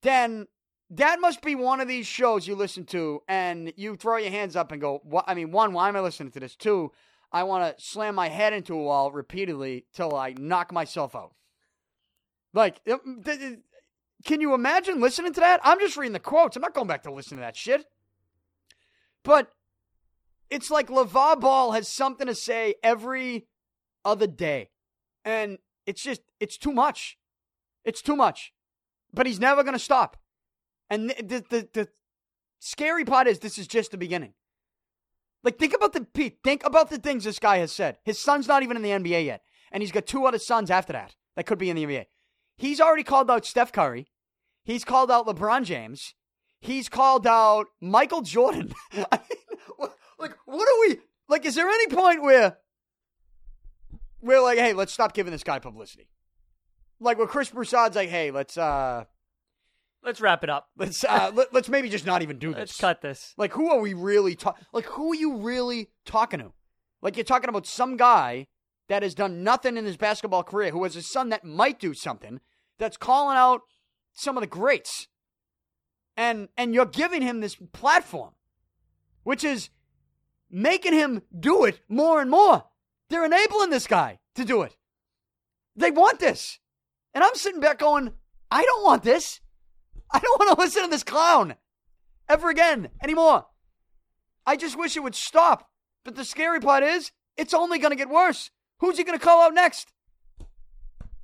then 0.01 0.47
that 0.89 1.19
must 1.21 1.41
be 1.41 1.55
one 1.55 1.79
of 1.79 1.87
these 1.87 2.07
shows 2.07 2.47
you 2.47 2.55
listen 2.55 2.85
to 2.85 3.21
and 3.27 3.71
you 3.77 3.95
throw 3.95 4.17
your 4.17 4.31
hands 4.31 4.55
up 4.55 4.71
and 4.71 4.81
go, 4.81 4.99
what? 5.03 5.25
I 5.27 5.33
mean, 5.33 5.51
one, 5.51 5.71
why 5.71 5.87
am 5.87 5.95
I 5.95 6.01
listening 6.01 6.31
to 6.31 6.39
this? 6.39 6.55
Two, 6.55 6.91
I 7.31 7.43
want 7.43 7.77
to 7.77 7.83
slam 7.83 8.15
my 8.15 8.27
head 8.27 8.53
into 8.53 8.73
a 8.73 8.83
wall 8.83 9.11
repeatedly 9.11 9.85
till 9.93 10.15
I 10.15 10.33
knock 10.37 10.73
myself 10.73 11.15
out. 11.15 11.33
Like, 12.53 12.81
can 14.27 14.41
you 14.41 14.53
imagine 14.53 14.99
listening 14.99 15.33
to 15.33 15.39
that? 15.39 15.61
I'm 15.63 15.79
just 15.79 15.95
reading 15.95 16.11
the 16.13 16.19
quotes. 16.19 16.55
I'm 16.55 16.61
not 16.61 16.73
going 16.73 16.87
back 16.87 17.03
to 17.03 17.11
listen 17.11 17.37
to 17.37 17.41
that 17.41 17.55
shit. 17.55 17.85
But 19.23 19.49
it's 20.49 20.69
like 20.69 20.89
LaVar 20.89 21.39
Ball 21.39 21.71
has 21.71 21.87
something 21.87 22.27
to 22.27 22.35
say 22.35 22.75
every 22.83 23.47
other 24.03 24.27
day. 24.27 24.69
And 25.23 25.57
it's 25.85 26.03
just, 26.03 26.21
it's 26.41 26.57
too 26.57 26.73
much. 26.73 27.17
It's 27.85 28.01
too 28.01 28.17
much. 28.17 28.53
But 29.13 29.27
he's 29.27 29.39
never 29.39 29.63
going 29.63 29.73
to 29.73 29.79
stop. 29.79 30.17
And 30.89 31.09
the, 31.09 31.43
the, 31.49 31.69
the, 31.73 31.87
scary 32.59 33.05
part 33.05 33.27
is 33.27 33.39
this 33.39 33.57
is 33.57 33.67
just 33.67 33.91
the 33.91 33.97
beginning. 33.97 34.33
Like, 35.41 35.57
think 35.57 35.73
about 35.73 35.93
the 35.93 36.01
Pete. 36.01 36.39
Think 36.43 36.65
about 36.65 36.89
the 36.89 36.97
things 36.97 37.23
this 37.23 37.39
guy 37.39 37.59
has 37.59 37.71
said. 37.71 37.97
His 38.03 38.19
son's 38.19 38.47
not 38.47 38.63
even 38.63 38.75
in 38.75 38.83
the 38.83 38.89
NBA 38.89 39.25
yet, 39.25 39.41
and 39.71 39.81
he's 39.81 39.91
got 39.91 40.05
two 40.05 40.25
other 40.25 40.39
sons 40.39 40.69
after 40.69 40.91
that 40.91 41.15
that 41.37 41.45
could 41.45 41.59
be 41.59 41.69
in 41.69 41.77
the 41.77 41.85
NBA. 41.85 42.07
He's 42.57 42.81
already 42.81 43.03
called 43.03 43.31
out 43.31 43.45
Steph 43.45 43.71
Curry. 43.71 44.07
He's 44.67 44.83
called 44.83 45.09
out 45.09 45.25
LeBron 45.25 45.63
James. 45.63 46.13
He's 46.59 46.89
called 46.89 47.25
out 47.25 47.67
Michael 47.79 48.21
Jordan. 48.21 48.73
I 48.91 49.19
mean, 49.29 49.59
what, 49.77 49.95
like, 50.19 50.33
what 50.45 50.67
are 50.67 50.89
we 50.89 50.99
like? 51.29 51.45
Is 51.45 51.55
there 51.55 51.69
any 51.69 51.87
point 51.87 52.21
where 52.21 52.57
we're 54.21 54.41
like, 54.41 54.57
hey, 54.57 54.73
let's 54.73 54.91
stop 54.91 55.13
giving 55.13 55.31
this 55.31 55.43
guy 55.43 55.59
publicity? 55.59 56.09
Like, 56.99 57.17
where 57.17 57.27
Chris 57.27 57.49
Broussard's 57.49 57.95
like, 57.95 58.09
hey, 58.09 58.29
let's 58.29 58.57
uh, 58.57 59.05
Let's 60.03 60.19
wrap 60.19 60.43
it 60.43 60.49
up. 60.49 60.67
let's 60.77 61.05
uh, 61.05 61.31
let, 61.35 61.53
let's 61.53 61.69
maybe 61.69 61.87
just 61.87 62.05
not 62.05 62.21
even 62.21 62.37
do 62.37 62.49
this. 62.49 62.57
Let's 62.57 62.77
cut 62.77 63.01
this. 63.01 63.33
Like, 63.37 63.53
who 63.53 63.69
are 63.71 63.79
we 63.79 63.93
really 63.93 64.35
talking? 64.35 64.65
Like, 64.73 64.85
who 64.85 65.13
are 65.13 65.15
you 65.15 65.37
really 65.37 65.91
talking 66.05 66.41
to? 66.41 66.51
Like, 67.01 67.15
you're 67.15 67.23
talking 67.23 67.47
about 67.49 67.65
some 67.65 67.95
guy 67.95 68.47
that 68.89 69.01
has 69.01 69.15
done 69.15 69.43
nothing 69.45 69.77
in 69.77 69.85
his 69.85 69.95
basketball 69.95 70.43
career, 70.43 70.71
who 70.71 70.83
has 70.83 70.97
a 70.97 71.01
son 71.01 71.29
that 71.29 71.45
might 71.45 71.79
do 71.79 71.93
something, 71.93 72.41
that's 72.77 72.97
calling 72.97 73.37
out 73.37 73.61
some 74.17 74.35
of 74.35 74.41
the 74.41 74.47
greats, 74.47 75.07
and 76.17 76.49
and 76.57 76.73
you're 76.73 76.85
giving 76.85 77.21
him 77.21 77.39
this 77.39 77.55
platform, 77.71 78.33
which 79.23 79.43
is 79.43 79.69
making 80.49 80.93
him 80.93 81.21
do 81.37 81.65
it 81.65 81.79
more 81.87 82.19
and 82.19 82.29
more. 82.29 82.65
They're 83.09 83.25
enabling 83.25 83.69
this 83.69 83.87
guy 83.87 84.19
to 84.35 84.43
do 84.43 84.63
it. 84.63 84.75
They 85.75 85.91
want 85.91 86.19
this, 86.19 86.59
and 87.13 87.23
I'm 87.23 87.35
sitting 87.35 87.61
back 87.61 87.79
going, 87.79 88.11
I 88.49 88.63
don't 88.63 88.83
want 88.83 89.03
this. 89.03 89.39
I 90.11 90.19
don't 90.19 90.39
want 90.39 90.57
to 90.57 90.61
listen 90.63 90.83
to 90.83 90.89
this 90.89 91.03
clown 91.03 91.55
ever 92.27 92.49
again 92.49 92.89
anymore. 93.01 93.45
I 94.45 94.55
just 94.55 94.77
wish 94.77 94.97
it 94.97 95.03
would 95.03 95.15
stop. 95.15 95.69
But 96.03 96.15
the 96.15 96.25
scary 96.25 96.59
part 96.59 96.83
is, 96.83 97.11
it's 97.35 97.53
only 97.53 97.79
going 97.79 97.91
to 97.91 97.97
get 97.97 98.09
worse. 98.09 98.49
Who's 98.79 98.97
he 98.97 99.03
going 99.03 99.17
to 99.17 99.23
call 99.23 99.41
out 99.41 99.53
next? 99.53 99.91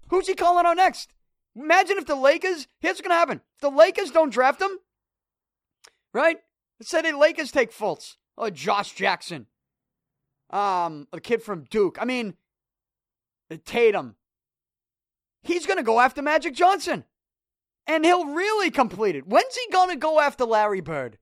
Who's 0.09 0.27
he 0.27 0.35
calling 0.35 0.65
out 0.65 0.77
next? 0.77 1.13
Imagine 1.55 1.97
if 1.97 2.05
the 2.05 2.15
Lakers, 2.15 2.67
here's 2.79 2.93
what's 2.93 3.01
going 3.01 3.11
to 3.11 3.15
happen. 3.15 3.41
If 3.55 3.61
the 3.61 3.69
Lakers 3.69 4.11
don't 4.11 4.31
draft 4.31 4.61
him, 4.61 4.77
right? 6.13 6.37
Let's 6.79 6.89
say 6.89 7.01
the 7.01 7.17
Lakers 7.17 7.51
take 7.51 7.71
Fultz 7.71 8.15
or 8.35 8.49
Josh 8.49 8.93
Jackson, 8.93 9.47
um, 10.49 11.07
a 11.13 11.19
kid 11.19 11.43
from 11.43 11.65
Duke. 11.69 11.97
I 12.01 12.05
mean, 12.05 12.35
Tatum. 13.65 14.15
He's 15.43 15.65
going 15.65 15.77
to 15.77 15.83
go 15.83 15.99
after 15.99 16.21
Magic 16.21 16.55
Johnson 16.55 17.03
and 17.87 18.05
he'll 18.05 18.25
really 18.25 18.71
complete 18.71 19.15
it. 19.15 19.27
When's 19.27 19.55
he 19.55 19.71
gonna 19.71 19.95
go 19.95 20.19
after 20.19 20.45
Larry 20.45 20.81
Bird? 20.81 21.17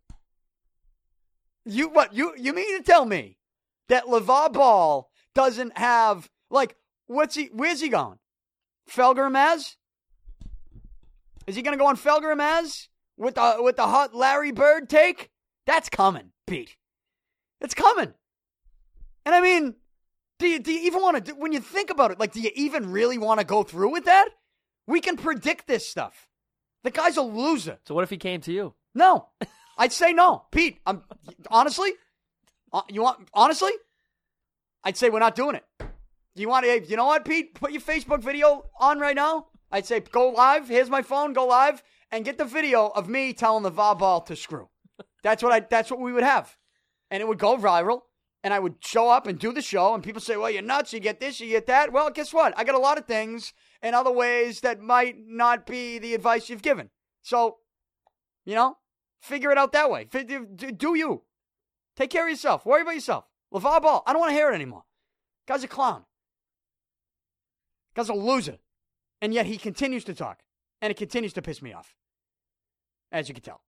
You 1.66 1.90
what? 1.90 2.14
You 2.14 2.34
you 2.38 2.54
mean 2.54 2.78
to 2.78 2.84
tell 2.84 3.06
me 3.06 3.38
that 3.90 4.06
LaVar 4.06 4.54
Ball 4.54 5.10
doesn't 5.34 5.78
have 5.78 6.30
like 6.50 6.76
what's 7.08 7.36
he? 7.36 7.50
Where's 7.54 7.82
he 7.82 7.90
going? 7.90 8.20
Felger 8.90 9.32
Mazz? 9.32 9.78
Is 11.48 11.56
he 11.56 11.62
gonna 11.62 11.78
go 11.78 11.88
on 11.88 11.98
Felger 11.98 12.36
Mazz 12.36 12.90
with 13.18 13.36
the 13.36 13.58
with 13.60 13.76
the 13.76 13.88
hot 13.88 14.14
Larry 14.14 14.52
Bird 14.52 14.90
take? 14.90 15.32
That's 15.66 15.90
coming, 15.90 16.32
Pete. 16.48 16.76
It's 17.60 17.74
coming. 17.74 18.14
And 19.26 19.36
I 19.36 19.42
mean, 19.42 19.76
do 20.40 20.48
you 20.48 20.60
do 20.60 20.72
you 20.72 20.82
even 20.88 21.02
want 21.02 21.26
to? 21.26 21.34
When 21.34 21.54
you 21.54 21.60
think 21.60 21.90
about 21.90 22.12
it, 22.12 22.20
like, 22.20 22.34
do 22.34 22.42
you 22.42 22.52
even 22.56 22.92
really 22.92 23.18
want 23.18 23.40
to 23.40 23.46
go 23.46 23.64
through 23.64 23.92
with 23.92 24.06
that? 24.06 24.30
We 24.88 25.00
can 25.00 25.18
predict 25.18 25.68
this 25.68 25.88
stuff. 25.88 26.28
The 26.84 26.92
guy's 26.92 27.18
a 27.18 27.22
loser. 27.22 27.78
So 27.86 27.94
what 27.94 28.04
if 28.04 28.10
he 28.10 28.18
came 28.18 28.42
to 28.42 28.52
you? 28.52 28.74
No, 28.96 29.28
I'd 29.78 29.94
say 29.94 30.14
no, 30.14 30.46
Pete. 30.52 30.80
I'm 30.86 31.04
honestly, 31.50 31.94
uh, 32.74 32.82
you 32.90 33.04
want 33.04 33.30
honestly, 33.34 33.72
I'd 34.84 34.98
say 34.98 35.10
we're 35.10 35.20
not 35.20 35.36
doing 35.36 35.56
it. 35.56 35.66
You 36.34 36.50
want 36.50 36.66
to? 36.66 36.84
You 36.86 36.98
know 36.98 37.06
what, 37.06 37.26
Pete? 37.26 37.54
Put 37.54 37.72
your 37.72 37.82
Facebook 37.82 38.22
video 38.22 38.70
on 38.80 39.00
right 39.00 39.16
now. 39.16 39.48
I'd 39.72 39.86
say 39.86 40.00
go 40.00 40.30
live. 40.30 40.68
Here's 40.68 40.90
my 40.90 41.02
phone. 41.02 41.34
Go 41.34 41.46
live 41.48 41.82
and 42.12 42.26
get 42.26 42.38
the 42.38 42.46
video 42.46 42.88
of 42.88 43.08
me 43.08 43.34
telling 43.34 43.64
LaVar 43.64 43.98
Ball 43.98 44.22
to 44.22 44.36
screw. 44.36 44.70
That's 45.24 45.42
what 45.42 45.52
I. 45.52 45.60
That's 45.62 45.90
what 45.90 46.00
we 46.00 46.12
would 46.14 46.24
have, 46.24 46.58
and 47.10 47.22
it 47.22 47.28
would 47.28 47.40
go 47.40 47.58
viral. 47.58 48.02
and 48.44 48.54
I 48.54 48.60
would 48.60 48.76
show 48.84 49.10
up 49.10 49.28
and 49.28 49.38
do 49.38 49.54
the 49.54 49.62
show, 49.62 49.94
and 49.94 50.04
people 50.04 50.22
say, 50.22 50.36
"Well, 50.36 50.50
you're 50.50 50.62
nuts. 50.64 50.94
You 50.94 51.00
get 51.00 51.20
this, 51.20 51.40
you 51.40 51.50
get 51.50 51.68
that." 51.68 51.92
Well, 51.92 52.10
guess 52.10 52.34
what? 52.34 52.54
I 52.58 52.64
got 52.64 52.76
a 52.76 52.80
lot 52.80 52.98
of 52.98 53.06
things 53.06 53.54
and 53.82 53.96
other 53.96 54.12
ways 54.12 54.62
that 54.62 54.80
might 54.82 55.16
not 55.20 55.66
be 55.66 56.00
the 56.00 56.14
advice 56.16 56.50
you've 56.50 56.62
given. 56.62 56.90
So, 57.22 57.58
you 58.46 58.56
know, 58.56 58.78
figure 59.22 59.52
it 59.52 59.58
out 59.58 59.72
that 59.74 59.92
way. 59.92 60.06
Do 60.06 60.96
you? 60.96 61.24
Take 61.96 62.10
care 62.10 62.24
of 62.24 62.30
yourself. 62.30 62.66
Worry 62.66 62.82
about 62.82 62.96
yourself. 62.96 63.26
LaVar 63.54 63.82
Ball, 63.82 64.04
I 64.08 64.14
don't 64.14 64.20
want 64.20 64.32
to 64.32 64.36
hear 64.36 64.52
it 64.52 64.56
anymore. 64.56 64.84
Guy's 65.48 65.64
a 65.64 65.68
clown. 65.68 66.06
Guy's 67.94 68.10
a 68.10 68.14
loser. 68.14 68.58
And 69.22 69.34
yet 69.34 69.46
he 69.46 69.58
continues 69.58 70.04
to 70.06 70.14
talk. 70.14 70.40
And 70.82 70.90
it 70.90 70.98
continues 70.98 71.34
to 71.34 71.42
piss 71.42 71.62
me 71.62 71.74
off. 71.74 71.96
As 73.12 73.28
you 73.30 73.36
can 73.36 73.44
tell. 73.44 73.62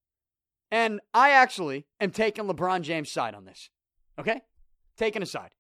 And 0.72 1.00
I 1.13 1.32
actually 1.32 1.86
am 2.00 2.10
taking 2.10 2.46
LeBron 2.46 2.82
James' 2.82 3.12
side 3.12 3.36
on 3.36 3.46
this. 3.46 3.70
Okay? 4.18 4.42
Taking 4.98 5.22
a 5.22 5.26
side. 5.26 5.52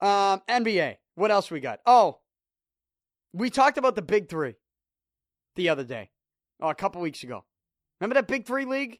Um, 0.00 0.42
NBA. 0.48 0.96
What 1.14 1.30
else 1.30 1.50
we 1.50 1.60
got? 1.60 1.80
Oh, 1.86 2.20
we 3.32 3.50
talked 3.50 3.78
about 3.78 3.94
the 3.94 4.02
big 4.02 4.28
three 4.28 4.54
the 5.56 5.68
other 5.68 5.84
day. 5.84 6.10
Oh, 6.60 6.68
a 6.68 6.74
couple 6.74 7.00
weeks 7.00 7.22
ago. 7.22 7.44
Remember 8.00 8.14
that 8.14 8.28
big 8.28 8.46
three 8.46 8.64
league? 8.64 8.98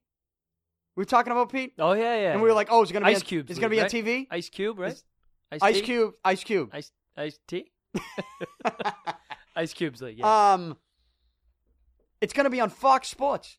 We 0.97 1.01
were 1.01 1.07
talking 1.07 1.33
about 1.33 1.51
Pete. 1.51 1.73
Oh 1.79 1.93
yeah, 1.93 2.17
yeah. 2.17 2.33
And 2.33 2.43
we 2.43 2.49
were 2.49 2.55
like, 2.55 2.69
oh, 2.71 2.83
it's 2.83 2.93
gonna 2.93 3.07
be 3.07 3.13
Ice 3.13 3.23
Cube. 3.23 3.51
It's 3.51 3.59
gonna 3.59 3.71
be 3.71 3.81
right? 3.81 3.93
on 3.93 4.03
TV. 4.03 4.27
Ice 4.31 4.49
Cube, 4.49 4.79
right? 4.79 5.03
Ice, 5.51 5.61
Ice 5.63 5.81
Cube. 5.81 6.15
Ice 6.25 6.45
Cube. 6.45 6.71
Ice 6.73 6.93
Ice 7.17 7.39
T. 7.47 7.73
Ice 9.57 9.73
Cube's 9.73 10.03
like 10.03 10.19
yeah. 10.19 10.53
Um, 10.55 10.77
it's 12.21 12.33
gonna 12.33 12.51
be 12.51 12.61
on 12.61 12.71
Fox 12.71 13.09
Sports. 13.09 13.59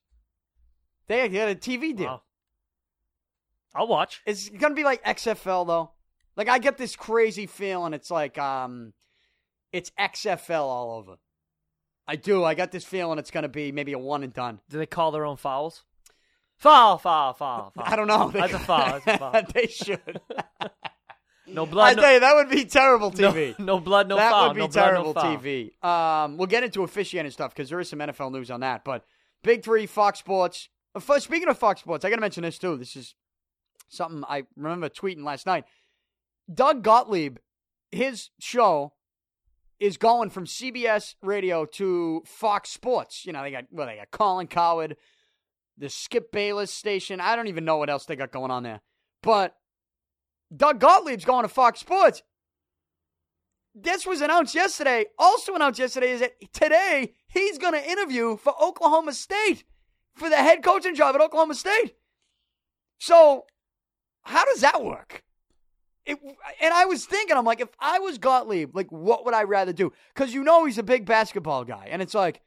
They 1.08 1.30
got 1.30 1.50
a 1.50 1.56
TV 1.56 1.96
deal. 1.96 2.06
Wow. 2.08 2.22
I'll 3.76 3.88
watch. 3.88 4.22
It's 4.26 4.50
gonna 4.50 4.76
be 4.76 4.84
like 4.84 5.04
XFL 5.04 5.68
though. 5.68 5.92
Like 6.36 6.50
I 6.50 6.60
get 6.60 6.78
this 6.78 6.96
crazy 6.96 7.46
feeling. 7.46 7.94
It's 7.94 8.10
like 8.12 8.38
um, 8.38 8.94
it's 9.72 9.92
XFL 10.00 10.62
all 10.62 10.98
over. 10.98 11.16
I 12.08 12.16
do. 12.16 12.44
I 12.44 12.54
got 12.54 12.72
this 12.72 12.86
feeling 12.86 13.20
it's 13.20 13.32
gonna 13.32 13.50
be 13.50 13.72
maybe 13.72 13.94
a 13.94 14.00
one 14.00 14.24
and 14.24 14.34
done. 14.34 14.60
Do 14.70 14.78
they 14.78 14.86
call 14.86 15.12
their 15.12 15.26
own 15.26 15.38
fouls? 15.38 15.84
Foul, 16.58 16.98
foul, 16.98 17.34
foul, 17.34 17.72
foul. 17.76 17.86
I 17.86 17.96
don't 17.96 18.08
know. 18.08 18.32
That's 18.32 18.54
a 18.54 18.60
foul. 18.60 19.00
That's 19.00 19.08
a 19.08 19.18
foul. 19.32 19.42
they 19.54 19.68
should. 19.68 20.22
No 21.48 21.66
blood. 21.66 21.90
I 21.90 21.94
blood. 21.94 22.04
tell 22.04 22.14
you, 22.14 22.20
that 22.22 22.36
would 22.36 22.50
be 22.50 22.66
terrible 22.66 23.12
TV. 23.12 23.58
no, 23.60 23.66
no 23.66 23.80
blood, 23.80 24.08
no 24.08 24.16
that 24.16 24.32
foul. 24.32 24.48
would 24.48 24.56
be 24.56 24.60
no 24.62 24.68
blood, 24.68 24.84
terrible 24.86 25.14
no. 25.14 25.22
TV. 25.22 25.84
Um, 25.84 26.38
we'll 26.38 26.48
get 26.48 26.64
into 26.64 26.84
officiating 26.84 27.32
stuff 27.32 27.54
because 27.54 27.70
there 27.70 27.80
is 27.80 27.90
some 27.90 28.00
NFL 28.00 28.32
news 28.32 28.50
on 28.50 28.62
that. 28.62 28.84
But 28.84 29.06
Big 29.44 29.64
Three, 29.64 29.86
Fox 29.86 30.20
Sports. 30.20 30.70
Uh, 30.96 31.20
speaking 31.20 31.48
of 31.48 31.58
Fox 31.58 31.82
Sports, 31.82 32.06
I 32.06 32.10
got 32.10 32.16
to 32.16 32.22
mention 32.22 32.44
this 32.44 32.58
too. 32.58 32.78
This 32.78 32.96
is 32.96 33.16
something 33.90 34.24
I 34.28 34.44
remember 34.56 34.90
tweeting 34.90 35.24
last 35.24 35.46
night. 35.46 35.66
Doug 36.52 36.84
Gottlieb, 36.84 37.38
his 37.92 38.30
show 38.40 38.94
is 39.80 39.98
going 39.98 40.30
from 40.30 40.46
CBS 40.46 41.16
Radio 41.22 41.66
to 41.66 42.24
Fox 42.26 42.70
Sports. 42.70 43.26
You 43.26 43.34
know, 43.34 43.42
they 43.42 43.52
got 43.52 43.66
well, 43.72 43.88
they 43.88 43.98
got 43.98 44.12
Colin 44.12 44.48
Cowherd, 44.48 44.96
the 45.78 45.90
Skip 45.90 46.32
Bayless 46.32 46.72
station. 46.72 47.20
I 47.20 47.36
don't 47.36 47.48
even 47.48 47.66
know 47.66 47.78
what 47.78 47.90
else 47.90 48.06
they 48.06 48.16
got 48.16 48.32
going 48.32 48.52
on 48.52 48.64
there. 48.64 48.82
But 49.22 49.56
Doug 50.56 50.80
Gottlieb's 50.80 51.26
going 51.26 51.44
to 51.44 51.50
Fox 51.50 51.80
Sports. 51.80 52.24
This 53.74 54.06
was 54.06 54.22
announced 54.22 54.56
yesterday. 54.56 55.06
Also 55.20 55.54
announced 55.54 55.80
yesterday 55.80 56.12
is 56.12 56.22
that 56.22 56.34
today 56.54 57.14
he's 57.28 57.58
going 57.58 57.74
to 57.74 57.90
interview 57.90 58.38
for 58.38 58.54
Oklahoma 58.62 59.14
State 59.14 59.66
for 60.14 60.30
the 60.30 60.38
head 60.38 60.64
coaching 60.64 60.96
job 60.96 61.16
at 61.16 61.22
Oklahoma 61.22 61.56
State. 61.56 61.96
So, 62.98 63.46
how 64.24 64.46
does 64.46 64.62
that 64.62 64.84
work? 64.84 65.24
It, 66.06 66.20
and 66.62 66.74
I 66.74 66.86
was 66.86 67.06
thinking, 67.06 67.36
I'm 67.36 67.46
like, 67.46 67.60
if 67.60 67.70
I 67.80 68.00
was 68.00 68.18
Gottlieb, 68.18 68.76
like, 68.76 68.92
what 68.92 69.26
would 69.26 69.34
I 69.34 69.44
rather 69.44 69.74
do? 69.74 69.92
Because 70.14 70.34
you 70.34 70.44
know 70.44 70.66
he's 70.66 70.78
a 70.78 70.84
big 70.84 71.06
basketball 71.06 71.66
guy, 71.66 71.88
and 71.90 72.02
it's 72.02 72.14
like, 72.14 72.42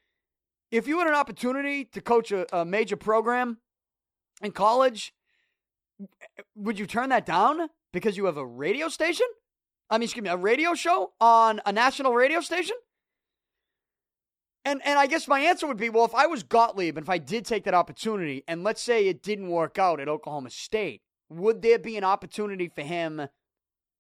if 0.71 0.87
you 0.87 0.99
had 0.99 1.09
an 1.09 1.15
opportunity 1.15 1.85
to 1.87 2.01
coach 2.01 2.31
a, 2.31 2.47
a 2.57 2.65
major 2.65 2.97
program 2.97 3.59
in 4.43 4.53
college, 4.53 5.13
would 6.55 6.79
you 6.79 6.87
turn 6.87 7.09
that 7.09 7.27
down 7.27 7.69
because 7.93 8.17
you 8.17 8.27
have 8.27 8.37
a 8.37 8.47
radio 8.47 8.89
station? 8.89 9.27
I 9.91 9.99
mean, 9.99 10.05
excuse 10.05 10.23
me, 10.23 10.31
a 10.31 10.37
radio 10.37 10.75
show 10.75 11.13
on 11.21 11.61
a 11.65 11.73
national 11.73 12.15
radio 12.15 12.41
station? 12.41 12.77
And 14.65 14.83
and 14.85 14.99
I 14.99 15.07
guess 15.07 15.29
my 15.29 15.41
answer 15.41 15.67
would 15.67 15.79
be, 15.79 15.89
well, 15.89 16.05
if 16.05 16.15
I 16.15 16.27
was 16.27 16.43
Gottlieb 16.43 16.99
and 16.99 17.05
if 17.05 17.09
I 17.09 17.19
did 17.19 17.47
take 17.47 17.65
that 17.65 17.75
opportunity, 17.75 18.45
and 18.47 18.63
let's 18.63 18.83
say 18.83 19.07
it 19.07 19.23
didn't 19.23 19.49
work 19.49 19.79
out 19.79 20.01
at 20.01 20.09
Oklahoma 20.09 20.51
State, 20.51 21.03
would 21.31 21.63
there 21.63 21.79
be 21.79 21.97
an 21.97 22.05
opportunity 22.05 22.69
for 22.69 22.83
him 22.83 23.29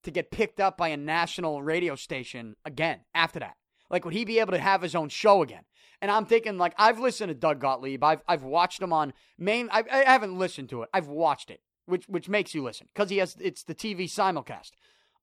to 0.03 0.11
get 0.11 0.31
picked 0.31 0.61
up 0.61 0.77
by 0.77 0.89
a 0.89 0.97
national 0.97 1.63
radio 1.63 1.95
station 1.95 2.55
again 2.65 3.01
after 3.15 3.39
that? 3.39 3.55
Like, 3.91 4.05
would 4.05 4.15
he 4.15 4.25
be 4.25 4.41
able 4.41 4.53
to 4.53 4.59
have 4.59 4.83
his 4.83 4.95
own 4.95 5.09
show 5.09 5.43
again? 5.43 5.63
And 6.01 6.11
I'm 6.11 6.27
thinking, 6.27 6.59
like, 6.59 6.75
I've 6.77 7.01
listened 7.01 7.31
to 7.31 7.35
Doug 7.35 7.61
Gottlieb. 7.61 8.05
I've 8.05 8.23
I've 8.29 8.45
watched 8.45 8.83
him 8.83 8.93
on 8.93 9.15
main. 9.39 9.69
I, 9.73 9.85
I 9.91 10.05
haven't 10.05 10.39
listened 10.39 10.69
to 10.71 10.83
it. 10.83 10.91
I've 10.93 11.09
watched 11.09 11.51
it, 11.51 11.61
which 11.89 12.07
which 12.09 12.29
makes 12.29 12.55
you 12.55 12.63
listen 12.63 12.89
because 12.93 13.11
he 13.11 13.19
has 13.19 13.37
it's 13.41 13.65
the 13.65 13.75
TV 13.75 14.05
simulcast 14.05 14.71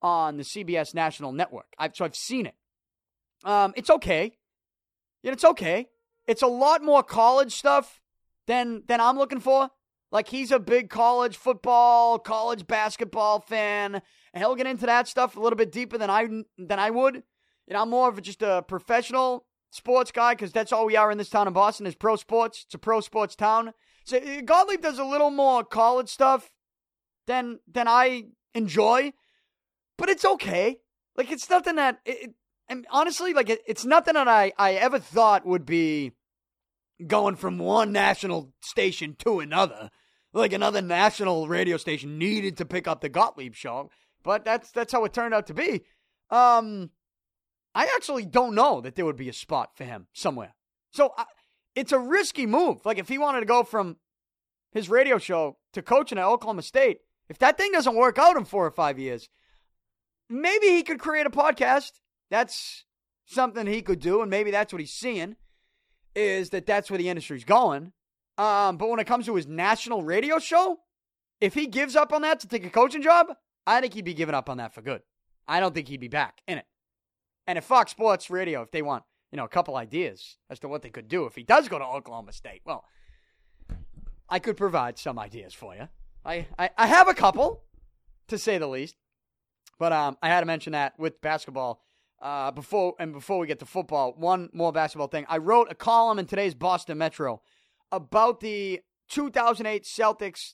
on 0.02 0.38
the 0.38 0.44
CBS 0.44 0.94
national 0.94 1.32
network. 1.32 1.74
I've 1.78 1.96
so 1.96 2.06
I've 2.06 2.16
seen 2.16 2.46
it. 2.46 2.56
Um, 3.44 3.74
it's 3.76 3.90
okay. 3.90 4.34
Yeah, 5.24 5.32
it's 5.32 5.46
okay. 5.46 5.88
It's 6.28 6.42
a 6.42 6.48
lot 6.48 6.84
more 6.84 7.04
college 7.04 7.54
stuff 7.54 8.02
than 8.48 8.84
than 8.88 9.00
I'm 9.00 9.18
looking 9.18 9.40
for. 9.40 9.70
Like 10.12 10.28
he's 10.28 10.52
a 10.52 10.60
big 10.60 10.90
college 10.90 11.38
football, 11.38 12.20
college 12.20 12.68
basketball 12.68 13.40
fan, 13.40 14.02
and 14.34 14.42
he'll 14.42 14.56
get 14.56 14.68
into 14.68 14.86
that 14.86 15.08
stuff 15.08 15.36
a 15.36 15.40
little 15.40 15.58
bit 15.58 15.72
deeper 15.72 15.98
than 15.98 16.10
I 16.10 16.28
than 16.58 16.80
I 16.80 16.90
would. 16.90 17.16
You 17.68 17.74
know, 17.74 17.82
I'm 17.82 17.90
more 17.90 18.10
of 18.10 18.22
just 18.22 18.42
a 18.42 18.64
professional 18.68 19.46
sports 19.72 20.12
guy 20.12 20.34
because 20.34 20.52
that's 20.52 20.72
all 20.72 20.86
we 20.86 20.96
are 20.96 21.12
in 21.12 21.18
this 21.18 21.30
town 21.30 21.48
of 21.48 21.54
Boston 21.54 21.86
is 21.86 21.96
pro 21.96 22.16
sports. 22.16 22.64
It's 22.66 22.76
a 22.76 22.78
pro 22.78 23.02
sports 23.02 23.36
town. 23.36 23.74
So 24.06 24.18
uh, 24.18 24.42
Gottlieb 24.42 24.82
does 24.82 25.00
a 25.00 25.04
little 25.04 25.32
more 25.32 25.64
college 25.64 26.10
stuff 26.10 26.52
than 27.28 27.60
than 27.72 27.88
I 27.88 28.26
enjoy, 28.54 29.14
but 29.98 30.10
it's 30.10 30.26
okay. 30.26 30.78
Like 31.16 31.32
it's 31.32 31.50
nothing 31.50 31.76
that 31.76 32.00
it, 32.06 32.34
and 32.68 32.86
honestly, 32.90 33.34
like 33.34 33.50
it, 33.50 33.62
it's 33.68 33.86
nothing 33.86 34.16
that 34.16 34.28
I 34.28 34.54
I 34.58 34.74
ever 34.74 35.00
thought 35.00 35.46
would 35.46 35.66
be 35.66 36.12
going 37.06 37.36
from 37.36 37.58
one 37.58 37.92
national 37.92 38.54
station 38.62 39.16
to 39.20 39.40
another. 39.40 39.90
Like 40.34 40.54
another 40.54 40.82
national 40.82 41.48
radio 41.48 41.78
station 41.78 42.18
needed 42.18 42.58
to 42.58 42.66
pick 42.66 42.88
up 42.88 43.02
the 43.02 43.10
Gottlieb 43.10 43.56
show, 43.56 43.90
but 44.24 44.44
that's 44.44 44.72
that's 44.72 44.92
how 44.92 45.06
it 45.06 45.14
turned 45.14 45.34
out 45.34 45.48
to 45.48 45.54
be. 45.54 45.84
Um, 46.30 46.90
I 47.74 47.86
actually 47.96 48.26
don't 48.26 48.56
know 48.56 48.82
that 48.82 48.96
there 48.96 49.06
would 49.06 49.16
be 49.16 49.30
a 49.30 49.34
spot 49.34 49.78
for 49.78 49.84
him 49.84 50.08
somewhere. 50.14 50.56
So 50.92 51.14
I, 51.18 51.26
it's 51.76 51.92
a 51.92 52.00
risky 52.00 52.46
move. 52.46 52.86
Like 52.86 52.98
if 52.98 53.08
he 53.08 53.18
wanted 53.18 53.42
to 53.42 53.46
go 53.46 53.64
from 53.64 53.98
his 54.72 54.90
radio 54.90 55.18
show 55.18 55.58
to 55.74 55.82
coaching 55.82 56.18
at 56.18 56.26
Oklahoma 56.26 56.62
State, 56.64 57.00
if 57.30 57.40
that 57.40 57.58
thing 57.58 57.72
doesn't 57.72 57.96
work 57.96 58.18
out 58.18 58.38
in 58.38 58.46
four 58.46 58.66
or 58.66 58.72
five 58.72 59.00
years, 59.00 59.30
maybe 60.30 60.68
he 60.68 60.84
could 60.84 61.00
create 61.00 61.26
a 61.26 61.32
podcast. 61.32 61.92
That's 62.30 62.86
something 63.26 63.68
he 63.68 63.82
could 63.82 64.00
do, 64.00 64.22
and 64.22 64.30
maybe 64.30 64.52
that's 64.52 64.74
what 64.74 64.80
he's 64.80 64.94
seeing 64.94 65.36
is 66.16 66.52
that 66.52 66.66
that's 66.66 66.90
where 66.90 66.98
the 66.98 67.10
industry's 67.10 67.44
going. 67.44 67.92
Um, 68.38 68.78
but 68.78 68.90
when 68.90 69.00
it 69.00 69.08
comes 69.08 69.26
to 69.26 69.36
his 69.36 69.48
national 69.48 70.04
radio 70.04 70.40
show, 70.40 70.80
if 71.42 71.54
he 71.54 71.68
gives 71.68 71.96
up 71.96 72.14
on 72.14 72.22
that 72.22 72.40
to 72.42 72.48
take 72.48 72.66
a 72.66 72.70
coaching 72.70 73.02
job, 73.02 73.28
I 73.68 73.82
think 73.82 73.94
he'd 73.94 74.06
be 74.06 74.14
giving 74.14 74.36
up 74.36 74.50
on 74.50 74.58
that 74.58 74.74
for 74.74 74.82
good. 74.82 75.02
I 75.48 75.60
don't 75.60 75.74
think 75.74 75.88
he'd 75.88 76.00
be 76.00 76.08
back 76.08 76.42
in 76.48 76.58
it. 76.58 76.66
And 77.48 77.58
if 77.58 77.66
Fox 77.66 77.92
Sports 77.92 78.30
Radio, 78.30 78.62
if 78.62 78.72
they 78.72 78.82
want, 78.82 79.04
you 79.32 79.38
know, 79.38 79.46
a 79.46 79.50
couple 79.50 79.76
ideas 79.76 80.38
as 80.50 80.60
to 80.60 80.68
what 80.68 80.82
they 80.82 80.90
could 80.90 81.08
do 81.08 81.26
if 81.26 81.36
he 81.36 81.44
does 81.44 81.68
go 81.68 81.78
to 81.78 81.86
Oklahoma 81.86 82.32
State, 82.32 82.62
well, 82.66 82.86
I 84.30 84.40
could 84.40 84.58
provide 84.58 84.98
some 84.98 85.20
ideas 85.20 85.54
for 85.54 85.76
you. 85.76 85.88
I, 86.26 86.48
I, 86.58 86.70
I 86.78 86.88
have 86.88 87.08
a 87.08 87.14
couple, 87.14 87.64
to 88.28 88.38
say 88.38 88.58
the 88.58 88.68
least. 88.68 88.96
But 89.78 89.94
um, 89.94 90.18
I 90.22 90.30
had 90.30 90.40
to 90.40 90.46
mention 90.46 90.74
that 90.74 90.98
with 90.98 91.22
basketball 91.22 91.82
uh, 92.22 92.52
before 92.52 92.96
and 93.00 93.14
before 93.14 93.40
we 93.40 93.48
get 93.48 93.60
to 93.60 93.66
football, 93.66 94.14
one 94.18 94.50
more 94.54 94.72
basketball 94.72 95.08
thing. 95.08 95.26
I 95.30 95.38
wrote 95.38 95.68
a 95.70 95.76
column 95.76 96.18
in 96.18 96.26
today's 96.26 96.56
Boston 96.56 96.98
Metro 96.98 97.42
about 97.92 98.40
the 98.40 98.82
2008 99.10 99.84
Celtics 99.84 100.54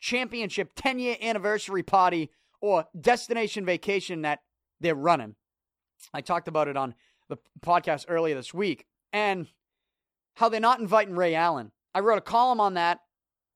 championship 0.00 0.72
10 0.74 0.98
year 0.98 1.16
anniversary 1.22 1.82
party 1.82 2.30
or 2.60 2.86
destination 2.98 3.64
vacation 3.64 4.22
that 4.22 4.40
they're 4.80 4.94
running. 4.94 5.36
I 6.12 6.20
talked 6.20 6.48
about 6.48 6.68
it 6.68 6.76
on 6.76 6.94
the 7.28 7.38
podcast 7.60 8.06
earlier 8.08 8.34
this 8.34 8.52
week 8.52 8.86
and 9.12 9.46
how 10.34 10.48
they're 10.48 10.60
not 10.60 10.80
inviting 10.80 11.14
Ray 11.14 11.34
Allen. 11.34 11.70
I 11.94 12.00
wrote 12.00 12.18
a 12.18 12.22
column 12.22 12.60
on 12.60 12.74
that 12.74 13.00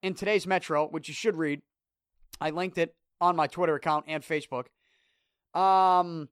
in 0.05 0.13
today's 0.13 0.47
Metro, 0.47 0.87
which 0.87 1.09
you 1.09 1.15
should 1.15 1.35
read. 1.35 1.63
I 2.39 2.51
linked 2.51 2.77
it 2.77 2.95
on 3.23 3.37
my 3.37 3.47
Twitter 3.47 3.75
account 3.75 4.05
and 4.07 4.23
Facebook. 4.23 4.67
Um, 5.59 6.29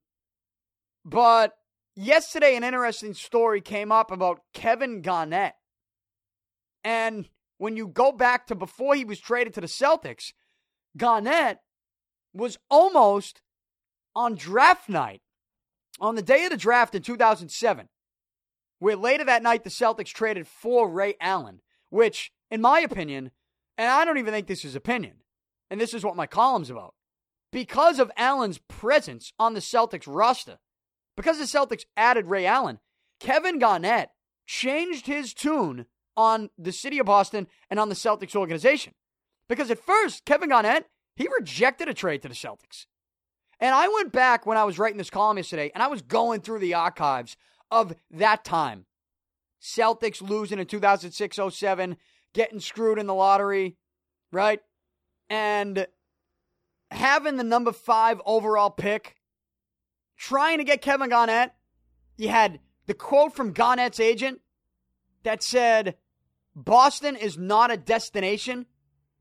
but 1.06 1.54
yesterday, 1.96 2.54
an 2.54 2.64
interesting 2.64 3.14
story 3.14 3.62
came 3.62 3.90
up 3.90 4.10
about 4.10 4.40
Kevin 4.52 5.00
Garnett. 5.00 5.54
And 6.84 7.30
when 7.56 7.78
you 7.78 7.88
go 7.88 8.12
back 8.12 8.48
to 8.48 8.54
before 8.54 8.94
he 8.94 9.06
was 9.06 9.18
traded 9.18 9.54
to 9.54 9.62
the 9.62 9.66
Celtics, 9.66 10.34
Garnett 10.94 11.60
was 12.34 12.58
almost 12.70 13.40
on 14.14 14.34
draft 14.34 14.86
night, 14.86 15.22
on 15.98 16.14
the 16.14 16.22
day 16.22 16.44
of 16.44 16.50
the 16.50 16.58
draft 16.58 16.94
in 16.94 17.00
2007, 17.00 17.88
where 18.80 18.96
later 18.96 19.24
that 19.24 19.42
night 19.42 19.64
the 19.64 19.70
Celtics 19.70 20.12
traded 20.12 20.46
for 20.46 20.90
Ray 20.90 21.14
Allen, 21.22 21.60
which, 21.88 22.32
in 22.50 22.60
my 22.60 22.80
opinion, 22.80 23.30
and 23.78 23.88
I 23.88 24.04
don't 24.04 24.18
even 24.18 24.32
think 24.32 24.46
this 24.46 24.64
is 24.64 24.74
opinion, 24.74 25.22
and 25.70 25.80
this 25.80 25.94
is 25.94 26.04
what 26.04 26.16
my 26.16 26.26
column's 26.26 26.70
about, 26.70 26.94
because 27.50 27.98
of 27.98 28.10
Allen's 28.16 28.58
presence 28.58 29.32
on 29.38 29.54
the 29.54 29.60
Celtics 29.60 30.04
roster, 30.06 30.58
because 31.16 31.38
the 31.38 31.44
Celtics 31.44 31.84
added 31.96 32.26
Ray 32.26 32.46
Allen, 32.46 32.78
Kevin 33.20 33.58
Garnett 33.58 34.10
changed 34.46 35.06
his 35.06 35.32
tune 35.34 35.86
on 36.16 36.50
the 36.58 36.72
city 36.72 36.98
of 36.98 37.06
Boston 37.06 37.46
and 37.70 37.78
on 37.78 37.88
the 37.88 37.94
Celtics 37.94 38.36
organization. 38.36 38.94
Because 39.48 39.70
at 39.70 39.78
first, 39.78 40.24
Kevin 40.24 40.48
Garnett, 40.48 40.86
he 41.16 41.28
rejected 41.28 41.88
a 41.88 41.94
trade 41.94 42.22
to 42.22 42.28
the 42.28 42.34
Celtics. 42.34 42.86
And 43.60 43.74
I 43.74 43.88
went 43.88 44.12
back 44.12 44.44
when 44.44 44.58
I 44.58 44.64
was 44.64 44.78
writing 44.78 44.98
this 44.98 45.10
column 45.10 45.36
yesterday 45.36 45.70
and 45.72 45.82
I 45.82 45.86
was 45.86 46.02
going 46.02 46.40
through 46.40 46.58
the 46.58 46.74
archives 46.74 47.36
of 47.70 47.94
that 48.10 48.44
time. 48.44 48.86
Celtics 49.60 50.20
losing 50.20 50.58
in 50.58 50.66
2006 50.66 51.38
07, 51.50 51.96
getting 52.34 52.60
screwed 52.60 52.98
in 52.98 53.06
the 53.06 53.14
lottery, 53.14 53.76
right? 54.30 54.60
And 55.28 55.86
having 56.90 57.36
the 57.36 57.44
number 57.44 57.72
five 57.72 58.20
overall 58.24 58.70
pick, 58.70 59.16
trying 60.16 60.58
to 60.58 60.64
get 60.64 60.82
Kevin 60.82 61.10
Garnett. 61.10 61.52
You 62.16 62.28
had 62.28 62.60
the 62.86 62.94
quote 62.94 63.34
from 63.34 63.52
Garnett's 63.52 64.00
agent 64.00 64.40
that 65.22 65.42
said, 65.42 65.96
Boston 66.54 67.16
is 67.16 67.38
not 67.38 67.70
a 67.70 67.76
destination. 67.76 68.66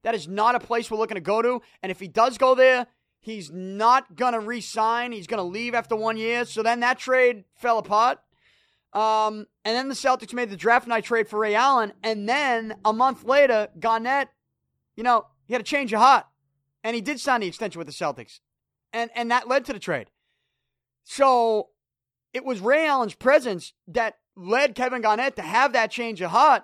That 0.04 0.16
is 0.16 0.28
not 0.28 0.56
a 0.56 0.60
place 0.60 0.90
we're 0.90 0.98
looking 0.98 1.16
to 1.16 1.22
go 1.22 1.42
to. 1.42 1.62
And 1.82 1.92
if 1.92 2.00
he 2.00 2.08
does 2.08 2.38
go 2.38 2.56
there, 2.56 2.88
he's 3.20 3.52
not 3.52 4.16
going 4.16 4.34
to 4.34 4.40
re 4.40 4.62
sign. 4.62 5.12
He's 5.12 5.28
going 5.28 5.38
to 5.38 5.44
leave 5.44 5.74
after 5.74 5.96
one 5.96 6.18
year. 6.18 6.46
So 6.46 6.64
then 6.64 6.82
that 6.82 7.00
trade 7.00 7.46
fell 7.56 7.78
apart. 7.78 8.20
Um, 8.94 9.48
and 9.64 9.76
then 9.76 9.88
the 9.88 9.96
Celtics 9.96 10.34
made 10.34 10.50
the 10.50 10.58
draft 10.58 10.88
night 10.88 11.06
trade 11.06 11.28
for 11.28 11.40
Ray 11.40 11.56
Allen. 11.56 11.94
And 12.04 12.28
then 12.28 12.76
a 12.84 12.92
month 12.92 13.24
later, 13.24 13.70
Garnett, 13.80 14.30
you 14.96 15.04
know, 15.04 15.26
he 15.46 15.54
had 15.54 15.62
a 15.62 15.66
change 15.66 15.94
of 15.94 16.00
heart. 16.00 16.26
And 16.84 16.96
he 16.96 17.02
did 17.02 17.20
sign 17.20 17.42
the 17.42 17.48
extension 17.48 17.80
with 17.80 17.88
the 17.88 17.94
Celtics. 17.94 18.40
And, 18.92 19.10
and 19.16 19.32
that 19.32 19.48
led 19.48 19.66
to 19.66 19.74
the 19.74 19.80
trade. 19.80 20.10
So 21.04 21.70
it 22.34 22.46
was 22.46 22.60
Ray 22.60 22.88
Allen's 22.88 23.14
presence 23.14 23.74
that 23.88 24.16
led 24.36 24.76
Kevin 24.76 25.02
Garnett 25.02 25.36
to 25.36 25.42
have 25.42 25.74
that 25.74 25.92
change 25.92 26.22
of 26.22 26.32
heart. 26.32 26.64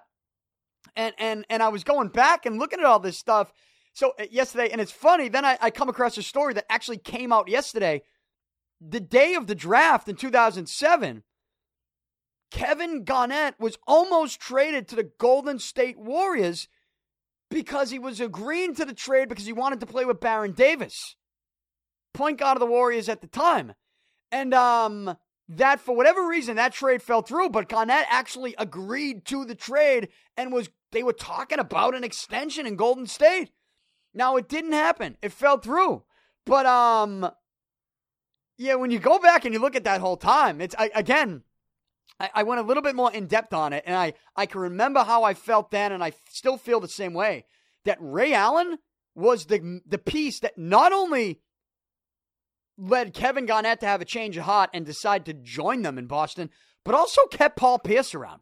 And 0.96 1.14
and 1.20 1.46
and 1.50 1.62
I 1.62 1.68
was 1.70 1.84
going 1.84 2.08
back 2.10 2.46
and 2.46 2.58
looking 2.58 2.80
at 2.80 2.86
all 2.86 3.00
this 3.00 3.18
stuff. 3.18 3.52
So 3.94 4.14
uh, 4.20 4.26
yesterday, 4.32 4.70
and 4.72 4.80
it's 4.80 4.92
funny. 4.92 5.30
Then 5.30 5.46
I, 5.46 5.58
I 5.62 5.70
come 5.70 5.90
across 5.90 6.18
a 6.18 6.24
story 6.24 6.54
that 6.54 6.66
actually 6.70 6.98
came 6.98 7.34
out 7.34 7.50
yesterday, 7.50 8.04
the 8.80 9.00
day 9.00 9.36
of 9.36 9.48
the 9.48 9.56
draft 9.56 10.08
in 10.08 10.16
2007. 10.16 11.24
Kevin 12.52 13.04
Garnett 13.04 13.60
was 13.60 13.78
almost 13.86 14.40
traded 14.40 14.88
to 14.88 14.96
the 14.96 15.12
Golden 15.18 15.60
State 15.60 15.98
Warriors 15.98 16.68
because 17.50 17.92
he 17.92 18.00
was 18.00 18.20
agreeing 18.20 18.76
to 18.76 18.86
the 18.86 18.94
trade 18.94 19.30
because 19.30 19.46
he 19.46 19.54
wanted 19.54 19.80
to 19.80 19.86
play 19.86 20.06
with 20.06 20.20
Baron 20.20 20.54
Davis, 20.54 21.16
point 22.14 22.38
guard 22.40 22.56
of 22.56 22.60
the 22.60 22.66
Warriors 22.66 23.10
at 23.10 23.22
the 23.22 23.28
time. 23.28 23.74
And 24.32 24.54
um, 24.54 25.18
that 25.50 25.80
for 25.80 25.96
whatever 25.96 26.28
reason 26.28 26.56
that 26.56 26.74
trade 26.74 27.02
fell 27.02 27.22
through, 27.22 27.50
but 27.50 27.70
Garnett 27.70 28.06
actually 28.10 28.56
agreed 28.58 29.26
to 29.26 29.46
the 29.46 29.56
trade 29.56 30.10
and 30.36 30.52
was 30.52 30.70
they 30.92 31.04
were 31.04 31.14
talking 31.14 31.60
about 31.60 31.96
an 31.96 32.04
extension 32.04 32.66
in 32.66 32.76
Golden 32.76 33.08
State. 33.08 33.52
Now 34.14 34.38
it 34.38 34.50
didn't 34.50 34.74
happen. 34.74 35.18
It 35.22 35.32
fell 35.32 35.58
through. 35.58 36.04
But 36.46 36.66
um 36.66 37.30
yeah, 38.58 38.76
when 38.76 38.90
you 38.90 39.00
go 39.00 39.20
back 39.20 39.46
and 39.46 39.54
you 39.54 39.60
look 39.60 39.76
at 39.76 39.84
that 39.84 40.02
whole 40.02 40.18
time, 40.18 40.60
it's 40.62 40.76
I, 40.78 40.90
again, 40.96 41.44
I, 42.20 42.30
I 42.36 42.44
went 42.44 42.60
a 42.60 42.64
little 42.64 42.84
bit 42.84 42.96
more 42.96 43.12
in 43.12 43.28
depth 43.28 43.54
on 43.54 43.74
it, 43.74 43.84
and 43.86 43.96
I 43.96 44.14
I 44.36 44.46
can 44.46 44.62
remember 44.62 45.04
how 45.04 45.24
I 45.24 45.34
felt 45.34 45.72
then, 45.72 45.92
and 45.92 46.04
I 46.04 46.14
still 46.30 46.58
feel 46.58 46.80
the 46.80 46.88
same 46.88 47.14
way. 47.14 47.46
That 47.86 47.98
Ray 48.00 48.34
Allen 48.34 48.78
was 49.16 49.46
the 49.46 49.82
the 49.86 49.98
piece 49.98 50.40
that 50.42 50.58
not 50.58 50.92
only 50.92 51.42
led 52.78 53.14
Kevin 53.14 53.46
Garnett 53.46 53.80
to 53.80 53.88
have 53.88 54.02
a 54.02 54.06
change 54.06 54.38
of 54.38 54.44
heart 54.44 54.70
and 54.74 54.86
decide 54.86 55.26
to 55.26 55.34
join 55.34 55.82
them 55.82 55.98
in 55.98 56.06
Boston, 56.06 56.50
but 56.86 56.96
also 56.96 57.26
kept 57.26 57.58
Paul 57.58 57.80
Pierce 57.80 58.14
around. 58.14 58.42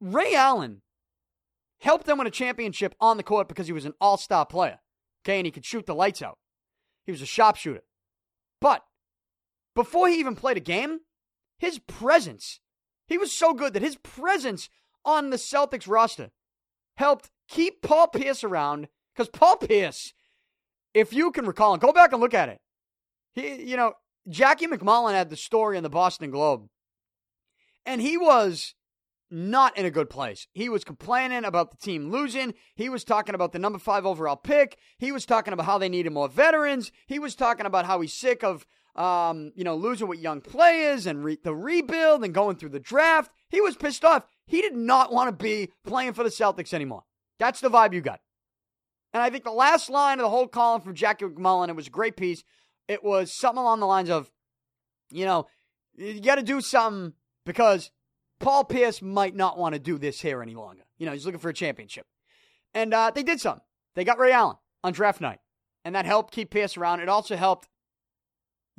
Ray 0.00 0.34
Allen 0.34 0.82
helped 1.80 2.06
them 2.06 2.18
win 2.18 2.26
a 2.26 2.30
championship 2.30 2.94
on 3.00 3.16
the 3.16 3.22
court 3.22 3.48
because 3.48 3.66
he 3.66 3.72
was 3.72 3.84
an 3.84 3.94
all 4.00 4.16
star 4.16 4.44
player. 4.44 4.78
Okay, 5.24 5.38
and 5.38 5.46
he 5.46 5.52
could 5.52 5.64
shoot 5.64 5.86
the 5.86 5.94
lights 5.94 6.22
out. 6.22 6.38
He 7.04 7.12
was 7.12 7.22
a 7.22 7.26
sharpshooter. 7.26 7.82
But 8.60 8.82
before 9.74 10.08
he 10.08 10.18
even 10.18 10.34
played 10.34 10.56
a 10.56 10.60
game, 10.60 11.00
his 11.62 11.78
presence, 11.78 12.58
he 13.06 13.16
was 13.16 13.32
so 13.32 13.54
good 13.54 13.72
that 13.72 13.82
his 13.82 13.94
presence 13.96 14.68
on 15.04 15.30
the 15.30 15.36
Celtics 15.36 15.88
roster 15.88 16.32
helped 16.96 17.30
keep 17.48 17.82
Paul 17.82 18.08
Pierce 18.08 18.42
around 18.42 18.88
because 19.14 19.28
Paul 19.28 19.58
Pierce, 19.58 20.12
if 20.92 21.12
you 21.12 21.30
can 21.30 21.46
recall, 21.46 21.72
and 21.72 21.80
go 21.80 21.92
back 21.92 22.12
and 22.12 22.20
look 22.20 22.34
at 22.34 22.48
it, 22.48 22.60
he, 23.32 23.62
you 23.62 23.76
know, 23.76 23.94
Jackie 24.28 24.66
MacMullan 24.66 25.12
had 25.12 25.30
the 25.30 25.36
story 25.36 25.76
in 25.76 25.84
the 25.84 25.88
Boston 25.88 26.32
Globe, 26.32 26.66
and 27.86 28.00
he 28.00 28.18
was 28.18 28.74
not 29.32 29.76
in 29.78 29.86
a 29.86 29.90
good 29.90 30.10
place. 30.10 30.46
He 30.52 30.68
was 30.68 30.84
complaining 30.84 31.44
about 31.44 31.70
the 31.70 31.76
team 31.78 32.10
losing. 32.10 32.52
He 32.74 32.88
was 32.88 33.02
talking 33.02 33.34
about 33.34 33.52
the 33.52 33.58
number 33.58 33.78
five 33.78 34.04
overall 34.04 34.36
pick. 34.36 34.78
He 34.98 35.10
was 35.10 35.24
talking 35.24 35.54
about 35.54 35.66
how 35.66 35.78
they 35.78 35.88
needed 35.88 36.12
more 36.12 36.28
veterans. 36.28 36.92
He 37.06 37.18
was 37.18 37.34
talking 37.34 37.66
about 37.66 37.86
how 37.86 38.00
he's 38.02 38.12
sick 38.12 38.44
of, 38.44 38.66
um, 38.94 39.52
you 39.56 39.64
know, 39.64 39.74
losing 39.74 40.06
with 40.06 40.20
young 40.20 40.42
players 40.42 41.06
and 41.06 41.24
re- 41.24 41.38
the 41.42 41.54
rebuild 41.54 42.22
and 42.22 42.34
going 42.34 42.56
through 42.56 42.68
the 42.68 42.78
draft. 42.78 43.32
He 43.48 43.60
was 43.60 43.74
pissed 43.74 44.04
off. 44.04 44.26
He 44.46 44.60
did 44.60 44.76
not 44.76 45.12
want 45.12 45.28
to 45.28 45.42
be 45.42 45.70
playing 45.84 46.12
for 46.12 46.24
the 46.24 46.30
Celtics 46.30 46.74
anymore. 46.74 47.04
That's 47.38 47.60
the 47.60 47.70
vibe 47.70 47.94
you 47.94 48.02
got. 48.02 48.20
And 49.14 49.22
I 49.22 49.30
think 49.30 49.44
the 49.44 49.50
last 49.50 49.88
line 49.88 50.18
of 50.18 50.24
the 50.24 50.30
whole 50.30 50.46
column 50.46 50.82
from 50.82 50.94
Jackie 50.94 51.24
MacMullan, 51.24 51.68
it 51.68 51.76
was 51.76 51.86
a 51.86 51.90
great 51.90 52.16
piece, 52.16 52.44
it 52.88 53.02
was 53.02 53.32
something 53.32 53.60
along 53.60 53.80
the 53.80 53.86
lines 53.86 54.10
of, 54.10 54.30
you 55.10 55.24
know, 55.24 55.46
you 55.94 56.20
got 56.20 56.36
to 56.36 56.42
do 56.42 56.60
something 56.60 57.14
because 57.44 57.90
Paul 58.42 58.64
Pierce 58.64 59.00
might 59.00 59.36
not 59.36 59.56
want 59.56 59.74
to 59.74 59.78
do 59.78 59.96
this 59.96 60.20
here 60.20 60.42
any 60.42 60.54
longer. 60.54 60.82
You 60.98 61.06
know, 61.06 61.12
he's 61.12 61.24
looking 61.24 61.40
for 61.40 61.48
a 61.48 61.54
championship. 61.54 62.06
And 62.74 62.92
uh, 62.92 63.12
they 63.14 63.22
did 63.22 63.40
something. 63.40 63.62
They 63.94 64.04
got 64.04 64.18
Ray 64.18 64.32
Allen 64.32 64.56
on 64.82 64.92
draft 64.92 65.20
night. 65.20 65.38
And 65.84 65.94
that 65.94 66.06
helped 66.06 66.34
keep 66.34 66.50
Pierce 66.50 66.76
around. 66.76 67.00
It 67.00 67.08
also 67.08 67.36
helped 67.36 67.68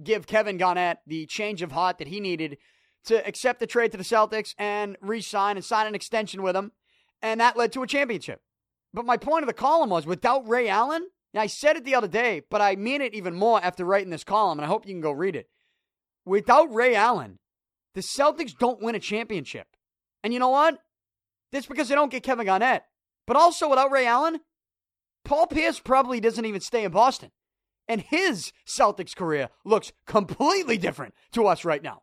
give 0.03 0.28
Kevin 0.28 0.57
Garnett 0.57 0.99
the 1.07 1.26
change 1.26 1.61
of 1.61 1.72
heart 1.72 1.97
that 1.97 2.09
he 2.09 2.20
needed 2.20 2.57
to 3.05 3.26
accept 3.26 3.59
the 3.59 3.68
trade 3.68 3.91
to 3.91 3.97
the 3.97 4.03
Celtics 4.03 4.53
and 4.57 4.97
re 5.01 5.22
sign 5.22 5.55
and 5.55 5.66
sign 5.66 5.88
an 5.88 5.95
extension 5.95 6.43
with 6.43 6.55
him. 6.55 6.74
And 7.22 7.39
that 7.39 7.57
led 7.57 7.72
to 7.74 7.84
a 7.84 7.88
championship. 7.88 8.41
But 8.93 9.05
my 9.05 9.18
point 9.18 9.43
of 9.43 9.47
the 9.47 9.53
column 9.53 9.89
was 9.89 10.05
without 10.05 10.47
Ray 10.47 10.68
Allen, 10.68 11.07
I 11.36 11.47
said 11.47 11.78
it 11.78 11.84
the 11.84 11.95
other 11.95 12.07
day, 12.07 12.43
but 12.49 12.61
I 12.61 12.76
mean 12.76 13.01
it 13.01 13.16
even 13.16 13.34
more 13.34 13.64
after 13.64 13.86
writing 13.86 14.11
this 14.11 14.24
column, 14.24 14.59
and 14.59 14.66
I 14.66 14.70
hope 14.70 14.86
you 14.86 14.93
can 14.93 15.01
go 15.01 15.11
read 15.11 15.36
it. 15.36 15.49
Without 16.26 16.72
Ray 16.74 16.95
Allen, 16.95 17.39
the 17.95 18.01
Celtics 18.01 18.57
don't 18.57 18.81
win 18.81 18.95
a 18.95 18.99
championship. 18.99 19.67
And 20.23 20.33
you 20.33 20.39
know 20.39 20.49
what? 20.49 20.79
That's 21.51 21.67
because 21.67 21.89
they 21.89 21.95
don't 21.95 22.11
get 22.11 22.23
Kevin 22.23 22.45
Garnett. 22.45 22.83
But 23.27 23.37
also, 23.37 23.69
without 23.69 23.91
Ray 23.91 24.05
Allen, 24.07 24.39
Paul 25.23 25.47
Pierce 25.47 25.79
probably 25.79 26.19
doesn't 26.19 26.45
even 26.45 26.61
stay 26.61 26.83
in 26.83 26.91
Boston. 26.91 27.31
And 27.87 28.01
his 28.01 28.51
Celtics 28.67 29.15
career 29.15 29.49
looks 29.65 29.91
completely 30.07 30.77
different 30.77 31.13
to 31.33 31.47
us 31.47 31.65
right 31.65 31.83
now. 31.83 32.01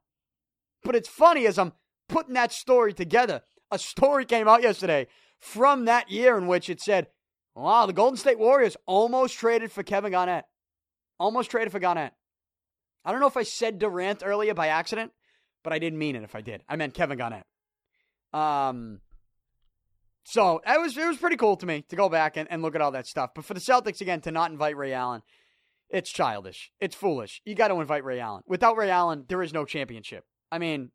But 0.83 0.95
it's 0.95 1.09
funny 1.09 1.47
as 1.47 1.59
I'm 1.59 1.73
putting 2.09 2.35
that 2.35 2.53
story 2.53 2.93
together. 2.93 3.43
A 3.71 3.79
story 3.79 4.25
came 4.25 4.49
out 4.49 4.63
yesterday 4.63 5.07
from 5.39 5.87
that 5.87 6.11
year 6.11 6.37
in 6.37 6.47
which 6.47 6.69
it 6.69 6.81
said 6.81 7.09
Wow, 7.55 7.87
the 7.87 7.93
Golden 7.93 8.17
State 8.17 8.39
Warriors 8.39 8.77
almost 8.87 9.37
traded 9.37 9.73
for 9.73 9.83
Kevin 9.83 10.13
Garnett. 10.13 10.45
Almost 11.19 11.51
traded 11.51 11.73
for 11.73 11.79
Garnett. 11.79 12.13
I 13.05 13.13
don't 13.13 13.21
know 13.21 13.27
if 13.27 13.37
I 13.37 13.43
said 13.43 13.79
Durant 13.79 14.23
earlier 14.25 14.55
by 14.55 14.69
accident, 14.69 15.13
but 15.63 15.73
I 15.73 15.79
didn't 15.79 15.99
mean 15.99 16.17
it 16.17 16.23
if 16.23 16.35
I 16.35 16.41
did. 16.41 16.63
I 16.69 16.77
meant 16.77 16.95
Kevin 16.95 17.19
Garnett. 17.19 17.47
Um, 18.33 19.01
so 20.25 20.61
it 20.67 20.81
was 20.81 20.97
it 20.97 21.07
was 21.07 21.17
pretty 21.17 21.37
cool 21.37 21.57
to 21.57 21.67
me 21.67 21.85
to 21.89 21.97
go 21.97 22.09
back 22.09 22.37
and, 22.37 22.51
and 22.51 22.63
look 22.63 22.75
at 22.75 22.81
all 22.81 22.93
that 22.93 23.07
stuff. 23.07 23.31
But 23.35 23.45
for 23.45 23.55
the 23.55 23.61
Celtics 23.61 24.01
again 24.01 24.21
to 24.23 24.31
not 24.31 24.51
invite 24.51 24.77
Ray 24.77 24.93
Allen, 24.93 25.23
it's 25.89 26.11
childish. 26.11 26.71
It's 26.81 26.95
foolish. 26.95 27.43
You 27.45 27.55
got 27.55 27.69
to 27.69 27.81
invite 27.81 28.05
Ray 28.05 28.21
Allen. 28.21 28.43
Without 28.47 28.77
Ray 28.77 28.91
Allen, 28.91 29.25
there 29.29 29.43
is 29.43 29.53
no 29.53 29.65
championship. 29.65 30.25
I 30.53 30.59
mean, 30.59 30.91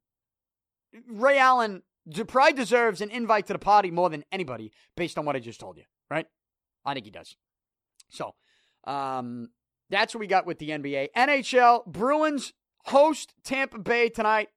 Ray 1.08 1.38
Allen 1.38 1.84
probably 2.28 2.54
deserves 2.54 3.02
an 3.02 3.10
invite 3.10 3.48
to 3.48 3.54
the 3.54 3.60
party 3.60 3.92
more 3.92 4.10
than 4.10 4.24
anybody 4.32 4.72
based 4.96 5.18
on 5.18 5.26
what 5.26 5.36
I 5.36 5.40
just 5.40 5.60
told 5.60 5.78
you, 5.78 5.84
right? 6.10 6.28
I 6.86 6.94
think 6.94 7.06
he 7.06 7.12
does. 7.12 7.36
So, 8.10 8.36
um, 8.86 9.50
that's 9.90 10.14
what 10.14 10.20
we 10.20 10.28
got 10.28 10.46
with 10.46 10.60
the 10.60 10.70
NBA. 10.70 11.10
NHL, 11.16 11.86
Bruins 11.86 12.54
host 12.86 13.34
Tampa 13.44 13.80
Bay 13.80 14.10
tonight. 14.10 14.50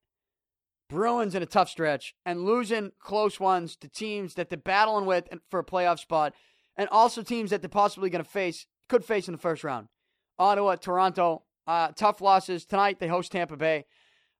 Bruins 0.89 1.35
in 1.35 1.43
a 1.43 1.47
tough 1.47 1.69
stretch 1.69 2.15
and 2.25 2.45
losing 2.45 2.93
close 2.99 3.39
ones 3.39 3.77
to 3.77 3.89
teams 3.89 4.35
that 4.35 4.49
they're 4.49 4.59
battling 4.59 5.07
with 5.07 5.29
for 5.51 5.61
a 5.61 5.65
playoff 5.65 5.99
spot 5.99 6.35
and 6.77 6.89
also 6.91 7.23
teams 7.23 7.51
that 7.51 7.61
they're 7.61 7.69
possibly 7.69 8.11
going 8.11 8.25
to 8.25 8.31
face 8.31 8.67
could 8.89 9.05
face 9.05 9.29
in 9.29 9.33
the 9.33 9.39
first 9.39 9.65
round. 9.65 9.89
Ottawa, 10.39 10.77
Toronto, 10.77 11.43
uh, 11.67 11.89
tough 11.89 12.21
losses 12.21 12.65
tonight. 12.65 13.01
They 13.01 13.09
host 13.09 13.33
Tampa 13.33 13.57
Bay. 13.57 13.85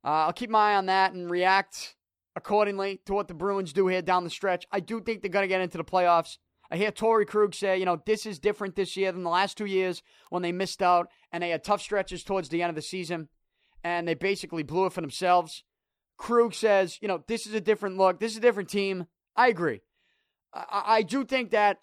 Uh, 0.05 0.27
I'll 0.27 0.33
keep 0.33 0.49
my 0.49 0.73
eye 0.73 0.77
on 0.77 0.87
that 0.87 1.13
and 1.13 1.31
react 1.31 1.97
accordingly 2.35 3.01
to 3.05 3.13
what 3.13 3.29
the 3.29 3.35
Bruins 3.35 3.73
do 3.73 3.89
here 3.89 4.01
down 4.01 4.25
the 4.25 4.31
stretch. 4.31 4.67
I 4.71 4.81
do 4.81 5.01
think 5.01 5.21
they're 5.21 5.31
going 5.31 5.43
to 5.43 5.49
get 5.49 5.61
into 5.61 5.77
the 5.77 5.85
playoffs. 5.85 6.39
I 6.71 6.77
hear 6.77 6.93
Torey 6.93 7.27
Krug 7.27 7.55
say, 7.55 7.79
you 7.79 7.85
know, 7.85 8.01
this 8.07 8.27
is 8.27 8.39
different 8.39 8.77
this 8.77 8.97
year 8.97 9.11
than 9.11 9.25
the 9.25 9.31
last 9.31 9.57
two 9.57 9.67
years 9.67 10.03
when 10.31 10.43
they 10.43 10.53
missed 10.53 10.83
out 10.83 11.09
and 11.33 11.43
they 11.43 11.51
had 11.51 11.65
tough 11.65 11.83
stretches 11.83 12.23
towards 12.23 12.49
the 12.49 12.63
end 12.63 12.71
of 12.71 12.77
the 12.77 12.83
season 12.83 13.29
and 13.83 14.07
they 14.07 14.15
basically 14.15 14.63
blew 14.63 14.87
it 14.87 14.93
for 14.93 15.01
themselves. 15.01 15.65
Krug 16.19 16.53
says, 16.53 16.99
you 17.01 17.09
know, 17.09 17.23
this 17.27 17.47
is 17.47 17.55
a 17.55 17.61
different 17.61 17.97
look. 17.97 18.21
This 18.21 18.33
is 18.33 18.39
a 18.39 18.43
different 18.43 18.69
team. 18.69 19.07
I 19.37 19.49
agree. 19.49 19.81
I, 20.53 20.83
I 20.87 21.03
do 21.03 21.25
think 21.25 21.51
that, 21.53 21.79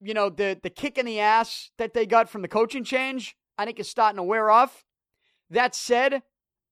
you 0.00 0.14
know, 0.14 0.28
the, 0.28 0.58
the 0.62 0.70
kick 0.70 0.98
in 0.98 1.06
the 1.06 1.20
ass 1.20 1.70
that 1.78 1.94
they 1.94 2.06
got 2.06 2.28
from 2.28 2.42
the 2.42 2.48
coaching 2.48 2.84
change, 2.84 3.34
I 3.56 3.64
think 3.64 3.80
is 3.80 3.88
starting 3.88 4.18
to 4.18 4.22
wear 4.22 4.50
off. 4.50 4.84
That 5.50 5.74
said, 5.74 6.22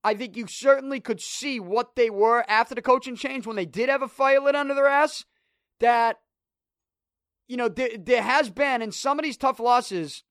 I 0.05 0.15
think 0.15 0.37
you 0.37 0.47
certainly 0.47 1.01
could 1.01 1.21
see 1.21 1.59
what 1.59 1.97
they 1.97 2.11
were 2.11 2.45
after 2.47 2.75
the 2.75 2.83
coaching 2.83 3.17
change 3.17 3.47
when 3.47 3.57
they 3.57 3.67
did 3.67 3.89
have 3.89 4.03
a 4.03 4.09
fire 4.09 4.41
lit 4.41 4.55
under 4.55 4.75
their 4.75 4.87
ass. 4.87 5.25
That, 5.81 6.19
you 7.49 7.57
know, 7.57 7.69
there, 7.69 7.91
there 7.99 8.23
has 8.23 8.51
been 8.51 8.83
in 8.83 8.93
some 8.93 9.19
of 9.19 9.25
these 9.25 9.37
tough 9.37 9.59
losses, 9.59 10.23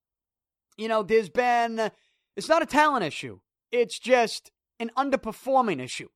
you 0.78 0.88
know, 0.88 1.02
there's 1.02 1.30
been, 1.30 1.92
it's 2.38 2.50
not 2.50 2.62
a 2.62 2.68
talent 2.68 3.04
issue. 3.04 3.40
It's 3.72 4.00
just 4.00 4.52
an 4.80 4.92
underperforming 4.98 5.82
issue. 5.82 6.10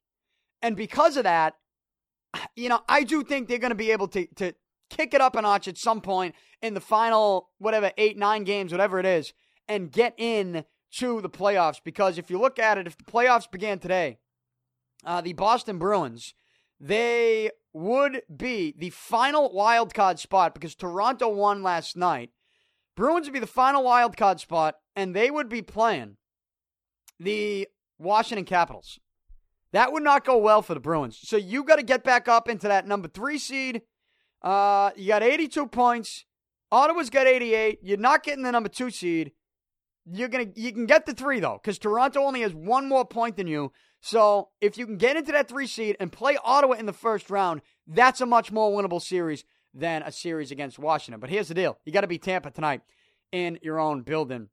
And 0.62 0.76
because 0.76 1.18
of 1.18 1.24
that, 1.24 1.55
you 2.55 2.70
know, 2.70 2.82
I 2.88 3.03
do 3.03 3.24
think 3.24 3.47
they're 3.47 3.57
going 3.57 3.72
to 3.72 3.76
be 3.76 3.91
able 3.91 4.07
to, 4.10 4.28
to 4.36 4.53
kick 4.89 5.14
it 5.14 5.22
up 5.22 5.36
a 5.36 5.41
notch 5.41 5.68
at 5.68 5.78
some 5.78 6.01
point 6.01 6.36
in 6.62 6.74
the 6.74 6.82
final, 6.82 7.49
whatever, 7.57 7.91
eight, 7.97 8.18
nine 8.18 8.43
games, 8.43 8.72
whatever 8.72 8.99
it 8.99 9.05
is, 9.05 9.34
and 9.68 9.91
get 9.91 10.14
in 10.18 10.66
to 10.91 11.22
the 11.22 11.30
playoffs 11.30 11.80
because 11.84 12.18
if 12.18 12.30
you 12.30 12.39
look 12.39 12.60
at 12.60 12.78
it, 12.78 12.88
if 12.88 12.97
the 12.97 13.03
playoffs 13.03 13.49
began 13.49 13.80
today, 13.80 14.18
uh, 15.05 15.22
the 15.22 15.34
Boston 15.34 15.78
Bruins, 15.78 16.34
they 16.80 17.51
would 17.74 18.22
be 18.36 18.74
the 18.78 18.89
final 18.89 19.51
wild 19.53 19.93
card 19.93 20.20
spot 20.20 20.53
because 20.53 20.76
Toronto 20.76 21.30
won 21.30 21.62
last 21.62 21.95
night. 21.95 22.32
Bruins 22.95 23.28
would 23.28 23.34
be 23.34 23.39
the 23.39 23.47
final 23.47 23.84
wild 23.84 24.18
card 24.18 24.39
spot, 24.39 24.76
and 24.95 25.16
they 25.16 25.30
would 25.32 25.47
be 25.47 25.62
playing 25.62 26.18
the 27.20 27.68
Washington 28.00 28.45
Capitals. 28.45 29.00
That 29.72 29.93
would 29.93 30.04
not 30.04 30.26
go 30.26 30.38
well 30.38 30.62
for 30.62 30.74
the 30.74 30.80
Bruins. 30.80 31.20
So 31.22 31.38
you 31.38 31.64
got 31.64 31.76
to 31.76 31.84
get 31.84 32.04
back 32.04 32.28
up 32.28 32.50
into 32.50 32.68
that 32.68 32.88
number 32.88 33.08
three 33.08 33.38
seed. 33.38 33.84
Uh, 34.41 34.91
you 34.95 35.08
got 35.10 35.22
82 35.22 35.68
points. 35.68 36.26
Ottawa's 36.72 37.10
got 37.10 37.28
88. 37.28 37.80
You're 37.84 37.97
not 37.97 38.24
getting 38.24 38.43
the 38.43 38.52
number 38.52 38.70
two 38.70 38.89
seed. 38.89 39.34
You're 40.12 40.30
gonna 40.30 40.47
you 40.56 40.72
can 40.72 40.88
get 40.88 41.06
the 41.06 41.14
three 41.14 41.39
though, 41.39 41.60
because 41.62 41.78
Toronto 41.78 42.22
only 42.22 42.41
has 42.41 42.54
one 42.54 42.88
more 42.88 43.06
point 43.06 43.38
than 43.38 43.45
you. 43.45 43.72
So 44.02 44.50
if 44.60 44.78
you 44.78 44.86
can 44.88 44.97
get 44.97 45.18
into 45.18 45.32
that 45.34 45.47
three 45.47 45.68
seed 45.68 45.97
and 46.00 46.12
play 46.12 46.38
Ottawa 46.43 46.76
in 46.76 46.88
the 46.88 46.93
first 46.93 47.30
round, 47.30 47.62
that's 47.86 48.22
a 48.22 48.26
much 48.26 48.52
more 48.52 48.72
winnable 48.72 49.02
series 49.02 49.43
than 49.74 50.02
a 50.02 50.12
series 50.12 50.52
against 50.52 50.80
Washington. 50.80 51.20
But 51.20 51.30
here's 51.30 51.50
the 51.50 51.54
deal: 51.54 51.78
you 51.86 51.91
got 51.91 52.02
to 52.02 52.08
beat 52.08 52.24
Tampa 52.24 52.50
tonight 52.50 52.82
in 53.32 53.60
your 53.62 53.80
own 53.80 54.02
building. 54.02 54.50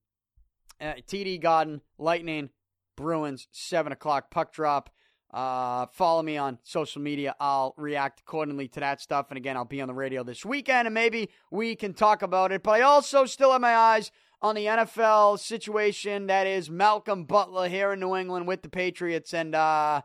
Uh, 0.78 0.94
TD 1.08 1.40
Garden, 1.40 1.80
Lightning, 1.96 2.50
Bruins, 2.96 3.48
seven 3.50 3.92
o'clock 3.92 4.30
puck 4.30 4.52
drop. 4.52 4.90
Uh, 5.32 5.86
follow 5.92 6.22
me 6.22 6.36
on 6.36 6.58
social 6.62 7.02
media. 7.02 7.34
I'll 7.38 7.74
react 7.76 8.20
accordingly 8.20 8.68
to 8.68 8.80
that 8.80 9.00
stuff. 9.00 9.26
And 9.30 9.36
again, 9.36 9.56
I'll 9.56 9.64
be 9.64 9.80
on 9.80 9.88
the 9.88 9.94
radio 9.94 10.22
this 10.22 10.44
weekend 10.44 10.86
and 10.86 10.94
maybe 10.94 11.30
we 11.50 11.74
can 11.74 11.94
talk 11.94 12.22
about 12.22 12.52
it. 12.52 12.62
But 12.62 12.72
I 12.72 12.80
also 12.82 13.26
still 13.26 13.52
have 13.52 13.60
my 13.60 13.74
eyes 13.74 14.10
on 14.40 14.54
the 14.54 14.66
NFL 14.66 15.38
situation 15.38 16.28
that 16.28 16.46
is 16.46 16.70
Malcolm 16.70 17.24
Butler 17.24 17.68
here 17.68 17.92
in 17.92 18.00
New 18.00 18.16
England 18.16 18.46
with 18.46 18.62
the 18.62 18.68
Patriots. 18.68 19.34
And 19.34 19.54
uh, 19.54 20.02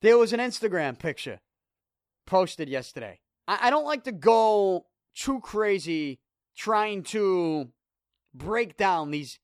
there 0.00 0.18
was 0.18 0.32
an 0.32 0.40
Instagram 0.40 0.98
picture 0.98 1.40
posted 2.26 2.68
yesterday. 2.68 3.20
I, 3.46 3.68
I 3.68 3.70
don't 3.70 3.84
like 3.84 4.04
to 4.04 4.12
go 4.12 4.86
too 5.14 5.40
crazy 5.40 6.20
trying 6.56 7.02
to 7.02 7.68
break 8.34 8.76
down 8.76 9.10
these 9.10 9.38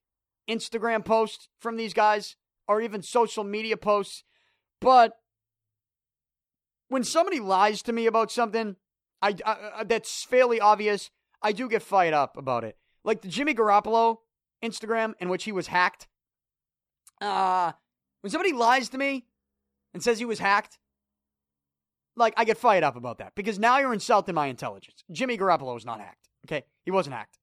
Instagram 0.49 1.05
posts 1.05 1.49
from 1.61 1.76
these 1.76 1.92
guys 1.94 2.36
or 2.66 2.80
even 2.80 3.03
social 3.03 3.44
media 3.44 3.76
posts, 3.76 4.24
but 4.80 5.14
when 6.88 7.05
somebody 7.05 7.40
lies 7.40 7.82
to 7.82 7.92
me 7.92 8.07
about 8.07 8.30
something, 8.30 8.76
I, 9.20 9.34
I, 9.44 9.84
that's 9.84 10.24
fairly 10.24 10.61
obvious. 10.61 11.11
I 11.42 11.53
do 11.53 11.68
get 11.68 11.82
fired 11.82 12.14
up 12.14 12.36
about 12.36 12.64
it 12.64 12.76
like 13.09 13.22
the 13.22 13.28
Jimmy 13.28 13.55
Garoppolo 13.55 14.18
Instagram 14.62 15.14
in 15.18 15.28
which 15.30 15.44
he 15.44 15.53
was 15.53 15.68
hacked. 15.68 16.07
Uh, 17.20 17.72
when 18.20 18.30
somebody 18.30 18.53
lies 18.53 18.90
to 18.90 18.99
me 18.99 19.24
and 19.94 20.03
says 20.03 20.18
he 20.18 20.26
was 20.26 20.38
hacked, 20.38 20.78
like 22.16 22.34
I 22.36 22.44
get 22.44 22.59
fired 22.59 22.84
up 22.84 22.96
about 22.96 23.18
that 23.18 23.34
because 23.34 23.59
now 23.59 23.78
you're 23.78 23.94
insulting 23.94 24.34
my 24.34 24.49
intelligence. 24.49 25.05
Jimmy 25.11 25.38
Garoppolo 25.38 25.74
was 25.74 25.86
not 25.86 26.01
hacked. 26.01 26.28
Okay, 26.46 26.64
he 26.84 26.90
wasn't 26.90 27.14
hacked. 27.14 27.38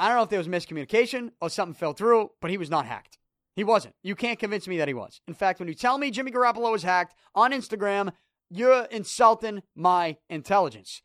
I 0.00 0.08
don't 0.08 0.16
know 0.16 0.22
if 0.22 0.30
there 0.30 0.38
was 0.38 0.48
miscommunication 0.48 1.32
or 1.42 1.50
something 1.50 1.74
fell 1.74 1.92
through, 1.92 2.30
but 2.40 2.50
he 2.50 2.56
was 2.56 2.70
not 2.70 2.86
hacked. 2.86 3.18
He 3.54 3.62
wasn't. 3.62 3.94
You 4.02 4.16
can't 4.16 4.38
convince 4.38 4.66
me 4.66 4.78
that 4.78 4.88
he 4.88 4.94
was. 4.94 5.20
In 5.28 5.34
fact, 5.34 5.58
when 5.60 5.68
you 5.68 5.74
tell 5.74 5.98
me 5.98 6.10
Jimmy 6.10 6.30
Garoppolo 6.30 6.72
was 6.72 6.84
hacked 6.84 7.14
on 7.34 7.52
Instagram, 7.52 8.10
you're 8.48 8.84
insulting 8.84 9.62
my 9.76 10.16
intelligence. 10.30 11.02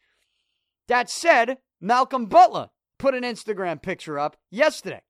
That 0.87 1.09
said, 1.09 1.57
Malcolm 1.81 2.27
Butler 2.27 2.69
put 2.97 3.15
an 3.15 3.23
Instagram 3.23 3.81
picture 3.81 4.17
up 4.17 4.37
yesterday. 4.49 5.01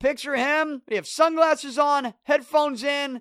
Picture 0.00 0.34
him, 0.34 0.80
he 0.88 0.94
have 0.94 1.06
sunglasses 1.06 1.78
on, 1.78 2.14
headphones 2.24 2.82
in, 2.82 3.20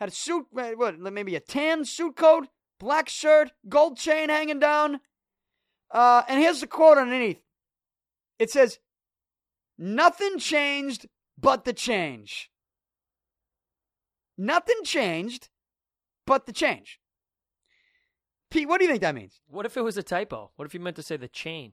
had 0.00 0.08
a 0.08 0.12
suit, 0.12 0.46
what, 0.50 0.98
maybe 0.98 1.36
a 1.36 1.40
tan 1.40 1.84
suit 1.84 2.16
coat, 2.16 2.48
black 2.80 3.08
shirt, 3.08 3.52
gold 3.68 3.96
chain 3.96 4.28
hanging 4.28 4.58
down. 4.58 4.98
Uh, 5.88 6.22
and 6.28 6.40
here's 6.40 6.60
the 6.60 6.66
quote 6.66 6.98
underneath 6.98 7.38
it 8.38 8.50
says, 8.50 8.78
Nothing 9.78 10.38
changed 10.38 11.06
but 11.38 11.64
the 11.64 11.72
change. 11.72 12.50
Nothing 14.38 14.76
changed 14.84 15.48
but 16.26 16.46
the 16.46 16.52
change. 16.52 16.98
Pete, 18.50 18.68
what 18.68 18.78
do 18.78 18.84
you 18.84 18.90
think 18.90 19.02
that 19.02 19.14
means? 19.14 19.40
What 19.48 19.66
if 19.66 19.76
it 19.76 19.82
was 19.82 19.96
a 19.96 20.02
typo? 20.02 20.50
What 20.56 20.66
if 20.66 20.74
you 20.74 20.80
meant 20.80 20.96
to 20.96 21.02
say 21.02 21.16
the 21.16 21.28
chain? 21.28 21.72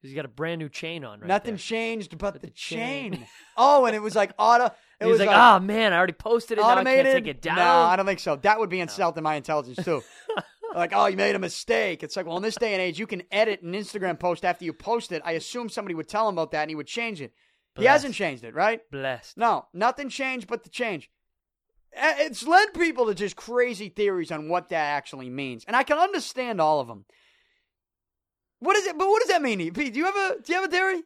Because 0.00 0.10
he's 0.10 0.16
got 0.16 0.24
a 0.24 0.28
brand 0.28 0.60
new 0.60 0.68
chain 0.68 1.04
on 1.04 1.20
right 1.20 1.26
Nothing 1.28 1.52
there. 1.52 1.58
changed 1.58 2.10
but, 2.18 2.34
But 2.34 2.40
the, 2.40 2.46
the 2.48 2.52
chain. 2.52 3.14
chain. 3.14 3.26
oh, 3.56 3.84
and 3.86 3.96
it 3.96 4.02
was 4.02 4.14
like 4.14 4.32
auto. 4.38 4.66
It 5.00 5.06
was 5.06 5.18
was 5.18 5.26
like, 5.26 5.36
ah, 5.36 5.58
man, 5.58 5.92
I 5.92 5.96
already 5.96 6.12
posted 6.12 6.58
it. 6.58 6.60
Now 6.60 6.78
I 6.78 6.84
can't 6.84 7.06
take 7.06 7.26
it 7.26 7.42
down. 7.42 7.56
No, 7.56 7.62
I 7.64 7.96
don't 7.96 8.06
think 8.06 8.20
so. 8.20 8.36
That 8.36 8.58
would 8.58 8.70
be 8.70 8.80
insulting 8.80 9.22
my 9.22 9.34
intelligence 9.34 9.84
too. 9.84 10.02
like, 10.74 10.92
oh, 10.94 11.06
you 11.06 11.16
made 11.16 11.34
a 11.34 11.38
mistake. 11.38 12.02
It's 12.02 12.16
like, 12.16 12.26
well, 12.26 12.36
in 12.36 12.42
this 12.42 12.56
day 12.56 12.72
and 12.72 12.82
age, 12.82 12.98
you 12.98 13.06
can 13.06 13.22
edit 13.30 13.62
an 13.62 13.72
Instagram 13.72 14.18
post 14.18 14.44
after 14.44 14.64
you 14.64 14.72
post 14.72 15.12
it. 15.12 15.22
I 15.24 15.32
assume 15.32 15.68
somebody 15.68 15.94
would 15.94 16.08
tell 16.08 16.28
him 16.28 16.34
about 16.34 16.50
that 16.52 16.62
and 16.62 16.70
he 16.70 16.74
would 16.76 16.86
change 16.86 17.20
it. 17.20 17.32
He 17.76 17.84
hasn't 17.84 18.14
changed 18.14 18.42
it, 18.42 18.54
right? 18.54 18.80
Blessed. 18.90 19.36
No, 19.36 19.66
nothing 19.72 20.08
changed 20.08 20.48
but 20.48 20.64
the 20.64 20.70
change. 20.70 21.10
It's 21.92 22.46
led 22.46 22.74
people 22.74 23.06
to 23.06 23.14
just 23.14 23.36
crazy 23.36 23.88
theories 23.88 24.30
on 24.32 24.48
what 24.48 24.68
that 24.70 24.96
actually 24.96 25.30
means, 25.30 25.64
and 25.64 25.74
I 25.76 25.84
can 25.84 25.96
understand 25.98 26.60
all 26.60 26.80
of 26.80 26.88
them. 26.88 27.04
What 28.60 28.76
is 28.76 28.86
it? 28.86 28.98
But 28.98 29.08
what 29.08 29.20
does 29.20 29.28
that 29.30 29.42
mean, 29.42 29.58
Pete? 29.72 29.92
Do 29.94 29.98
you 30.00 30.04
have 30.06 30.16
a 30.16 30.36
do 30.42 30.52
you 30.52 30.60
have 30.60 30.68
a 30.68 30.72
theory? 30.72 31.02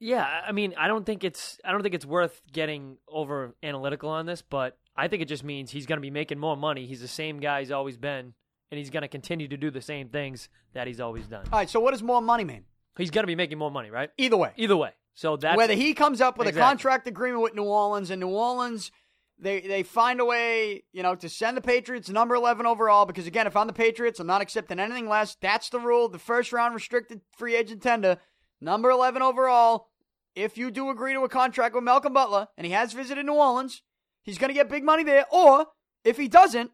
Yeah, 0.00 0.22
I- 0.24 0.48
I 0.48 0.52
mean, 0.52 0.74
I 0.78 0.88
don't 0.88 1.04
think 1.04 1.22
it's 1.24 1.58
I 1.64 1.72
don't 1.72 1.82
think 1.82 1.94
it's 1.94 2.06
worth 2.06 2.40
getting 2.52 2.96
over 3.08 3.54
analytical 3.62 4.08
on 4.10 4.26
this, 4.26 4.42
but 4.42 4.78
I 4.96 5.08
think 5.08 5.22
it 5.22 5.26
just 5.28 5.44
means 5.44 5.70
he's 5.70 5.86
going 5.86 5.98
to 5.98 6.02
be 6.02 6.10
making 6.10 6.38
more 6.38 6.56
money. 6.56 6.86
He's 6.86 7.00
the 7.02 7.08
same 7.08 7.38
guy 7.40 7.60
he's 7.60 7.70
always 7.70 7.96
been, 7.98 8.34
and 8.70 8.78
he's 8.78 8.90
going 8.90 9.02
to 9.02 9.08
continue 9.08 9.48
to 9.48 9.56
do 9.56 9.70
the 9.70 9.80
same 9.80 10.08
things 10.08 10.48
that 10.74 10.86
he's 10.86 11.00
always 11.00 11.26
done. 11.26 11.44
All 11.52 11.58
right. 11.58 11.70
So 11.70 11.80
what 11.80 11.92
does 11.92 12.02
more 12.02 12.20
money 12.20 12.44
mean? 12.44 12.64
He's 12.98 13.10
going 13.10 13.24
to 13.24 13.28
be 13.28 13.34
making 13.36 13.58
more 13.58 13.70
money, 13.70 13.90
right? 13.90 14.10
Either 14.16 14.36
way, 14.36 14.52
Either 14.56 14.76
way. 14.76 14.90
So 15.14 15.36
that's 15.36 15.56
whether 15.56 15.74
he 15.74 15.94
comes 15.94 16.20
up 16.20 16.36
with 16.36 16.48
Exactly. 16.48 16.60
a 16.62 16.68
contract 16.70 17.06
agreement 17.06 17.42
with 17.42 17.54
New 17.54 17.64
Orleans, 17.64 18.10
and 18.10 18.20
New 18.20 18.28
Orleans 18.28 18.90
they 19.38 19.60
they 19.60 19.82
find 19.82 20.20
a 20.20 20.24
way, 20.24 20.84
you 20.92 21.02
know, 21.02 21.14
to 21.14 21.28
send 21.28 21.56
the 21.56 21.60
Patriots 21.62 22.08
number 22.08 22.34
eleven 22.34 22.66
overall. 22.66 23.06
Because 23.06 23.26
again, 23.26 23.46
if 23.46 23.56
I'm 23.56 23.66
the 23.66 23.72
Patriots, 23.72 24.20
I'm 24.20 24.26
not 24.26 24.40
accepting 24.42 24.78
anything 24.78 25.08
less. 25.08 25.36
That's 25.40 25.68
the 25.68 25.80
rule. 25.80 26.08
The 26.08 26.18
first 26.18 26.52
round 26.52 26.74
restricted 26.74 27.20
free 27.36 27.56
agent 27.56 27.82
tender, 27.82 28.18
number 28.60 28.90
eleven 28.90 29.22
overall. 29.22 29.88
If 30.34 30.58
you 30.58 30.70
do 30.70 30.90
agree 30.90 31.14
to 31.14 31.20
a 31.20 31.28
contract 31.30 31.74
with 31.74 31.84
Malcolm 31.84 32.12
Butler, 32.12 32.48
and 32.58 32.66
he 32.66 32.72
has 32.72 32.92
visited 32.92 33.24
New 33.24 33.34
Orleans, 33.34 33.82
he's 34.22 34.36
going 34.38 34.48
to 34.48 34.54
get 34.54 34.68
big 34.68 34.84
money 34.84 35.02
there. 35.02 35.24
Or 35.30 35.66
if 36.04 36.18
he 36.18 36.28
doesn't, 36.28 36.72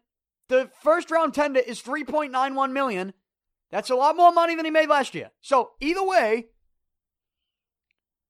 the 0.49 0.69
first 0.81 1.09
round 1.11 1.33
tender 1.33 1.59
is 1.59 1.81
three 1.81 2.03
point 2.03 2.31
nine 2.31 2.55
one 2.55 2.73
million. 2.73 3.13
That's 3.71 3.89
a 3.89 3.95
lot 3.95 4.15
more 4.15 4.31
money 4.31 4.55
than 4.55 4.65
he 4.65 4.71
made 4.71 4.87
last 4.89 5.15
year. 5.15 5.31
So 5.41 5.71
either 5.79 6.03
way, 6.03 6.47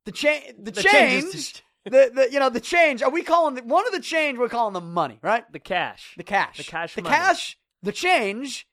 the 0.06 0.12
change, 0.12 0.54
the, 0.58 0.72
The 0.72 0.84
change, 0.84 1.64
the, 1.86 2.12
the 2.14 2.28
you 2.32 2.40
know 2.40 2.50
the 2.50 2.60
change. 2.60 3.02
Are 3.02 3.10
we 3.10 3.24
calling 3.24 3.56
the, 3.56 3.62
one 3.64 3.86
of 3.86 3.94
the 3.94 4.00
change? 4.00 4.38
We're 4.38 4.50
calling 4.50 4.74
the 4.74 4.82
money, 4.82 5.20
right? 5.22 5.44
the 5.52 5.60
cash 5.60 6.14
The 6.18 6.24
cash, 6.24 6.58
The 6.58 6.64
cash 6.64 6.96
the 6.96 7.02
money. 7.02 7.16
cash, 7.16 7.58
the 7.82 7.92
change 7.92 8.68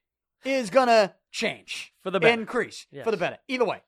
is 0.45 0.71
gonna 0.71 1.15
change 1.31 1.93
For 2.03 2.11
the 2.11 2.21
better. 2.21 2.41
increase 2.41 2.87
Yes. 2.91 3.05
for 3.05 3.11
the 3.11 3.17
better. 3.17 3.39
Either 3.49 3.65
way, 3.65 3.83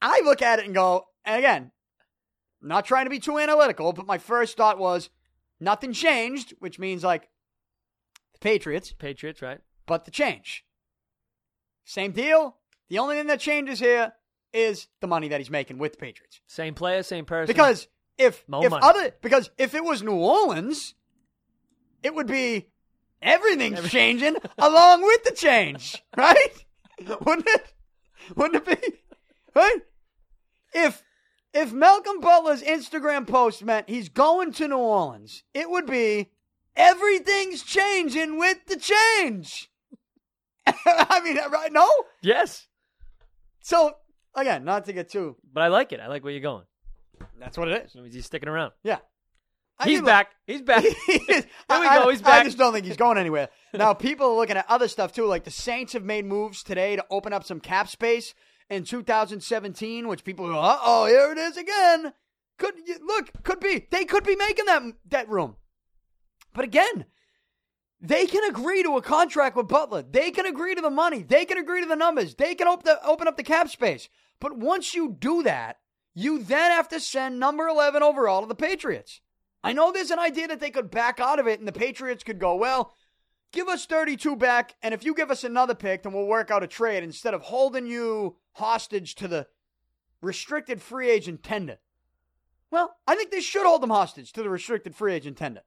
I 0.00 0.20
look 0.24 0.40
at 0.42 0.58
it 0.58 0.64
and 0.66 0.74
go, 0.74 1.06
and 1.24 1.38
again, 1.38 1.70
not 2.60 2.84
trying 2.86 3.06
to 3.06 3.10
be 3.10 3.18
too 3.18 3.38
analytical, 3.38 3.92
but 3.92 4.06
my 4.06 4.18
first 4.18 4.56
thought 4.56 4.78
was 4.78 5.10
nothing 5.60 5.92
changed, 5.92 6.54
which 6.60 6.78
means 6.78 7.02
like 7.02 7.28
Patriots, 8.42 8.92
Patriots, 8.92 9.40
right? 9.40 9.60
but 9.86 10.04
the 10.04 10.10
change. 10.10 10.64
Same 11.84 12.12
deal. 12.12 12.56
The 12.88 12.98
only 12.98 13.16
thing 13.16 13.26
that 13.28 13.40
changes 13.40 13.78
here 13.80 14.12
is 14.52 14.86
the 15.00 15.06
money 15.06 15.28
that 15.28 15.40
he's 15.40 15.50
making 15.50 15.78
with 15.78 15.92
the 15.92 15.98
Patriots. 15.98 16.40
Same 16.46 16.74
player, 16.74 17.02
same 17.02 17.24
person. 17.24 17.52
Because 17.52 17.88
if 18.18 18.44
if 18.48 18.48
money. 18.48 18.78
other 18.82 19.12
because 19.22 19.50
if 19.58 19.74
it 19.74 19.82
was 19.82 20.02
New 20.02 20.12
Orleans, 20.14 20.94
it 22.02 22.14
would 22.14 22.26
be 22.26 22.68
everything's 23.20 23.78
Every- 23.78 23.90
changing 23.90 24.36
along 24.58 25.02
with 25.02 25.24
the 25.24 25.32
change, 25.32 26.02
right? 26.16 26.64
Wouldn't 27.24 27.48
it? 27.48 27.72
Wouldn't 28.36 28.68
it 28.68 28.80
be? 28.80 28.98
Right? 29.54 29.78
If 30.74 31.02
if 31.54 31.72
Malcolm 31.72 32.20
Butler's 32.20 32.62
Instagram 32.62 33.26
post 33.26 33.64
meant 33.64 33.88
he's 33.88 34.08
going 34.08 34.52
to 34.52 34.68
New 34.68 34.78
Orleans, 34.78 35.42
it 35.54 35.68
would 35.70 35.86
be 35.86 36.30
everything's 36.76 37.62
changing 37.62 38.38
with 38.38 38.58
the 38.66 38.76
change. 38.76 39.70
I 40.66 41.20
mean, 41.24 41.38
right? 41.50 41.72
No. 41.72 41.88
yes, 42.22 42.66
So 43.60 43.94
again, 44.34 44.64
not 44.64 44.84
to 44.86 44.92
get 44.92 45.10
too. 45.10 45.36
but 45.52 45.62
I 45.62 45.68
like 45.68 45.92
it. 45.92 46.00
I 46.00 46.06
like 46.06 46.22
where 46.24 46.32
you're 46.32 46.40
going. 46.42 46.64
That's 47.38 47.58
what 47.58 47.68
it 47.68 47.90
is. 47.94 48.14
He's 48.14 48.26
sticking 48.26 48.48
around. 48.48 48.72
Yeah. 48.84 48.98
I 49.78 49.84
He's 49.84 49.94
mean, 49.96 50.04
look, 50.04 50.06
back. 50.06 50.30
He's 50.46 50.62
back. 50.62 50.84
He. 51.06 51.18
There 51.26 51.42
we 51.70 51.86
I- 51.86 52.02
go. 52.02 52.10
He's 52.10 52.22
back. 52.22 52.40
I 52.42 52.44
just 52.44 52.58
don't 52.58 52.72
think 52.72 52.86
he's 52.86 52.96
going 52.96 53.18
anywhere. 53.18 53.48
Now, 53.74 53.94
people 53.94 54.26
are 54.28 54.36
looking 54.36 54.56
at 54.56 54.66
other 54.68 54.86
stuff 54.86 55.12
too. 55.12 55.26
Like 55.26 55.44
the 55.44 55.50
Saints 55.50 55.92
have 55.94 56.04
made 56.04 56.24
moves 56.24 56.62
today 56.62 56.94
to 56.96 57.04
open 57.10 57.32
up 57.32 57.44
some 57.44 57.58
cap 57.58 57.88
space 57.88 58.34
in 58.70 58.84
2017, 58.84 60.06
which 60.08 60.24
people 60.24 60.46
go, 60.46 60.58
"Uh 60.58 60.78
oh, 60.82 61.06
here 61.06 61.32
it 61.32 61.38
is 61.38 61.56
again." 61.56 62.12
Could 62.58 62.74
look, 63.04 63.30
could 63.42 63.58
be 63.60 63.88
they 63.90 64.04
could 64.04 64.24
be 64.24 64.36
making 64.36 64.66
that 64.66 64.82
that 65.10 65.28
room, 65.28 65.56
but 66.52 66.64
again, 66.64 67.06
they 68.00 68.26
can 68.26 68.44
agree 68.44 68.82
to 68.82 68.96
a 68.96 69.02
contract 69.02 69.56
with 69.56 69.68
Butler. 69.68 70.02
They 70.02 70.30
can 70.30 70.46
agree 70.46 70.74
to 70.74 70.80
the 70.80 70.90
money. 70.90 71.22
They 71.22 71.44
can 71.44 71.58
agree 71.58 71.80
to 71.80 71.86
the 71.86 71.96
numbers. 71.96 72.34
They 72.34 72.54
can 72.54 72.66
open 72.66 72.84
the, 72.84 73.04
open 73.06 73.28
up 73.28 73.36
the 73.36 73.44
cap 73.44 73.68
space. 73.68 74.08
But 74.40 74.56
once 74.56 74.94
you 74.94 75.16
do 75.18 75.44
that, 75.44 75.78
you 76.14 76.42
then 76.42 76.72
have 76.72 76.88
to 76.88 77.00
send 77.00 77.38
number 77.38 77.68
11 77.68 78.02
overall 78.02 78.40
to 78.40 78.46
the 78.46 78.54
Patriots. 78.54 79.20
I 79.64 79.72
know 79.72 79.92
there's 79.92 80.10
an 80.10 80.18
idea 80.18 80.48
that 80.48 80.58
they 80.58 80.70
could 80.70 80.90
back 80.90 81.20
out 81.20 81.38
of 81.38 81.46
it 81.46 81.60
and 81.60 81.68
the 81.68 81.72
Patriots 81.72 82.24
could 82.24 82.40
go, 82.40 82.56
well, 82.56 82.92
give 83.52 83.68
us 83.68 83.86
32 83.86 84.34
back, 84.34 84.74
and 84.82 84.92
if 84.92 85.04
you 85.04 85.14
give 85.14 85.30
us 85.30 85.44
another 85.44 85.74
pick, 85.74 86.02
then 86.02 86.12
we'll 86.12 86.26
work 86.26 86.50
out 86.50 86.64
a 86.64 86.66
trade 86.66 87.04
instead 87.04 87.34
of 87.34 87.42
holding 87.42 87.86
you 87.86 88.36
hostage 88.54 89.14
to 89.16 89.28
the 89.28 89.46
restricted 90.20 90.82
free 90.82 91.08
agent 91.08 91.42
tender. 91.42 91.78
Well, 92.70 92.96
I 93.06 93.14
think 93.14 93.30
they 93.30 93.40
should 93.40 93.66
hold 93.66 93.82
them 93.82 93.90
hostage 93.90 94.32
to 94.32 94.42
the 94.42 94.50
restricted 94.50 94.96
free 94.96 95.14
agent 95.14 95.36
tender. 95.36 95.62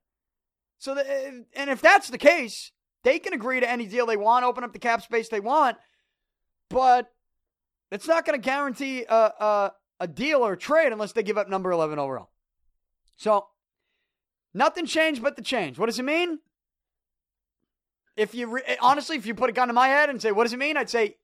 So, 0.77 0.93
the, 0.93 1.45
and 1.55 1.69
if 1.69 1.81
that's 1.81 2.09
the 2.09 2.17
case, 2.17 2.71
they 3.03 3.19
can 3.19 3.33
agree 3.33 3.59
to 3.59 3.69
any 3.69 3.85
deal 3.85 4.05
they 4.05 4.17
want, 4.17 4.45
open 4.45 4.63
up 4.63 4.73
the 4.73 4.79
cap 4.79 5.01
space 5.01 5.29
they 5.29 5.39
want, 5.39 5.77
but 6.69 7.11
it's 7.91 8.07
not 8.07 8.25
going 8.25 8.39
to 8.39 8.43
guarantee 8.43 9.05
a, 9.07 9.15
a, 9.15 9.71
a 10.01 10.07
deal 10.07 10.39
or 10.39 10.53
a 10.53 10.57
trade 10.57 10.91
unless 10.91 11.13
they 11.13 11.23
give 11.23 11.37
up 11.37 11.49
number 11.49 11.71
11 11.71 11.99
overall. 11.99 12.29
So, 13.17 13.47
nothing 14.53 14.85
changed 14.85 15.23
but 15.23 15.35
the 15.35 15.41
change. 15.41 15.77
What 15.77 15.85
does 15.85 15.99
it 15.99 16.03
mean? 16.03 16.39
If 18.17 18.33
you 18.33 18.47
re- 18.47 18.77
honestly, 18.81 19.17
if 19.17 19.25
you 19.25 19.35
put 19.35 19.49
a 19.49 19.53
gun 19.53 19.67
to 19.67 19.73
my 19.73 19.87
head 19.87 20.09
and 20.09 20.21
say, 20.21 20.31
"What 20.31 20.43
does 20.43 20.53
it 20.53 20.59
mean?" 20.59 20.77
I'd 20.77 20.89
say, 20.89 21.17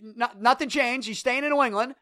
"No- 0.00 0.30
"Nothing 0.38 0.68
changed. 0.68 1.08
He's 1.08 1.18
staying 1.18 1.42
in 1.44 1.50
New 1.50 1.62
England, 1.62 1.96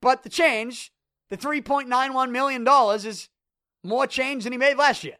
but 0.00 0.22
the 0.24 0.28
change, 0.28 0.92
the 1.30 1.36
three 1.36 1.62
point 1.62 1.88
nine 1.88 2.14
one 2.14 2.32
million 2.32 2.64
dollars, 2.64 3.04
is 3.04 3.28
more 3.84 4.06
change 4.06 4.44
than 4.44 4.52
he 4.52 4.58
made 4.58 4.76
last 4.76 5.04
year. 5.04 5.16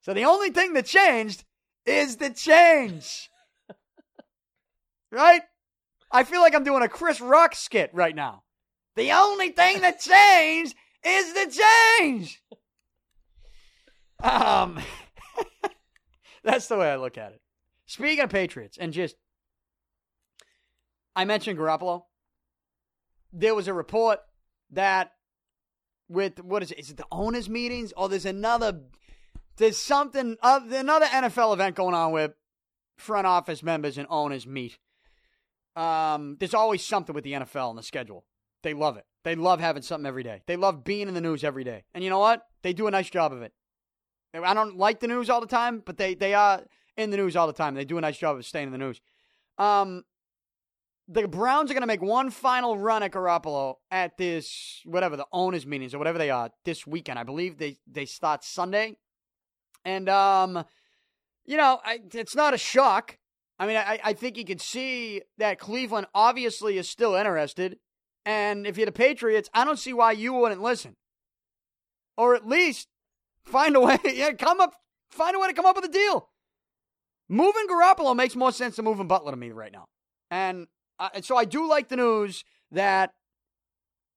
So 0.00 0.14
the 0.14 0.24
only 0.24 0.50
thing 0.50 0.72
that 0.74 0.86
changed 0.86 1.44
is 1.84 2.16
the 2.16 2.30
change, 2.30 3.30
right? 5.10 5.42
I 6.10 6.24
feel 6.24 6.40
like 6.40 6.54
I'm 6.54 6.64
doing 6.64 6.82
a 6.82 6.88
Chris 6.88 7.20
Rock 7.20 7.54
skit 7.54 7.90
right 7.92 8.14
now. 8.14 8.42
The 8.96 9.12
only 9.12 9.50
thing 9.50 9.80
that 9.82 10.00
changed 10.00 10.74
is 11.04 11.32
the 11.32 11.62
change. 12.00 12.42
Um, 14.22 14.80
that's 16.44 16.66
the 16.66 16.76
way 16.76 16.90
I 16.90 16.96
look 16.96 17.16
at 17.16 17.32
it. 17.32 17.40
Speaking 17.86 18.24
of 18.24 18.30
Patriots, 18.30 18.78
and 18.78 18.92
just, 18.92 19.16
I 21.16 21.24
mentioned 21.24 21.58
Garoppolo. 21.58 22.02
There 23.32 23.54
was 23.54 23.68
a 23.68 23.74
report 23.74 24.20
that 24.70 25.12
with 26.08 26.42
what 26.42 26.62
is 26.62 26.72
it? 26.72 26.78
Is 26.78 26.90
it 26.90 26.96
the 26.96 27.06
owners' 27.10 27.48
meetings? 27.48 27.92
Or 27.96 28.08
there's 28.08 28.26
another, 28.26 28.80
there's 29.56 29.76
something, 29.76 30.36
uh, 30.42 30.60
another 30.70 31.06
NFL 31.06 31.52
event 31.54 31.76
going 31.76 31.94
on 31.94 32.12
where 32.12 32.34
front 32.96 33.26
office 33.26 33.62
members 33.62 33.98
and 33.98 34.06
owners 34.10 34.46
meet. 34.46 34.78
Um, 35.76 36.36
there's 36.38 36.54
always 36.54 36.84
something 36.84 37.14
with 37.14 37.24
the 37.24 37.32
NFL 37.32 37.70
on 37.70 37.76
the 37.76 37.82
schedule. 37.82 38.24
They 38.62 38.74
love 38.74 38.96
it. 38.96 39.04
They 39.24 39.34
love 39.34 39.60
having 39.60 39.82
something 39.82 40.06
every 40.06 40.22
day. 40.22 40.42
They 40.46 40.56
love 40.56 40.84
being 40.84 41.08
in 41.08 41.14
the 41.14 41.20
news 41.20 41.44
every 41.44 41.64
day. 41.64 41.84
And 41.94 42.02
you 42.02 42.10
know 42.10 42.18
what? 42.18 42.46
They 42.62 42.72
do 42.72 42.86
a 42.86 42.90
nice 42.90 43.10
job 43.10 43.32
of 43.32 43.42
it. 43.42 43.52
I 44.34 44.54
don't 44.54 44.76
like 44.76 45.00
the 45.00 45.08
news 45.08 45.28
all 45.28 45.40
the 45.40 45.46
time, 45.46 45.82
but 45.84 45.96
they, 45.96 46.14
they 46.14 46.34
are 46.34 46.62
in 46.96 47.10
the 47.10 47.16
news 47.16 47.36
all 47.36 47.46
the 47.46 47.52
time. 47.52 47.74
They 47.74 47.84
do 47.84 47.98
a 47.98 48.00
nice 48.00 48.18
job 48.18 48.36
of 48.36 48.46
staying 48.46 48.66
in 48.66 48.72
the 48.72 48.78
news. 48.78 49.00
Um, 49.58 50.04
the 51.08 51.26
Browns 51.26 51.70
are 51.70 51.74
going 51.74 51.82
to 51.82 51.88
make 51.88 52.02
one 52.02 52.30
final 52.30 52.78
run 52.78 53.02
at 53.02 53.10
Garoppolo 53.10 53.76
at 53.90 54.16
this, 54.16 54.80
whatever, 54.84 55.16
the 55.16 55.26
owners' 55.32 55.66
meetings 55.66 55.92
or 55.92 55.98
whatever 55.98 56.18
they 56.18 56.30
are 56.30 56.50
this 56.64 56.86
weekend. 56.86 57.18
I 57.18 57.24
believe 57.24 57.58
they, 57.58 57.78
they 57.90 58.04
start 58.04 58.44
Sunday. 58.44 58.96
And, 59.84 60.08
um, 60.08 60.64
you 61.46 61.56
know, 61.56 61.80
I, 61.84 62.00
it's 62.12 62.36
not 62.36 62.54
a 62.54 62.58
shock. 62.58 63.18
I 63.58 63.66
mean, 63.66 63.76
I, 63.76 64.00
I 64.02 64.12
think 64.12 64.36
you 64.36 64.44
can 64.44 64.58
see 64.58 65.22
that 65.38 65.58
Cleveland 65.58 66.06
obviously 66.14 66.78
is 66.78 66.88
still 66.88 67.14
interested. 67.14 67.78
And 68.24 68.66
if 68.66 68.76
you're 68.76 68.86
the 68.86 68.92
Patriots, 68.92 69.50
I 69.54 69.64
don't 69.64 69.78
see 69.78 69.92
why 69.92 70.12
you 70.12 70.32
wouldn't 70.32 70.62
listen. 70.62 70.96
Or 72.16 72.34
at 72.34 72.46
least 72.46 72.88
find 73.44 73.76
a 73.76 73.80
way, 73.80 73.98
yeah, 74.04 74.32
come 74.32 74.60
up, 74.60 74.74
find 75.10 75.34
a 75.34 75.38
way 75.38 75.48
to 75.48 75.54
come 75.54 75.66
up 75.66 75.76
with 75.76 75.84
a 75.84 75.88
deal. 75.88 76.28
Moving 77.28 77.66
Garoppolo 77.68 78.16
makes 78.16 78.34
more 78.34 78.52
sense 78.52 78.76
than 78.76 78.84
moving 78.84 79.08
Butler 79.08 79.30
to 79.30 79.36
me 79.36 79.50
right 79.50 79.72
now. 79.72 79.86
And, 80.30 80.66
and 81.14 81.24
so 81.24 81.36
I 81.36 81.44
do 81.44 81.68
like 81.68 81.88
the 81.88 81.96
news 81.96 82.44
that 82.72 83.12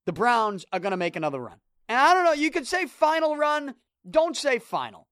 the 0.06 0.14
Browns 0.14 0.66
are 0.74 0.80
going 0.80 0.92
to 0.92 0.98
make 0.98 1.16
another 1.16 1.40
run. 1.40 1.58
And 1.88 1.98
I 1.98 2.14
don't 2.14 2.24
know, 2.24 2.34
you 2.34 2.50
could 2.50 2.68
say 2.68 2.86
final 2.86 3.36
run. 3.36 3.76
Don't 4.10 4.36
say 4.36 4.60
final. 4.60 5.08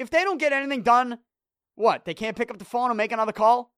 If 0.00 0.08
they 0.08 0.24
don't 0.24 0.38
get 0.38 0.54
anything 0.54 0.82
done, 0.82 1.18
what? 1.74 2.06
They 2.06 2.14
can't 2.14 2.34
pick 2.34 2.50
up 2.50 2.56
the 2.58 2.64
phone 2.64 2.90
and 2.90 2.96
make 2.96 3.12
another 3.12 3.32
call 3.32 3.74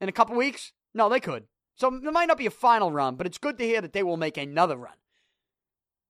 in 0.00 0.08
a 0.08 0.12
couple 0.12 0.36
weeks? 0.36 0.72
No, 0.94 1.08
they 1.08 1.18
could. 1.18 1.48
So 1.74 1.88
it 1.88 2.12
might 2.12 2.28
not 2.28 2.38
be 2.38 2.46
a 2.46 2.50
final 2.50 2.92
run, 2.92 3.16
but 3.16 3.26
it's 3.26 3.36
good 3.36 3.58
to 3.58 3.64
hear 3.64 3.80
that 3.80 3.92
they 3.92 4.04
will 4.04 4.16
make 4.16 4.36
another 4.36 4.76
run. 4.76 4.94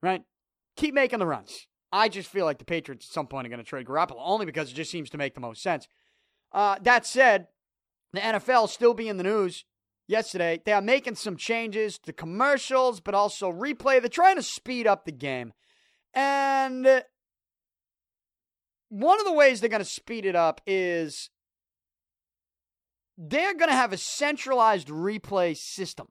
Right? 0.02 0.22
Keep 0.76 0.92
making 0.92 1.20
the 1.20 1.26
runs. 1.26 1.66
I 1.90 2.10
just 2.10 2.28
feel 2.28 2.44
like 2.44 2.58
the 2.58 2.66
Patriots 2.66 3.06
at 3.08 3.14
some 3.14 3.26
point 3.26 3.46
are 3.46 3.50
going 3.50 3.62
to 3.62 3.64
trade 3.64 3.86
Garoppolo 3.86 4.18
only 4.18 4.44
because 4.44 4.70
it 4.70 4.74
just 4.74 4.90
seems 4.90 5.08
to 5.10 5.18
make 5.18 5.34
the 5.34 5.40
most 5.40 5.62
sense. 5.62 5.88
Uh, 6.52 6.76
that 6.82 7.06
said, 7.06 7.48
the 8.12 8.20
NFL 8.20 8.68
still 8.68 8.92
be 8.92 9.08
in 9.08 9.16
the 9.16 9.24
news 9.24 9.64
yesterday. 10.06 10.60
They 10.62 10.72
are 10.72 10.82
making 10.82 11.14
some 11.14 11.38
changes 11.38 11.98
to 12.00 12.12
commercials, 12.12 13.00
but 13.00 13.14
also 13.14 13.50
replay. 13.50 14.00
They're 14.00 14.10
trying 14.10 14.36
to 14.36 14.42
speed 14.42 14.86
up 14.86 15.06
the 15.06 15.12
game. 15.12 15.54
And 16.12 17.04
one 18.88 19.20
of 19.20 19.26
the 19.26 19.32
ways 19.32 19.60
they're 19.60 19.68
going 19.68 19.82
to 19.82 19.88
speed 19.88 20.24
it 20.24 20.36
up 20.36 20.60
is 20.66 21.30
they're 23.16 23.54
going 23.54 23.70
to 23.70 23.76
have 23.76 23.92
a 23.92 23.98
centralized 23.98 24.88
replay 24.88 25.56
system. 25.56 26.08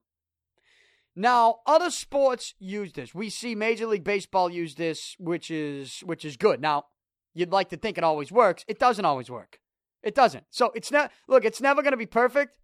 Now, 1.15 1.59
other 1.65 1.89
sports 1.89 2.53
use 2.59 2.93
this. 2.93 3.15
We 3.15 3.29
see 3.31 3.55
Major 3.55 3.87
League 3.87 4.03
Baseball 4.03 4.51
use 4.51 4.75
this, 4.75 5.15
which 5.17 5.49
is 5.49 6.01
which 6.01 6.23
is 6.23 6.37
good. 6.37 6.61
Now, 6.61 6.85
you'd 7.33 7.51
like 7.51 7.69
to 7.69 7.77
think 7.77 7.97
it 7.97 8.03
always 8.03 8.31
works. 8.31 8.63
It 8.67 8.77
doesn't 8.77 9.05
always 9.05 9.29
work. 9.29 9.59
It 10.03 10.13
doesn't. 10.13 10.45
So 10.51 10.71
it's 10.75 10.91
not 10.91 11.11
look, 11.27 11.43
it's 11.43 11.59
never 11.59 11.81
going 11.81 11.93
to 11.93 11.97
be 11.97 12.05
perfect, 12.05 12.59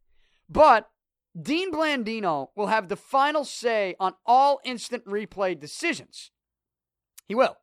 but 0.47 0.89
Dean 1.39 1.71
Blandino 1.73 2.49
will 2.55 2.67
have 2.67 2.89
the 2.89 2.95
final 2.95 3.43
say 3.43 3.95
on 3.99 4.13
all 4.23 4.59
instant 4.63 5.03
replay 5.05 5.59
decisions. 5.59 6.29
He 7.27 7.33
will, 7.33 7.57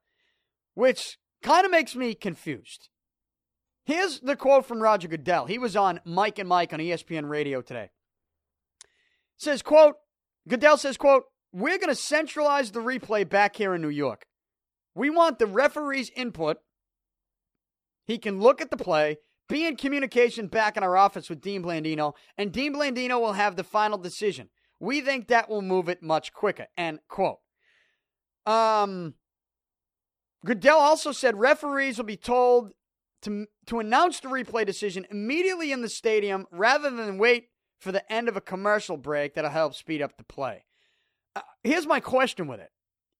which 0.74 1.18
kind 1.42 1.64
of 1.64 1.70
makes 1.70 1.96
me 1.96 2.14
confused. 2.14 2.88
Here's 3.84 4.20
the 4.20 4.36
quote 4.36 4.66
from 4.66 4.82
Roger 4.82 5.08
Goodell. 5.08 5.46
He 5.46 5.58
was 5.58 5.74
on 5.74 6.00
Mike 6.04 6.38
and 6.38 6.48
Mike 6.48 6.72
on 6.72 6.80
ESPN 6.80 7.28
Radio 7.28 7.62
today. 7.62 7.90
Says, 9.36 9.62
quote, 9.62 9.96
Goodell 10.48 10.76
says, 10.76 10.96
quote, 10.96 11.24
we're 11.52 11.78
going 11.78 11.88
to 11.88 11.94
centralize 11.94 12.70
the 12.70 12.80
replay 12.80 13.28
back 13.28 13.56
here 13.56 13.74
in 13.74 13.82
New 13.82 13.88
York. 13.88 14.26
We 14.94 15.10
want 15.10 15.38
the 15.38 15.46
referee's 15.46 16.10
input. 16.10 16.58
He 18.06 18.18
can 18.18 18.40
look 18.40 18.60
at 18.60 18.70
the 18.70 18.76
play, 18.76 19.18
be 19.48 19.66
in 19.66 19.76
communication 19.76 20.46
back 20.46 20.76
in 20.76 20.82
our 20.82 20.96
office 20.96 21.28
with 21.28 21.40
Dean 21.40 21.62
Blandino, 21.62 22.14
and 22.36 22.52
Dean 22.52 22.74
Blandino 22.74 23.20
will 23.20 23.32
have 23.32 23.56
the 23.56 23.64
final 23.64 23.98
decision. 23.98 24.50
We 24.78 25.00
think 25.00 25.28
that 25.28 25.48
will 25.48 25.62
move 25.62 25.88
it 25.88 26.02
much 26.02 26.32
quicker. 26.32 26.66
End 26.76 27.00
quote. 27.08 27.38
Um, 28.46 29.14
Goodell 30.44 30.78
also 30.78 31.12
said 31.12 31.36
referees 31.36 31.98
will 31.98 32.04
be 32.04 32.16
told 32.16 32.72
to, 33.22 33.46
to 33.66 33.80
announce 33.80 34.20
the 34.20 34.28
replay 34.28 34.64
decision 34.64 35.06
immediately 35.10 35.72
in 35.72 35.82
the 35.82 35.88
stadium 35.88 36.46
rather 36.50 36.90
than 36.90 37.18
wait 37.18 37.48
for 37.78 37.92
the 37.92 38.10
end 38.12 38.28
of 38.28 38.36
a 38.36 38.40
commercial 38.40 38.96
break 38.96 39.34
that'll 39.34 39.50
help 39.50 39.74
speed 39.74 40.02
up 40.02 40.16
the 40.16 40.24
play. 40.24 40.64
Uh, 41.36 41.42
here's 41.62 41.86
my 41.86 42.00
question 42.00 42.46
with 42.46 42.60
it. 42.60 42.70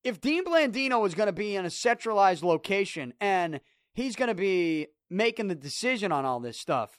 If 0.03 0.21
Dean 0.21 0.45
Blandino 0.45 1.07
is 1.07 1.15
going 1.15 1.27
to 1.27 1.33
be 1.33 1.57
in 1.57 1.67
a 1.67 1.71
centralized 1.71 2.43
location 2.43 3.13
and 3.21 3.61
he's 3.93 4.17
going 4.17 4.29
to 4.29 4.35
be 4.35 4.89
making 5.11 5.49
the 5.49 5.55
decision 5.55 6.13
on 6.13 6.25
all 6.25 6.41
this 6.41 6.59
stuff, 6.59 6.99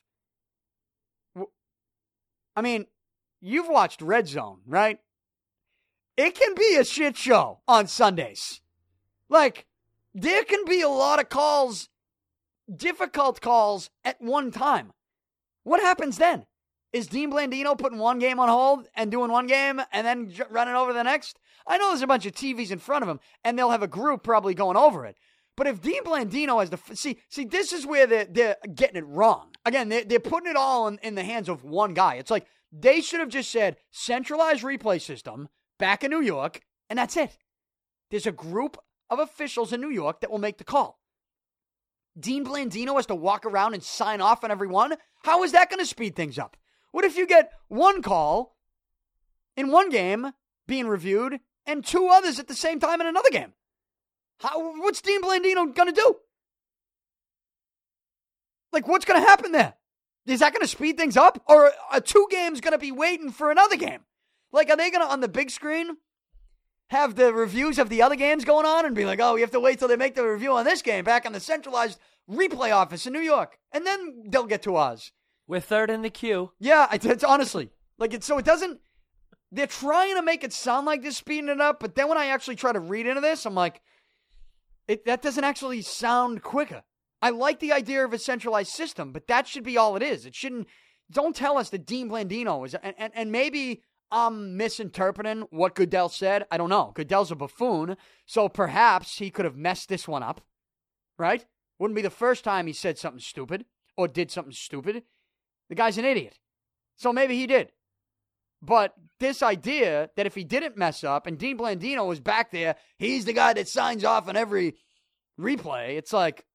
I 2.56 2.62
mean, 2.62 2.86
you've 3.40 3.70
watched 3.70 4.02
Red 4.02 4.28
Zone, 4.28 4.60
right? 4.68 5.00
It 6.18 6.36
can 6.36 6.54
be 6.54 6.76
a 6.76 6.84
shit 6.84 7.18
show 7.18 7.62
on 7.68 7.88
Sundays. 7.88 8.62
Like, 9.30 9.66
there 10.14 10.44
can 10.44 10.66
be 10.66 10.82
a 10.82 10.90
lot 10.90 11.20
of 11.20 11.30
calls, 11.30 11.90
difficult 12.74 13.42
calls 13.42 13.90
at 14.04 14.22
one 14.22 14.52
time. 14.52 14.94
What 15.64 15.82
happens 15.82 16.18
then? 16.18 16.46
Is 16.94 17.08
Dean 17.08 17.32
Blandino 17.32 17.78
putting 17.78 18.00
one 18.00 18.20
game 18.20 18.40
on 18.40 18.50
hold 18.50 18.88
and 18.96 19.10
doing 19.10 19.32
one 19.32 19.48
game 19.48 19.82
and 19.94 20.06
then 20.06 20.34
running 20.50 20.76
over 20.76 20.92
the 20.92 21.04
next? 21.04 21.40
I 21.66 21.78
know 21.78 21.90
there's 21.90 22.02
a 22.02 22.08
bunch 22.08 22.26
of 22.26 22.34
TVs 22.34 22.72
in 22.72 22.80
front 22.80 23.04
of 23.04 23.10
him, 23.10 23.20
and 23.44 23.58
they'll 23.58 23.70
have 23.70 23.84
a 23.84 23.88
group 23.88 24.24
probably 24.24 24.54
going 24.54 24.76
over 24.76 25.06
it. 25.06 25.16
But 25.56 25.68
if 25.68 25.82
Dean 25.82 26.04
Blandino 26.04 26.60
has 26.60 26.70
the 26.70 26.80
see, 26.96 27.20
see, 27.30 27.46
this 27.46 27.72
is 27.72 27.86
where 27.86 28.08
they're, 28.08 28.26
they're 28.26 28.56
getting 28.74 28.98
it 28.98 29.06
wrong. 29.06 29.52
Again, 29.66 29.90
they're, 29.90 30.04
they're 30.04 30.20
putting 30.20 30.50
it 30.50 30.56
all 30.56 30.88
in, 30.88 30.98
in 31.04 31.16
the 31.16 31.24
hands 31.24 31.50
of 31.50 31.64
one 31.64 31.94
guy. 31.94 32.16
It's 32.16 32.32
like 32.32 32.48
they 32.72 33.00
should 33.02 33.20
have 33.20 33.30
just 33.30 33.52
said 33.52 33.78
centralized 33.92 34.64
replay 34.64 35.00
system 35.00 35.50
back 35.78 36.04
in 36.04 36.12
New 36.12 36.22
York, 36.22 36.62
and 36.90 36.98
that's 36.98 37.16
it. 37.16 37.38
There's 38.10 38.28
a 38.28 38.32
group 38.32 38.78
of 39.12 39.20
officials 39.20 39.74
in 39.74 39.82
New 39.82 39.92
York 39.92 40.22
that 40.22 40.32
will 40.32 40.40
make 40.40 40.58
the 40.58 40.64
call. 40.64 41.00
Dean 42.20 42.46
Blandino 42.46 42.96
has 42.96 43.06
to 43.08 43.16
walk 43.16 43.46
around 43.46 43.74
and 43.74 43.84
sign 43.84 44.22
off 44.22 44.44
on 44.44 44.52
everyone. 44.52 44.96
How 45.24 45.44
is 45.44 45.52
that 45.52 45.70
going 45.70 45.80
to 45.80 45.86
speed 45.86 46.16
things 46.16 46.40
up? 46.40 46.58
What 46.92 47.06
if 47.06 47.18
you 47.18 47.28
get 47.28 47.52
one 47.68 48.02
call 48.02 48.58
in 49.56 49.72
one 49.72 49.90
game 49.90 50.32
being 50.68 50.88
reviewed 50.88 51.40
and 51.66 51.86
two 51.86 52.08
others 52.08 52.40
at 52.40 52.48
the 52.48 52.56
same 52.56 52.80
time 52.80 53.02
in 53.02 53.08
another 53.08 53.30
game? 53.30 53.54
How, 54.40 54.80
what's 54.80 55.02
Dean 55.02 55.22
Blandino 55.22 55.74
going 55.74 55.94
to 55.94 55.94
do? 55.94 56.16
Like, 58.74 58.88
what's 58.88 59.06
going 59.06 59.22
to 59.22 59.28
happen 59.28 59.52
there? 59.52 59.76
Is 60.26 60.40
that 60.40 60.54
going 60.54 60.62
to 60.62 60.68
speed 60.68 60.98
things 60.98 61.18
up? 61.18 61.42
Or 61.48 61.72
are 61.92 62.00
two 62.00 62.28
games 62.30 62.62
going 62.62 62.74
to 62.74 62.78
be 62.78 62.92
waiting 62.92 63.32
for 63.32 63.52
another 63.52 63.76
game? 63.76 64.02
Like, 64.52 64.70
are 64.70 64.78
they 64.78 64.90
going 64.90 65.06
to, 65.06 65.12
on 65.12 65.20
the 65.20 65.28
big 65.28 65.50
screen, 65.50 65.98
have 66.92 67.16
the 67.16 67.34
reviews 67.34 67.80
of 67.80 67.88
the 67.88 68.02
other 68.02 68.18
games 68.18 68.44
going 68.44 68.66
on 68.66 68.86
and 68.86 68.94
be 68.94 69.06
like, 69.06 69.22
oh, 69.22 69.36
we 69.36 69.42
have 69.42 69.52
to 69.52 69.62
wait 69.62 69.80
till 69.80 69.88
they 69.88 69.96
make 69.96 70.14
the 70.14 70.28
review 70.28 70.52
on 70.52 70.66
this 70.66 70.82
game 70.82 71.06
back 71.06 71.26
in 71.26 71.32
the 71.32 71.40
centralized 71.40 71.98
replay 72.30 72.76
office 72.76 73.08
in 73.08 73.14
New 73.14 73.22
York, 73.22 73.58
and 73.72 73.88
then 73.88 74.24
they'll 74.28 74.46
get 74.46 74.62
to 74.64 74.76
us. 74.76 75.14
We're 75.48 75.62
third 75.62 75.90
in 75.90 76.02
the 76.02 76.10
queue. 76.10 76.52
Yeah, 76.60 76.88
it's 76.92 77.24
honestly 77.24 77.70
like 77.98 78.14
it's 78.14 78.28
so 78.28 78.38
it 78.38 78.46
doesn't. 78.46 78.82
They're 79.54 79.68
trying 79.68 80.16
to 80.18 80.22
make 80.22 80.44
it 80.44 80.52
sound 80.52 80.86
like 80.86 81.02
they're 81.02 81.12
speeding 81.12 81.50
it 81.50 81.62
up, 81.62 81.80
but 81.80 81.96
then 81.96 82.10
when 82.10 82.18
I 82.18 82.26
actually 82.26 82.58
try 82.58 82.74
to 82.74 82.80
read 82.82 83.08
into 83.08 83.22
this, 83.22 83.46
I'm 83.46 83.56
like, 83.56 83.82
it 84.90 85.06
that 85.06 85.22
doesn't 85.22 85.46
actually 85.46 85.84
sound 85.84 86.44
quicker. 86.44 86.84
I 87.22 87.30
like 87.30 87.60
the 87.60 87.72
idea 87.72 88.04
of 88.04 88.12
a 88.12 88.20
centralized 88.20 88.72
system, 88.72 89.14
but 89.14 89.28
that 89.28 89.48
should 89.48 89.64
be 89.64 89.78
all 89.78 89.96
it 89.96 90.04
is. 90.04 90.26
It 90.26 90.36
shouldn't. 90.36 90.68
Don't 91.10 91.36
tell 91.36 91.58
us 91.58 91.70
that 91.70 91.86
Dean 91.86 92.10
Blandino 92.10 92.66
is, 92.66 92.76
and, 92.76 92.96
and, 92.98 93.14
and 93.16 93.32
maybe 93.32 93.82
I'm 94.12 94.58
misinterpreting 94.58 95.48
what 95.52 95.76
Goodell 95.76 96.10
said. 96.10 96.46
I 96.52 96.58
don't 96.58 96.70
know. 96.70 96.92
Goodell's 96.94 97.32
a 97.32 97.36
buffoon, 97.36 97.96
so 98.26 98.50
perhaps 98.50 99.18
he 99.18 99.30
could 99.30 99.46
have 99.46 99.56
messed 99.56 99.88
this 99.88 100.08
one 100.08 100.24
up, 100.24 100.42
right? 101.18 101.46
Wouldn't 101.80 101.96
be 101.96 102.02
the 102.02 102.10
first 102.10 102.44
time 102.44 102.68
he 102.68 102.74
said 102.74 102.98
something 102.98 103.22
stupid 103.22 103.66
or 103.96 104.08
did 104.08 104.30
something 104.30 104.54
stupid. 104.54 105.04
The 105.70 105.76
guy's 105.76 105.98
an 105.98 106.06
idiot. 106.06 106.38
So 106.98 107.14
maybe 107.14 107.36
he 107.36 107.48
did. 107.48 107.72
But 108.62 108.94
this 109.20 109.42
idea 109.42 110.10
that 110.16 110.28
if 110.28 110.36
he 110.36 110.44
didn't 110.44 110.78
mess 110.78 111.04
up 111.04 111.26
and 111.26 111.38
Dean 111.38 111.58
Blandino 111.58 112.08
was 112.08 112.20
back 112.20 112.52
there, 112.52 112.76
he's 113.00 113.26
the 113.26 113.34
guy 113.34 113.54
that 113.54 113.68
signs 113.68 114.04
off 114.04 114.28
on 114.28 114.36
every 114.36 114.76
replay, 115.40 115.98
it's 115.98 116.14
like, 116.14 116.46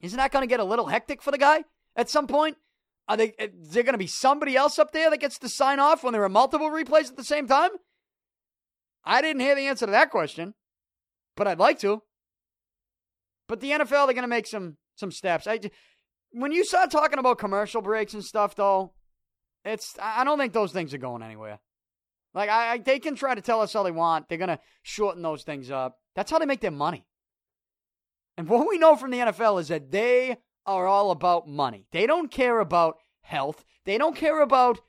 isn't 0.00 0.16
that 0.16 0.32
going 0.32 0.42
to 0.42 0.48
get 0.48 0.60
a 0.60 0.64
little 0.64 0.86
hectic 0.86 1.22
for 1.22 1.30
the 1.30 1.38
guy 1.38 1.62
at 1.94 2.10
some 2.10 2.26
point? 2.26 2.56
Are 3.08 3.16
they? 3.16 3.34
Eh, 3.38 3.48
is 3.62 3.70
there 3.70 3.82
going 3.82 3.94
to 3.94 3.98
be 3.98 4.06
somebody 4.06 4.56
else 4.56 4.78
up 4.78 4.92
there 4.92 5.10
that 5.10 5.20
gets 5.20 5.38
to 5.38 5.48
sign 5.48 5.78
off 5.78 6.02
when 6.02 6.12
there 6.12 6.24
are 6.24 6.28
multiple 6.28 6.70
replays 6.70 7.08
at 7.08 7.16
the 7.16 7.24
same 7.24 7.46
time? 7.46 7.70
I 9.04 9.22
didn't 9.22 9.40
hear 9.40 9.54
the 9.54 9.68
answer 9.68 9.86
to 9.86 9.92
that 9.92 10.10
question, 10.10 10.54
but 11.36 11.46
I'd 11.46 11.60
like 11.60 11.78
to. 11.80 12.02
But 13.48 13.60
the 13.60 13.70
NFL, 13.70 14.06
they're 14.06 14.14
going 14.14 14.22
to 14.22 14.26
make 14.28 14.46
some 14.46 14.76
some 14.96 15.12
steps. 15.12 15.46
I, 15.46 15.60
when 16.32 16.52
you 16.52 16.64
start 16.64 16.90
talking 16.90 17.18
about 17.18 17.38
commercial 17.38 17.80
breaks 17.80 18.14
and 18.14 18.24
stuff, 18.24 18.56
though, 18.56 18.92
it's 19.64 19.96
I 20.00 20.24
don't 20.24 20.38
think 20.38 20.52
those 20.52 20.72
things 20.72 20.92
are 20.92 20.98
going 20.98 21.22
anywhere. 21.22 21.60
Like 22.34 22.50
I, 22.50 22.72
I 22.72 22.78
they 22.78 22.98
can 22.98 23.14
try 23.14 23.34
to 23.34 23.40
tell 23.40 23.60
us 23.60 23.74
all 23.74 23.84
they 23.84 23.92
want. 23.92 24.28
They're 24.28 24.38
going 24.38 24.48
to 24.48 24.60
shorten 24.82 25.22
those 25.22 25.44
things 25.44 25.70
up. 25.70 25.96
That's 26.14 26.30
how 26.30 26.38
they 26.38 26.46
make 26.46 26.60
their 26.60 26.70
money. 26.70 27.06
And 28.36 28.48
what 28.48 28.68
we 28.68 28.78
know 28.78 28.96
from 28.96 29.10
the 29.10 29.18
NFL 29.18 29.60
is 29.60 29.68
that 29.68 29.90
they 29.90 30.36
are 30.66 30.86
all 30.86 31.10
about 31.10 31.48
money. 31.48 31.86
They 31.92 32.06
don't 32.06 32.30
care 32.30 32.60
about 32.60 32.98
health. 33.22 33.64
They 33.84 33.98
don't 33.98 34.16
care 34.16 34.40
about 34.40 34.80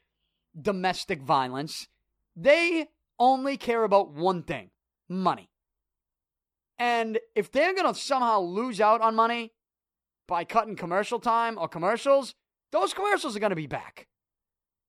domestic 0.60 1.22
violence. 1.22 1.88
They 2.36 2.88
only 3.20 3.58
care 3.58 3.84
about 3.84 4.12
one 4.12 4.44
thing 4.44 4.72
money. 5.10 5.50
And 6.80 7.20
if 7.36 7.52
they're 7.52 7.74
going 7.74 7.92
to 7.92 8.00
somehow 8.00 8.40
lose 8.42 8.80
out 8.80 9.02
on 9.02 9.16
money 9.16 9.54
by 10.28 10.44
cutting 10.44 10.76
commercial 10.76 11.20
time 11.20 11.58
or 11.58 11.68
commercials, 11.68 12.36
those 12.72 12.94
commercials 12.94 13.36
are 13.36 13.40
going 13.40 13.52
to 13.52 13.56
be 13.56 13.68
back. 13.68 14.08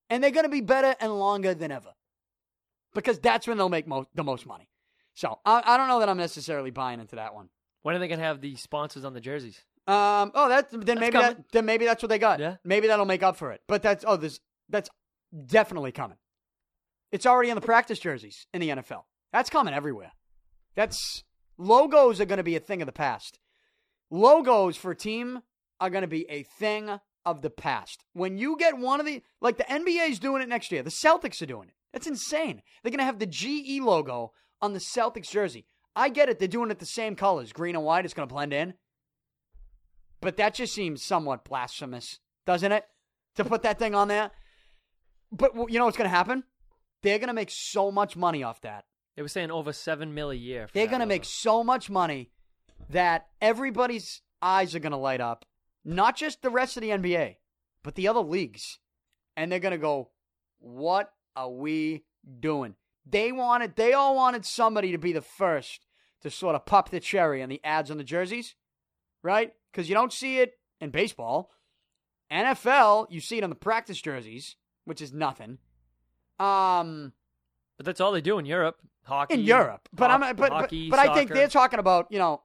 And 0.09 0.23
they're 0.23 0.31
going 0.31 0.45
to 0.45 0.49
be 0.49 0.61
better 0.61 0.95
and 0.99 1.17
longer 1.19 1.53
than 1.53 1.71
ever. 1.71 1.93
Because 2.93 3.19
that's 3.19 3.47
when 3.47 3.57
they'll 3.57 3.69
make 3.69 3.87
mo- 3.87 4.07
the 4.15 4.23
most 4.23 4.45
money. 4.45 4.69
So 5.13 5.39
I, 5.45 5.61
I 5.65 5.77
don't 5.77 5.87
know 5.87 5.99
that 5.99 6.09
I'm 6.09 6.17
necessarily 6.17 6.71
buying 6.71 6.99
into 6.99 7.15
that 7.15 7.33
one. 7.33 7.49
When 7.81 7.95
are 7.95 7.99
they 7.99 8.07
going 8.07 8.19
to 8.19 8.25
have 8.25 8.41
the 8.41 8.55
sponsors 8.55 9.05
on 9.05 9.13
the 9.13 9.21
jerseys? 9.21 9.63
Um. 9.89 10.31
Oh, 10.35 10.49
that 10.49 10.67
then 10.71 10.99
maybe 10.99 11.13
coming. 11.13 11.37
that 11.37 11.51
then 11.51 11.65
maybe 11.65 11.85
that's 11.85 12.03
what 12.03 12.09
they 12.09 12.19
got. 12.19 12.39
Yeah. 12.39 12.57
Maybe 12.63 12.87
that'll 12.87 13.05
make 13.05 13.23
up 13.23 13.37
for 13.37 13.51
it. 13.51 13.61
But 13.67 13.81
that's 13.81 14.05
oh 14.07 14.17
this 14.17 14.39
that's 14.69 14.89
definitely 15.45 15.91
coming. 15.91 16.17
It's 17.11 17.25
already 17.25 17.49
in 17.49 17.55
the 17.55 17.61
practice 17.61 17.99
jerseys 17.99 18.45
in 18.53 18.61
the 18.61 18.69
NFL. 18.69 19.03
That's 19.33 19.49
coming 19.49 19.73
everywhere. 19.73 20.11
That's 20.75 21.23
logos 21.57 22.21
are 22.21 22.25
going 22.25 22.37
to 22.37 22.43
be 22.43 22.55
a 22.55 22.59
thing 22.59 22.81
of 22.81 22.85
the 22.85 22.91
past. 22.91 23.39
Logos 24.11 24.77
for 24.77 24.91
a 24.91 24.95
team 24.95 25.41
are 25.79 25.89
going 25.89 26.01
to 26.03 26.07
be 26.07 26.29
a 26.29 26.43
thing 26.43 26.99
of 27.25 27.41
the 27.41 27.49
past. 27.49 28.03
When 28.13 28.37
you 28.37 28.57
get 28.57 28.77
one 28.77 28.99
of 28.99 29.05
the 29.05 29.21
like 29.41 29.57
the 29.57 29.63
NBA's 29.63 30.19
doing 30.19 30.41
it 30.41 30.49
next 30.49 30.71
year, 30.71 30.83
the 30.83 30.89
Celtics 30.89 31.41
are 31.41 31.47
doing 31.47 31.69
it. 31.69 31.75
That's 31.93 32.07
insane. 32.07 32.61
They're 32.83 32.91
going 32.91 32.99
to 32.99 33.05
have 33.05 33.19
the 33.19 33.25
GE 33.25 33.81
logo 33.81 34.33
on 34.61 34.73
the 34.73 34.79
Celtics 34.79 35.31
jersey. 35.31 35.65
I 35.95 36.09
get 36.09 36.29
it. 36.29 36.39
They're 36.39 36.47
doing 36.47 36.71
it 36.71 36.79
the 36.79 36.85
same 36.85 37.15
colors, 37.15 37.51
green 37.51 37.75
and 37.75 37.83
white. 37.83 38.05
It's 38.05 38.13
going 38.13 38.27
to 38.27 38.33
blend 38.33 38.53
in. 38.53 38.75
But 40.21 40.37
that 40.37 40.53
just 40.53 40.73
seems 40.73 41.03
somewhat 41.03 41.45
blasphemous, 41.45 42.19
doesn't 42.45 42.71
it? 42.71 42.85
To 43.35 43.45
put 43.45 43.63
that 43.63 43.79
thing 43.79 43.95
on 43.95 44.07
there. 44.07 44.31
But 45.31 45.53
you 45.69 45.79
know 45.79 45.85
what's 45.85 45.97
going 45.97 46.09
to 46.09 46.15
happen? 46.15 46.43
They're 47.03 47.19
going 47.19 47.27
to 47.27 47.33
make 47.33 47.51
so 47.51 47.91
much 47.91 48.17
money 48.17 48.43
off 48.43 48.61
that. 48.61 48.85
They 49.15 49.21
were 49.21 49.27
saying 49.27 49.51
over 49.51 49.73
seven 49.73 50.13
mil 50.13 50.31
a 50.31 50.35
year. 50.35 50.67
They're 50.73 50.87
going 50.87 50.99
to 51.01 51.05
make 51.05 51.25
so 51.25 51.63
much 51.63 51.89
money 51.89 52.31
that 52.89 53.27
everybody's 53.41 54.21
eyes 54.41 54.75
are 54.75 54.79
going 54.79 54.91
to 54.91 54.97
light 54.97 55.21
up. 55.21 55.45
Not 55.85 56.15
just 56.15 56.41
the 56.41 56.49
rest 56.49 56.77
of 56.77 56.81
the 56.81 56.89
NBA, 56.89 57.35
but 57.83 57.95
the 57.95 58.07
other 58.07 58.19
leagues. 58.19 58.79
And 59.35 59.51
they're 59.51 59.59
going 59.59 59.71
to 59.71 59.77
go, 59.77 60.11
what 60.59 61.13
are 61.35 61.49
we 61.49 62.05
doing? 62.39 62.75
They 63.05 63.31
wanted, 63.31 63.75
they 63.75 63.93
all 63.93 64.15
wanted 64.15 64.45
somebody 64.45 64.91
to 64.91 64.97
be 64.97 65.13
the 65.13 65.21
first 65.21 65.85
to 66.21 66.29
sort 66.29 66.55
of 66.55 66.65
pop 66.65 66.89
the 66.89 66.99
cherry 66.99 67.41
on 67.41 67.49
the 67.49 67.61
ads 67.63 67.89
on 67.89 67.97
the 67.97 68.03
jerseys, 68.03 68.55
right? 69.23 69.53
Because 69.71 69.89
you 69.89 69.95
don't 69.95 70.13
see 70.13 70.39
it 70.39 70.53
in 70.79 70.89
baseball. 70.89 71.51
NFL, 72.31 73.07
you 73.09 73.21
see 73.21 73.37
it 73.37 73.43
on 73.43 73.49
the 73.49 73.55
practice 73.55 73.99
jerseys, 74.01 74.55
which 74.85 75.01
is 75.01 75.11
nothing. 75.11 75.57
Um, 76.39 77.13
but 77.77 77.85
that's 77.85 77.99
all 77.99 78.11
they 78.11 78.21
do 78.21 78.39
in 78.39 78.45
Europe. 78.45 78.77
Hockey 79.03 79.33
in 79.35 79.39
Europe, 79.41 79.89
but 79.91 80.11
I'm 80.11 80.35
but 80.35 80.51
hockey, 80.51 80.89
but, 80.89 80.97
but 80.97 81.09
I 81.09 81.15
think 81.15 81.31
they're 81.31 81.47
talking 81.47 81.79
about 81.79 82.07
you 82.11 82.19
know 82.19 82.43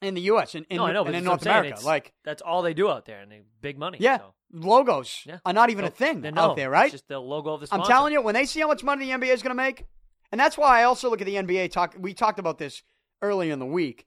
in 0.00 0.14
the 0.14 0.20
U.S. 0.22 0.54
in, 0.54 0.64
in, 0.70 0.78
no, 0.78 0.86
I 0.86 0.92
know, 0.92 1.04
and 1.04 1.14
in 1.14 1.24
North 1.24 1.42
America, 1.42 1.80
like 1.84 2.12
that's 2.24 2.40
all 2.40 2.62
they 2.62 2.72
do 2.74 2.88
out 2.88 3.04
there, 3.04 3.20
and 3.20 3.30
they 3.30 3.42
big 3.60 3.78
money. 3.78 3.98
Yeah, 4.00 4.18
so. 4.18 4.34
logos 4.52 5.22
yeah. 5.26 5.38
are 5.44 5.52
not 5.52 5.70
even 5.70 5.84
so, 5.84 5.88
a 5.88 5.90
thing 5.90 6.20
no, 6.22 6.40
out 6.40 6.56
there, 6.56 6.70
right? 6.70 6.86
It's 6.86 6.92
just 6.92 7.08
the 7.08 7.18
logo 7.18 7.54
of 7.54 7.60
the. 7.60 7.66
Sponsor. 7.66 7.82
I'm 7.82 7.88
telling 7.88 8.12
you, 8.12 8.22
when 8.22 8.34
they 8.34 8.46
see 8.46 8.60
how 8.60 8.68
much 8.68 8.82
money 8.82 9.06
the 9.06 9.12
NBA 9.12 9.32
is 9.32 9.42
going 9.42 9.50
to 9.50 9.62
make, 9.62 9.84
and 10.30 10.40
that's 10.40 10.56
why 10.56 10.80
I 10.80 10.84
also 10.84 11.10
look 11.10 11.20
at 11.20 11.26
the 11.26 11.36
NBA. 11.36 11.70
Talk, 11.70 11.96
we 11.98 12.14
talked 12.14 12.38
about 12.38 12.58
this 12.58 12.82
earlier 13.20 13.52
in 13.52 13.58
the 13.58 13.66
week. 13.66 14.06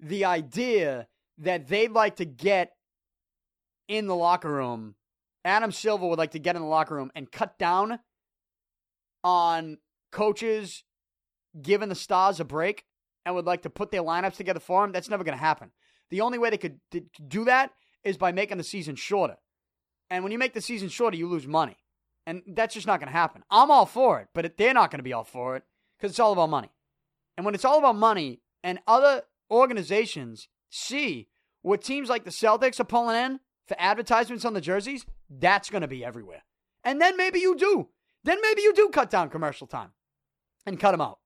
The 0.00 0.24
idea 0.24 1.06
that 1.38 1.68
they'd 1.68 1.92
like 1.92 2.16
to 2.16 2.24
get 2.24 2.72
in 3.86 4.06
the 4.06 4.16
locker 4.16 4.50
room. 4.50 4.94
Adam 5.44 5.72
Silver 5.72 6.06
would 6.06 6.18
like 6.18 6.32
to 6.32 6.38
get 6.38 6.56
in 6.56 6.62
the 6.62 6.68
locker 6.68 6.94
room 6.94 7.10
and 7.14 7.30
cut 7.30 7.58
down 7.58 8.00
on 9.24 9.78
coaches 10.12 10.84
giving 11.60 11.88
the 11.88 11.94
stars 11.94 12.40
a 12.40 12.44
break 12.44 12.84
and 13.24 13.34
would 13.34 13.46
like 13.46 13.62
to 13.62 13.70
put 13.70 13.90
their 13.90 14.02
lineups 14.02 14.36
together 14.36 14.60
for 14.60 14.82
them, 14.82 14.92
that's 14.92 15.10
never 15.10 15.24
going 15.24 15.36
to 15.36 15.42
happen. 15.42 15.70
The 16.10 16.20
only 16.20 16.38
way 16.38 16.50
they 16.50 16.58
could 16.58 16.80
do 17.26 17.44
that 17.44 17.72
is 18.04 18.16
by 18.16 18.32
making 18.32 18.58
the 18.58 18.64
season 18.64 18.96
shorter. 18.96 19.36
And 20.10 20.22
when 20.22 20.32
you 20.32 20.38
make 20.38 20.54
the 20.54 20.60
season 20.60 20.88
shorter, 20.88 21.16
you 21.16 21.28
lose 21.28 21.46
money. 21.46 21.76
And 22.26 22.42
that's 22.46 22.74
just 22.74 22.86
not 22.86 23.00
going 23.00 23.08
to 23.08 23.18
happen. 23.18 23.42
I'm 23.50 23.70
all 23.70 23.86
for 23.86 24.20
it, 24.20 24.28
but 24.34 24.56
they're 24.56 24.74
not 24.74 24.90
going 24.90 24.98
to 24.98 25.04
be 25.04 25.12
all 25.12 25.24
for 25.24 25.56
it 25.56 25.64
because 25.98 26.12
it's 26.12 26.20
all 26.20 26.32
about 26.32 26.50
money. 26.50 26.70
And 27.36 27.44
when 27.44 27.54
it's 27.54 27.64
all 27.64 27.78
about 27.78 27.96
money 27.96 28.40
and 28.62 28.78
other 28.86 29.22
organizations 29.50 30.48
see 30.70 31.28
what 31.62 31.82
teams 31.82 32.08
like 32.08 32.24
the 32.24 32.30
Celtics 32.30 32.80
are 32.80 32.84
pulling 32.84 33.16
in 33.16 33.40
for 33.66 33.76
advertisements 33.78 34.44
on 34.44 34.54
the 34.54 34.60
jerseys, 34.60 35.04
that's 35.28 35.70
going 35.70 35.82
to 35.82 35.88
be 35.88 36.04
everywhere. 36.04 36.42
And 36.84 37.00
then 37.00 37.16
maybe 37.16 37.40
you 37.40 37.56
do. 37.56 37.88
Then 38.24 38.38
maybe 38.42 38.62
you 38.62 38.72
do 38.74 38.88
cut 38.88 39.10
down 39.10 39.30
commercial 39.30 39.66
time 39.66 39.90
and 40.66 40.80
cut 40.80 40.92
them 40.92 41.00
out. 41.00 41.18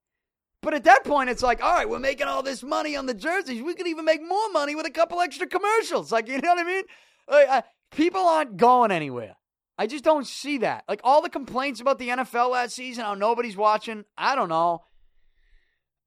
But 0.60 0.74
at 0.74 0.84
that 0.84 1.04
point, 1.04 1.30
it's 1.30 1.42
like, 1.42 1.62
all 1.62 1.74
right, 1.74 1.88
we're 1.88 1.98
making 1.98 2.28
all 2.28 2.42
this 2.42 2.62
money 2.62 2.96
on 2.96 3.06
the 3.06 3.14
jerseys. 3.14 3.62
We 3.62 3.74
could 3.74 3.88
even 3.88 4.04
make 4.04 4.22
more 4.26 4.50
money 4.50 4.74
with 4.74 4.86
a 4.86 4.90
couple 4.90 5.20
extra 5.20 5.46
commercials. 5.46 6.12
Like, 6.12 6.28
you 6.28 6.38
know 6.38 6.54
what 6.54 6.58
I 6.58 6.64
mean? 6.64 6.84
Like, 7.28 7.64
people 7.90 8.20
aren't 8.20 8.56
going 8.56 8.92
anywhere. 8.92 9.36
I 9.78 9.86
just 9.86 10.04
don't 10.04 10.26
see 10.26 10.58
that. 10.58 10.84
Like 10.88 11.00
all 11.02 11.22
the 11.22 11.30
complaints 11.30 11.80
about 11.80 11.98
the 11.98 12.08
NFL 12.08 12.50
last 12.50 12.74
season, 12.74 13.04
how 13.04 13.14
nobody's 13.14 13.56
watching. 13.56 14.04
I 14.16 14.34
don't 14.34 14.48
know. 14.48 14.82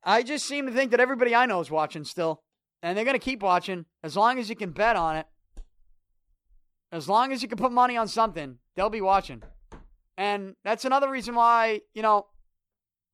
I 0.04 0.24
just 0.24 0.46
seem 0.46 0.68
to 0.68 0.72
think 0.72 0.92
that 0.92 1.00
everybody 1.00 1.34
I 1.34 1.46
know 1.46 1.60
is 1.60 1.72
watching 1.72 2.06
still, 2.06 2.44
and 2.86 2.96
they're 2.96 3.04
going 3.04 3.16
to 3.16 3.20
keep 3.20 3.42
watching 3.42 3.84
as 4.04 4.16
long 4.16 4.38
as 4.38 4.48
you 4.48 4.56
can 4.56 4.70
bet 4.70 4.96
on 4.96 5.16
it. 5.16 5.26
As 6.92 7.10
long 7.10 7.34
as 7.34 7.42
you 7.42 7.48
can 7.48 7.58
put 7.58 7.72
money 7.72 7.98
on 7.98 8.08
something, 8.08 8.60
they'll 8.76 8.92
be 8.92 9.02
watching. 9.02 9.42
And 10.20 10.56
that's 10.64 10.86
another 10.86 11.10
reason 11.10 11.34
why, 11.34 11.82
you 11.96 12.04
know, 12.04 12.28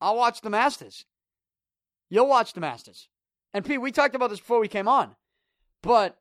I'll 0.01 0.17
watch 0.17 0.41
the 0.41 0.49
Masters. 0.49 1.05
You'll 2.09 2.27
watch 2.27 2.51
the 2.51 2.59
Masters. 2.59 3.07
And 3.53 3.63
Pete, 3.63 3.79
we 3.79 3.93
talked 3.93 4.13
about 4.13 4.29
this 4.29 4.41
before 4.41 4.59
we 4.59 4.67
came 4.67 4.89
on. 4.89 5.15
But, 5.81 6.17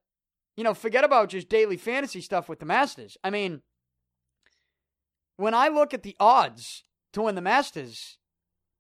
you 0.57 0.62
know, 0.62 0.72
forget 0.72 1.03
about 1.03 1.30
just 1.30 1.48
daily 1.48 1.76
fantasy 1.76 2.20
stuff 2.20 2.48
with 2.48 2.61
the 2.61 2.66
Masters. 2.66 3.16
I 3.24 3.30
mean, 3.30 3.62
when 5.38 5.55
I 5.55 5.66
look 5.66 5.92
at 5.92 6.05
the 6.05 6.14
odds 6.20 6.84
to 7.14 7.22
win 7.22 7.34
the 7.34 7.40
Masters, 7.40 8.16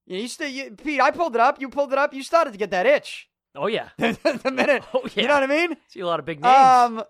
you, 0.06 0.28
still, 0.28 0.48
you, 0.48 0.70
Pete, 0.70 1.00
I 1.00 1.10
pulled 1.10 1.34
it 1.34 1.40
up. 1.40 1.60
You 1.60 1.68
pulled 1.70 1.92
it 1.92 1.98
up. 1.98 2.14
You 2.14 2.22
started 2.22 2.52
to 2.52 2.58
get 2.58 2.70
that 2.70 2.86
itch. 2.86 3.29
Oh 3.54 3.66
yeah, 3.66 3.88
the 3.98 4.52
minute. 4.52 4.84
Oh, 4.94 5.02
yeah. 5.14 5.22
You 5.22 5.28
know 5.28 5.34
what 5.34 5.42
I 5.42 5.46
mean? 5.46 5.76
see 5.88 6.00
a 6.00 6.06
lot 6.06 6.20
of 6.20 6.26
big 6.26 6.40
names. 6.40 6.54
Um, 6.54 7.02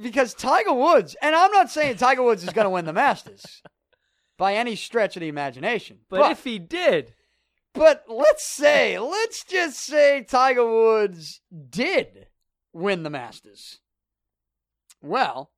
because 0.00 0.34
Tiger 0.34 0.72
Woods, 0.72 1.16
and 1.22 1.34
I'm 1.34 1.52
not 1.52 1.70
saying 1.70 1.96
Tiger 1.96 2.22
Woods 2.22 2.42
is 2.42 2.50
going 2.50 2.64
to 2.64 2.70
win 2.70 2.84
the 2.84 2.92
Masters 2.92 3.62
by 4.38 4.54
any 4.54 4.74
stretch 4.74 5.16
of 5.16 5.20
the 5.20 5.28
imagination, 5.28 6.00
but, 6.08 6.32
if 6.32 6.44
he 6.44 6.58
did, 6.58 7.14
but 7.72 8.04
let's 8.08 8.44
say, 8.44 8.98
let's 8.98 9.44
just 9.44 9.78
say 9.78 10.24
Tiger 10.28 10.66
Woods 10.66 11.40
did 11.70 12.26
win 12.72 13.02
the 13.02 13.10
Masters. 13.10 13.78
Well, 15.00 15.50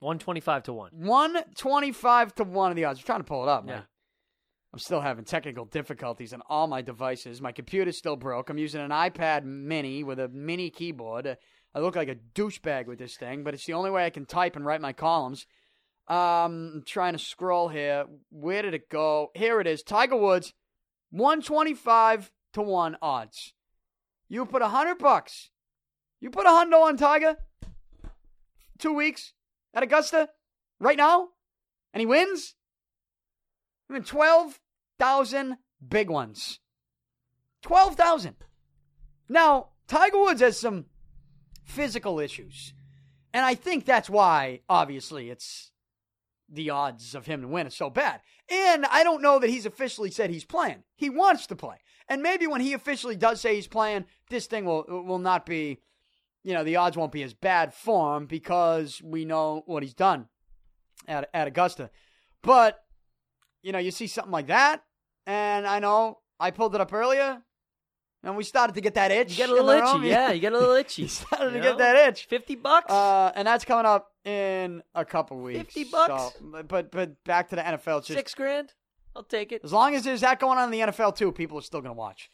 125 0.00 0.64
to 0.64 0.72
1. 0.72 0.90
125 0.92 2.34
to 2.36 2.44
1 2.44 2.70
of 2.70 2.76
the 2.76 2.84
odds. 2.84 3.00
I'm 3.00 3.04
trying 3.04 3.20
to 3.20 3.24
pull 3.24 3.42
it 3.42 3.48
up, 3.48 3.64
man. 3.64 3.78
Yeah. 3.78 3.82
I'm 4.76 4.80
still 4.80 5.00
having 5.00 5.24
technical 5.24 5.64
difficulties 5.64 6.34
on 6.34 6.42
all 6.50 6.66
my 6.66 6.82
devices. 6.82 7.40
My 7.40 7.50
computer's 7.50 7.96
still 7.96 8.14
broke. 8.14 8.50
I'm 8.50 8.58
using 8.58 8.82
an 8.82 8.90
iPad 8.90 9.42
mini 9.42 10.04
with 10.04 10.20
a 10.20 10.28
mini 10.28 10.68
keyboard. 10.68 11.38
I 11.74 11.78
look 11.78 11.96
like 11.96 12.10
a 12.10 12.16
douchebag 12.34 12.86
with 12.86 12.98
this 12.98 13.16
thing, 13.16 13.42
but 13.42 13.54
it's 13.54 13.64
the 13.64 13.72
only 13.72 13.90
way 13.90 14.04
I 14.04 14.10
can 14.10 14.26
type 14.26 14.54
and 14.54 14.66
write 14.66 14.82
my 14.82 14.92
columns. 14.92 15.46
Um, 16.08 16.16
I'm 16.74 16.82
trying 16.84 17.14
to 17.14 17.18
scroll 17.18 17.68
here. 17.68 18.04
Where 18.28 18.60
did 18.60 18.74
it 18.74 18.90
go? 18.90 19.30
Here 19.34 19.62
it 19.62 19.66
is. 19.66 19.82
Tiger 19.82 20.14
Woods, 20.18 20.52
125 21.08 22.30
to 22.52 22.60
1 22.60 22.98
odds. 23.00 23.54
You 24.28 24.44
put 24.44 24.60
a 24.60 24.68
hundred 24.68 24.98
bucks. 24.98 25.52
You 26.20 26.28
put 26.28 26.44
a 26.44 26.50
hundo 26.50 26.82
on 26.82 26.98
Tiger. 26.98 27.36
Two 28.78 28.92
weeks 28.92 29.32
at 29.72 29.82
Augusta 29.82 30.28
right 30.78 30.98
now, 30.98 31.28
and 31.94 32.00
he 32.00 32.06
wins. 32.06 32.56
I 33.88 33.94
mean, 33.94 34.02
twelve 34.02 34.60
thousand 34.98 35.56
big 35.86 36.10
ones. 36.10 36.60
Twelve 37.62 37.94
thousand. 37.96 38.36
Now 39.28 39.70
Tiger 39.88 40.18
Woods 40.18 40.40
has 40.40 40.58
some 40.58 40.86
physical 41.64 42.20
issues, 42.20 42.74
and 43.32 43.44
I 43.44 43.54
think 43.54 43.84
that's 43.84 44.10
why, 44.10 44.60
obviously, 44.68 45.30
it's 45.30 45.70
the 46.48 46.70
odds 46.70 47.14
of 47.14 47.26
him 47.26 47.42
to 47.42 47.48
win 47.48 47.66
is 47.66 47.74
so 47.74 47.90
bad. 47.90 48.20
And 48.48 48.86
I 48.86 49.02
don't 49.02 49.22
know 49.22 49.38
that 49.38 49.50
he's 49.50 49.66
officially 49.66 50.10
said 50.10 50.30
he's 50.30 50.44
playing. 50.44 50.84
He 50.94 51.10
wants 51.10 51.46
to 51.48 51.56
play. 51.56 51.76
And 52.08 52.22
maybe 52.22 52.46
when 52.46 52.60
he 52.60 52.72
officially 52.72 53.16
does 53.16 53.40
say 53.40 53.56
he's 53.56 53.66
playing, 53.66 54.04
this 54.30 54.46
thing 54.46 54.64
will 54.64 54.84
will 54.88 55.18
not 55.18 55.44
be, 55.44 55.80
you 56.44 56.54
know, 56.54 56.62
the 56.62 56.76
odds 56.76 56.96
won't 56.96 57.12
be 57.12 57.24
as 57.24 57.34
bad 57.34 57.74
for 57.74 58.16
him 58.16 58.26
because 58.26 59.02
we 59.02 59.24
know 59.24 59.62
what 59.66 59.82
he's 59.82 59.94
done 59.94 60.28
at 61.08 61.28
at 61.34 61.48
Augusta. 61.48 61.90
But 62.42 62.78
you 63.66 63.72
know, 63.72 63.78
you 63.80 63.90
see 63.90 64.06
something 64.06 64.30
like 64.30 64.46
that, 64.46 64.84
and 65.26 65.66
I 65.66 65.80
know 65.80 66.18
I 66.38 66.52
pulled 66.52 66.76
it 66.76 66.80
up 66.80 66.92
earlier, 66.92 67.42
and 68.22 68.36
we 68.36 68.44
started 68.44 68.74
to 68.74 68.80
get 68.80 68.94
that 68.94 69.10
itch. 69.10 69.32
You 69.32 69.36
get 69.38 69.48
a 69.48 69.52
little 69.54 69.70
itchy. 69.70 70.06
Yeah, 70.06 70.30
you 70.30 70.38
get 70.40 70.52
a 70.52 70.58
little 70.58 70.76
itchy. 70.82 71.02
You 71.02 71.08
started 71.08 71.50
to 71.50 71.56
You 71.56 71.62
get 71.62 71.78
that 71.78 72.08
itch. 72.08 72.26
50 72.26 72.54
bucks? 72.54 72.92
Uh, 72.92 73.32
and 73.34 73.48
that's 73.48 73.64
coming 73.64 73.84
up 73.84 74.12
in 74.24 74.84
a 74.94 75.04
couple 75.04 75.38
weeks. 75.38 75.74
50 75.74 75.84
bucks? 75.90 76.34
So, 76.38 76.62
but 76.62 76.92
but 76.92 77.24
back 77.24 77.48
to 77.48 77.56
the 77.56 77.62
NFL. 77.62 78.06
Just, 78.06 78.16
Six 78.16 78.34
grand? 78.36 78.72
I'll 79.16 79.24
take 79.24 79.50
it. 79.50 79.62
as 79.64 79.72
long 79.72 79.96
as 79.96 80.04
there's 80.04 80.20
that 80.20 80.38
going 80.38 80.58
on 80.58 80.72
in 80.72 80.78
the 80.78 80.92
NFL 80.92 81.16
too, 81.16 81.32
people 81.32 81.58
are 81.58 81.62
still 81.62 81.80
going 81.80 81.94
to 81.94 81.98
watch, 81.98 82.30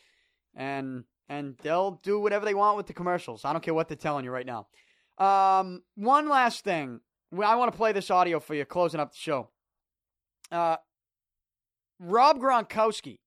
and 0.55 1.05
and 1.30 1.57
they'll 1.62 1.93
do 2.03 2.20
whatever 2.20 2.45
they 2.45 2.53
want 2.53 2.76
with 2.76 2.89
the 2.89 2.93
commercials. 2.93 3.47
I 3.47 3.55
don't 3.55 3.62
care 3.62 3.72
what 3.72 3.89
they're 3.89 3.97
telling 3.97 4.26
you 4.26 4.30
right 4.30 4.45
now. 4.45 4.66
Um, 5.16 5.83
one 5.95 6.28
last 6.28 6.62
thing, 6.62 7.01
I 7.33 7.55
want 7.57 7.72
to 7.72 7.76
play 7.78 7.93
this 7.93 8.11
audio 8.11 8.39
for 8.39 8.55
you, 8.55 8.66
closing 8.66 9.01
up 9.01 9.12
the 9.12 9.18
show. 9.18 9.49
Uh, 10.51 10.76
Rob 12.03 12.40
Gronkowski 12.40 13.18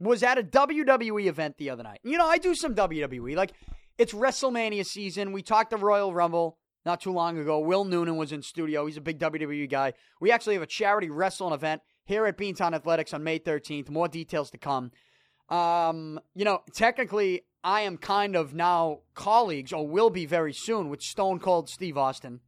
was 0.00 0.22
at 0.22 0.38
a 0.38 0.42
WWE 0.42 1.26
event 1.26 1.56
the 1.58 1.70
other 1.70 1.82
night. 1.82 2.00
You 2.02 2.18
know, 2.18 2.26
I 2.26 2.38
do 2.38 2.54
some 2.54 2.74
WWE. 2.74 3.36
Like, 3.36 3.52
it's 3.98 4.12
WrestleMania 4.12 4.84
season. 4.84 5.32
We 5.32 5.42
talked 5.42 5.70
the 5.70 5.76
Royal 5.76 6.12
Rumble 6.12 6.58
not 6.84 7.00
too 7.00 7.12
long 7.12 7.38
ago. 7.38 7.60
Will 7.60 7.84
Noonan 7.84 8.16
was 8.16 8.32
in 8.32 8.42
studio. 8.42 8.86
He's 8.86 8.96
a 8.96 9.02
big 9.02 9.18
WWE 9.20 9.70
guy. 9.70 9.92
We 10.20 10.32
actually 10.32 10.54
have 10.54 10.62
a 10.62 10.66
charity 10.66 11.10
wrestling 11.10 11.52
event 11.52 11.82
here 12.04 12.26
at 12.26 12.36
Beantown 12.36 12.74
Athletics 12.74 13.14
on 13.14 13.22
May 13.22 13.38
13th. 13.38 13.90
More 13.90 14.08
details 14.08 14.50
to 14.50 14.58
come. 14.58 14.90
Um, 15.48 16.18
you 16.34 16.44
know, 16.44 16.62
technically, 16.74 17.42
I 17.62 17.82
am 17.82 17.96
kind 17.96 18.34
of 18.34 18.54
now 18.54 19.00
colleagues, 19.14 19.72
or 19.72 19.86
will 19.86 20.10
be 20.10 20.26
very 20.26 20.52
soon, 20.52 20.88
with 20.88 21.02
Stone 21.02 21.40
Cold 21.40 21.68
Steve 21.68 21.96
Austin. 21.98 22.40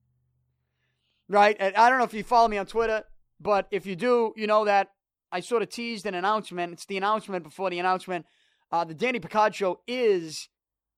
Right? 1.28 1.56
I 1.60 1.88
don't 1.88 1.98
know 1.98 2.04
if 2.04 2.14
you 2.14 2.24
follow 2.24 2.48
me 2.48 2.58
on 2.58 2.66
Twitter, 2.66 3.04
but 3.42 3.66
if 3.70 3.86
you 3.86 3.96
do, 3.96 4.32
you 4.36 4.46
know 4.46 4.64
that 4.64 4.88
I 5.32 5.40
sort 5.40 5.62
of 5.62 5.70
teased 5.70 6.06
an 6.06 6.14
announcement. 6.14 6.74
It's 6.74 6.86
the 6.86 6.96
announcement 6.96 7.44
before 7.44 7.70
the 7.70 7.78
announcement. 7.78 8.26
Uh, 8.70 8.84
the 8.84 8.94
Danny 8.94 9.18
Picard 9.18 9.54
Show 9.54 9.80
is 9.86 10.48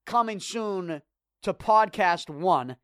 coming 0.07 0.41
soon 0.41 1.03
to 1.43 1.55
Podcast 1.55 2.29
One. 2.29 2.77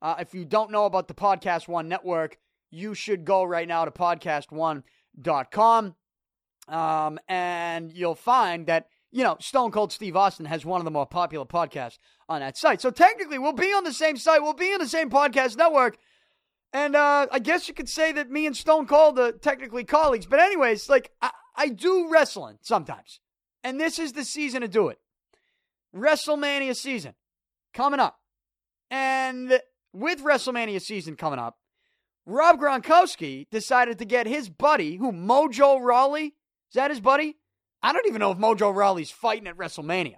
Uh, 0.00 0.16
if 0.20 0.34
you 0.34 0.44
don't 0.44 0.70
know 0.70 0.84
about 0.84 1.08
the 1.08 1.14
Podcast 1.14 1.66
One 1.66 1.88
network, 1.88 2.38
you 2.70 2.94
should 2.94 3.24
go 3.24 3.44
right 3.44 3.66
now 3.66 3.84
to 3.84 3.90
podcastone.com. 3.90 5.94
Um, 6.68 7.18
and 7.28 7.92
you'll 7.92 8.14
find 8.14 8.66
that, 8.66 8.88
you 9.10 9.24
know, 9.24 9.38
Stone 9.40 9.70
Cold 9.70 9.90
Steve 9.90 10.16
Austin 10.16 10.44
has 10.44 10.66
one 10.66 10.80
of 10.80 10.84
the 10.84 10.90
more 10.90 11.06
popular 11.06 11.46
podcasts 11.46 11.98
on 12.28 12.40
that 12.40 12.58
site. 12.58 12.82
So 12.82 12.90
technically, 12.90 13.38
we'll 13.38 13.54
be 13.54 13.72
on 13.72 13.84
the 13.84 13.92
same 13.92 14.18
site, 14.18 14.42
we'll 14.42 14.52
be 14.52 14.72
in 14.72 14.78
the 14.78 14.86
same 14.86 15.08
podcast 15.08 15.56
network. 15.56 15.96
And 16.72 16.94
uh, 16.94 17.26
I 17.30 17.38
guess 17.38 17.66
you 17.68 17.74
could 17.74 17.88
say 17.88 18.12
that 18.12 18.30
me 18.30 18.46
and 18.46 18.56
Stone 18.56 18.86
Cold 18.86 19.18
are 19.18 19.32
technically 19.32 19.84
colleagues. 19.84 20.26
But, 20.26 20.40
anyways, 20.40 20.88
like, 20.88 21.10
I, 21.22 21.30
I 21.56 21.68
do 21.68 22.08
wrestling 22.10 22.58
sometimes. 22.60 23.20
And 23.64 23.80
this 23.80 23.98
is 23.98 24.12
the 24.12 24.24
season 24.24 24.60
to 24.60 24.68
do 24.68 24.88
it. 24.88 24.98
WrestleMania 25.94 26.76
season 26.76 27.14
coming 27.72 28.00
up. 28.00 28.18
And 28.90 29.60
with 29.92 30.22
WrestleMania 30.22 30.80
season 30.80 31.16
coming 31.16 31.38
up, 31.38 31.56
Rob 32.26 32.60
Gronkowski 32.60 33.48
decided 33.50 33.98
to 33.98 34.04
get 34.04 34.26
his 34.26 34.50
buddy, 34.50 34.96
who 34.96 35.12
Mojo 35.12 35.82
Rawley, 35.82 36.26
is 36.26 36.74
that 36.74 36.90
his 36.90 37.00
buddy? 37.00 37.36
I 37.82 37.92
don't 37.92 38.06
even 38.06 38.20
know 38.20 38.32
if 38.32 38.38
Mojo 38.38 38.74
Rawley's 38.74 39.10
fighting 39.10 39.46
at 39.46 39.56
WrestleMania. 39.56 40.16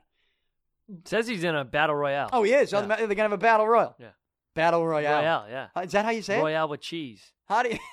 Says 1.04 1.28
he's 1.28 1.44
in 1.44 1.54
a 1.54 1.64
battle 1.64 1.94
royale. 1.94 2.30
Oh, 2.32 2.42
he 2.42 2.52
is. 2.52 2.72
Yeah. 2.72 2.80
Oh, 2.80 2.86
They're 2.86 3.06
going 3.06 3.16
to 3.16 3.22
have 3.22 3.32
a 3.32 3.38
battle 3.38 3.68
royal. 3.68 3.94
Yeah. 4.00 4.08
Battle 4.54 4.86
royale. 4.86 5.18
royale, 5.20 5.46
yeah. 5.48 5.68
Uh, 5.76 5.80
Is 5.80 5.92
that 5.92 6.04
how 6.04 6.10
you 6.10 6.22
say 6.22 6.38
it? 6.38 6.42
Royale 6.42 6.68
with 6.68 6.80
cheese. 6.80 7.22
How 7.48 7.62
do 7.62 7.70
you? 7.70 7.78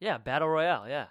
Yeah, 0.00 0.16
battle 0.18 0.46
royale, 0.48 0.88
yeah. 0.88 1.06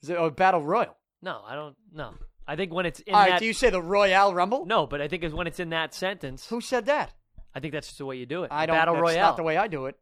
Is 0.00 0.10
it 0.10 0.16
a 0.16 0.30
battle 0.30 0.62
royal? 0.62 0.96
No, 1.22 1.40
I 1.44 1.56
don't. 1.56 1.74
No, 1.92 2.14
I 2.46 2.54
think 2.54 2.72
when 2.72 2.86
it's 2.86 3.00
in 3.00 3.12
All 3.12 3.20
right. 3.20 3.30
that. 3.30 3.40
Do 3.40 3.46
you 3.46 3.52
say 3.52 3.68
the 3.70 3.82
Royale 3.82 4.32
Rumble? 4.32 4.64
no, 4.64 4.86
but 4.86 5.00
I 5.00 5.08
think 5.08 5.24
it's 5.24 5.34
when 5.34 5.48
it's 5.48 5.58
in 5.58 5.70
that 5.70 5.92
sentence. 5.92 6.46
Who 6.46 6.60
said 6.60 6.86
that? 6.86 7.12
I 7.52 7.58
think 7.58 7.72
that's 7.72 7.88
just 7.88 7.98
the 7.98 8.06
way 8.06 8.16
you 8.16 8.26
do 8.26 8.44
it. 8.44 8.52
I 8.52 8.66
don't. 8.66 8.76
Battle 8.76 8.94
that's 8.94 9.02
royale. 9.02 9.26
not 9.26 9.36
the 9.36 9.42
way 9.42 9.56
I 9.56 9.66
do 9.66 9.86
it. 9.86 9.96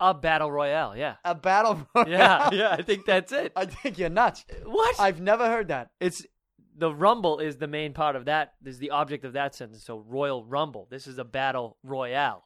A 0.00 0.14
battle 0.14 0.50
royale. 0.50 0.96
Yeah. 0.96 1.16
A 1.22 1.34
battle 1.34 1.86
royale. 1.94 2.08
Yeah. 2.08 2.50
Yeah. 2.52 2.70
I 2.70 2.80
think 2.80 3.04
that's 3.04 3.30
it. 3.30 3.52
I 3.56 3.66
think 3.66 3.98
you're 3.98 4.08
nuts. 4.08 4.46
What? 4.64 4.98
I've 4.98 5.20
never 5.20 5.46
heard 5.50 5.68
that. 5.68 5.90
it's 6.00 6.24
the 6.74 6.94
rumble 6.94 7.40
is 7.40 7.58
the 7.58 7.68
main 7.68 7.92
part 7.92 8.16
of 8.16 8.24
that. 8.24 8.54
Is 8.64 8.78
the 8.78 8.90
object 8.90 9.26
of 9.26 9.34
that 9.34 9.54
sentence. 9.54 9.84
So 9.84 9.98
Royal 10.08 10.46
Rumble. 10.46 10.88
This 10.90 11.06
is 11.06 11.18
a 11.18 11.24
battle 11.24 11.76
royale. 11.84 12.42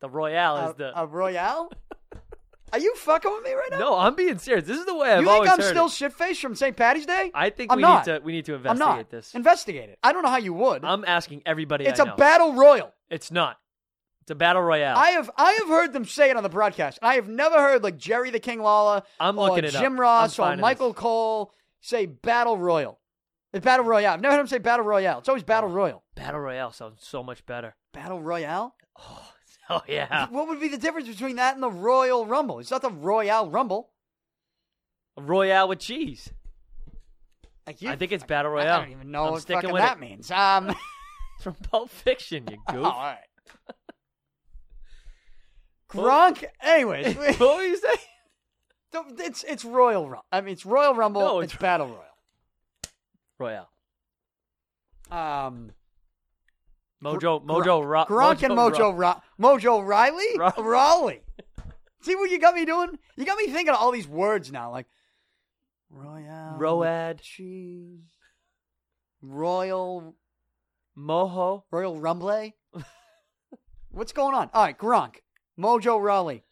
The 0.00 0.08
royale 0.08 0.68
is 0.68 0.70
A, 0.74 0.78
the. 0.78 1.00
a 1.00 1.06
royale? 1.06 1.70
Are 2.72 2.78
you 2.78 2.94
fucking 2.96 3.30
with 3.32 3.44
me 3.44 3.52
right 3.52 3.70
now? 3.70 3.78
no, 3.78 3.98
I'm 3.98 4.14
being 4.14 4.38
serious. 4.38 4.66
This 4.66 4.78
is 4.78 4.84
the 4.84 4.94
way 4.94 5.10
I've 5.12 5.22
you 5.22 5.30
always 5.30 5.48
think 5.48 5.58
I'm 5.58 5.64
heard 5.64 5.70
still 5.70 5.86
it. 5.86 5.92
shit 5.92 6.12
faced 6.12 6.40
from 6.42 6.54
St. 6.54 6.76
Patty's 6.76 7.06
Day? 7.06 7.30
I 7.34 7.48
think 7.50 7.72
I'm 7.72 7.76
we 7.76 7.82
not. 7.82 8.06
need 8.06 8.18
to 8.18 8.24
we 8.24 8.32
need 8.32 8.44
to 8.44 8.52
I'm 8.54 8.58
investigate 8.58 8.96
not. 8.96 9.10
this. 9.10 9.34
Investigate 9.34 9.88
it. 9.88 9.98
I 10.02 10.12
don't 10.12 10.22
know 10.22 10.28
how 10.28 10.36
you 10.36 10.52
would. 10.52 10.84
I'm 10.84 11.04
asking 11.06 11.42
everybody. 11.46 11.86
it's 11.86 11.98
I 11.98 12.02
a 12.02 12.06
know. 12.06 12.16
battle 12.16 12.52
royal. 12.54 12.92
It's 13.10 13.30
not. 13.30 13.58
It's 14.22 14.30
a 14.30 14.34
battle 14.34 14.60
royale. 14.60 14.98
I 14.98 15.10
have 15.12 15.30
I 15.38 15.52
have 15.52 15.68
heard 15.68 15.94
them 15.94 16.04
say 16.04 16.28
it 16.28 16.36
on 16.36 16.42
the 16.42 16.50
broadcast. 16.50 16.98
I 17.00 17.14
have 17.14 17.28
never 17.28 17.56
heard 17.56 17.82
like 17.82 17.96
Jerry 17.96 18.28
the 18.30 18.38
King 18.38 18.60
Lawler 18.60 19.02
I'm 19.18 19.38
or 19.38 19.48
looking 19.48 19.64
it 19.64 19.74
up. 19.74 19.80
Jim 19.80 19.92
I'm 19.94 20.00
Ross 20.00 20.38
or 20.38 20.42
finding 20.42 20.60
Michael. 20.60 20.92
Cole 20.92 21.54
say 21.80 22.04
battle 22.04 22.58
royal. 22.58 22.98
It's 23.54 23.64
battle 23.64 23.86
royale. 23.86 24.12
I've 24.12 24.20
never 24.20 24.34
heard 24.34 24.40
them 24.40 24.46
say 24.48 24.58
battle 24.58 24.84
royale. 24.84 25.20
It's 25.20 25.28
always 25.30 25.42
battle 25.44 25.70
oh, 25.70 25.72
royal. 25.72 26.02
battle 26.14 26.40
royale 26.40 26.70
sounds 26.72 26.98
so 27.00 27.22
much 27.22 27.46
better. 27.46 27.74
Battle 27.94 28.20
royale? 28.20 28.74
Oh 28.98 29.30
yeah, 29.88 30.28
What 30.30 30.48
would 30.48 30.60
be 30.60 30.68
the 30.68 30.78
difference 30.78 31.08
between 31.08 31.36
that 31.36 31.54
and 31.54 31.62
the 31.62 31.70
Royal 31.70 32.26
Rumble? 32.26 32.58
It's 32.58 32.70
not 32.70 32.82
the 32.82 32.90
Royal 32.90 33.50
Rumble. 33.50 33.90
a 35.16 35.22
royale 35.22 35.68
with 35.68 35.78
cheese. 35.80 36.30
Like 37.66 37.82
you, 37.82 37.90
I 37.90 37.96
think 37.96 38.12
it's 38.12 38.24
battle 38.24 38.50
Royale. 38.50 38.78
I 38.78 38.80
don't 38.84 38.92
even 38.92 39.10
know 39.10 39.26
I'm 39.26 39.32
what 39.32 39.42
fucking 39.42 39.74
that 39.74 39.98
it. 39.98 40.00
means. 40.00 40.30
Um, 40.30 40.74
from 41.40 41.54
Pulp 41.54 41.90
Fiction. 41.90 42.46
You 42.50 42.56
oh, 42.68 42.72
goof. 42.72 42.84
all 42.84 42.92
right. 42.92 43.18
Gronk. 45.90 46.44
Anyways, 46.62 47.16
what 47.16 47.56
were 47.56 47.62
you 47.62 47.76
saying? 47.76 47.96
it's 49.18 49.44
it's 49.44 49.64
Royal 49.64 50.08
Rumble. 50.08 50.24
I 50.32 50.40
mean, 50.40 50.52
it's 50.52 50.66
Royal 50.66 50.94
Rumble. 50.94 51.20
No, 51.20 51.40
it's 51.40 51.52
it's- 51.52 51.60
Battle 51.60 51.88
Royal. 51.88 52.04
Royale. 53.38 53.68
Um, 55.10 55.72
Mojo. 57.02 57.44
Mojo. 57.44 57.84
Ro- 57.86 58.04
Gronk 58.06 58.42
and 58.42 58.54
Mojo 58.54 58.96
Ro- 58.96 59.22
Mojo 59.40 59.86
Riley 59.86 60.36
Ro- 60.36 60.52
Rawley. 60.58 61.20
See 62.02 62.16
what 62.16 62.30
you 62.30 62.38
got 62.38 62.54
me 62.54 62.64
doing? 62.64 62.98
You 63.16 63.24
got 63.24 63.38
me 63.38 63.46
thinking 63.46 63.74
of 63.74 63.80
all 63.80 63.90
these 63.92 64.08
words 64.08 64.50
now, 64.52 64.70
like 64.70 64.86
Royale, 65.90 66.56
Road. 66.58 67.20
cheese, 67.20 68.04
Royal 69.22 70.14
Moho. 70.96 71.62
Royal 71.70 71.98
Rumble. 72.00 72.50
What's 73.90 74.12
going 74.12 74.34
on? 74.34 74.50
All 74.52 74.64
right, 74.64 74.78
Gronk, 74.78 75.16
Mojo 75.58 76.00
Rawley, 76.02 76.44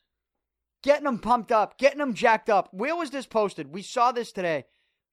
getting 0.82 1.05
them 1.05 1.18
pumped 1.18 1.53
up, 1.53 1.78
getting 1.78 1.99
them 1.99 2.14
jacked 2.14 2.49
up. 2.51 2.68
Where 2.72 2.97
was 2.97 3.11
this 3.11 3.26
posted? 3.26 3.72
We 3.72 3.82
saw 3.82 4.11
this 4.12 4.32
today. 4.32 4.64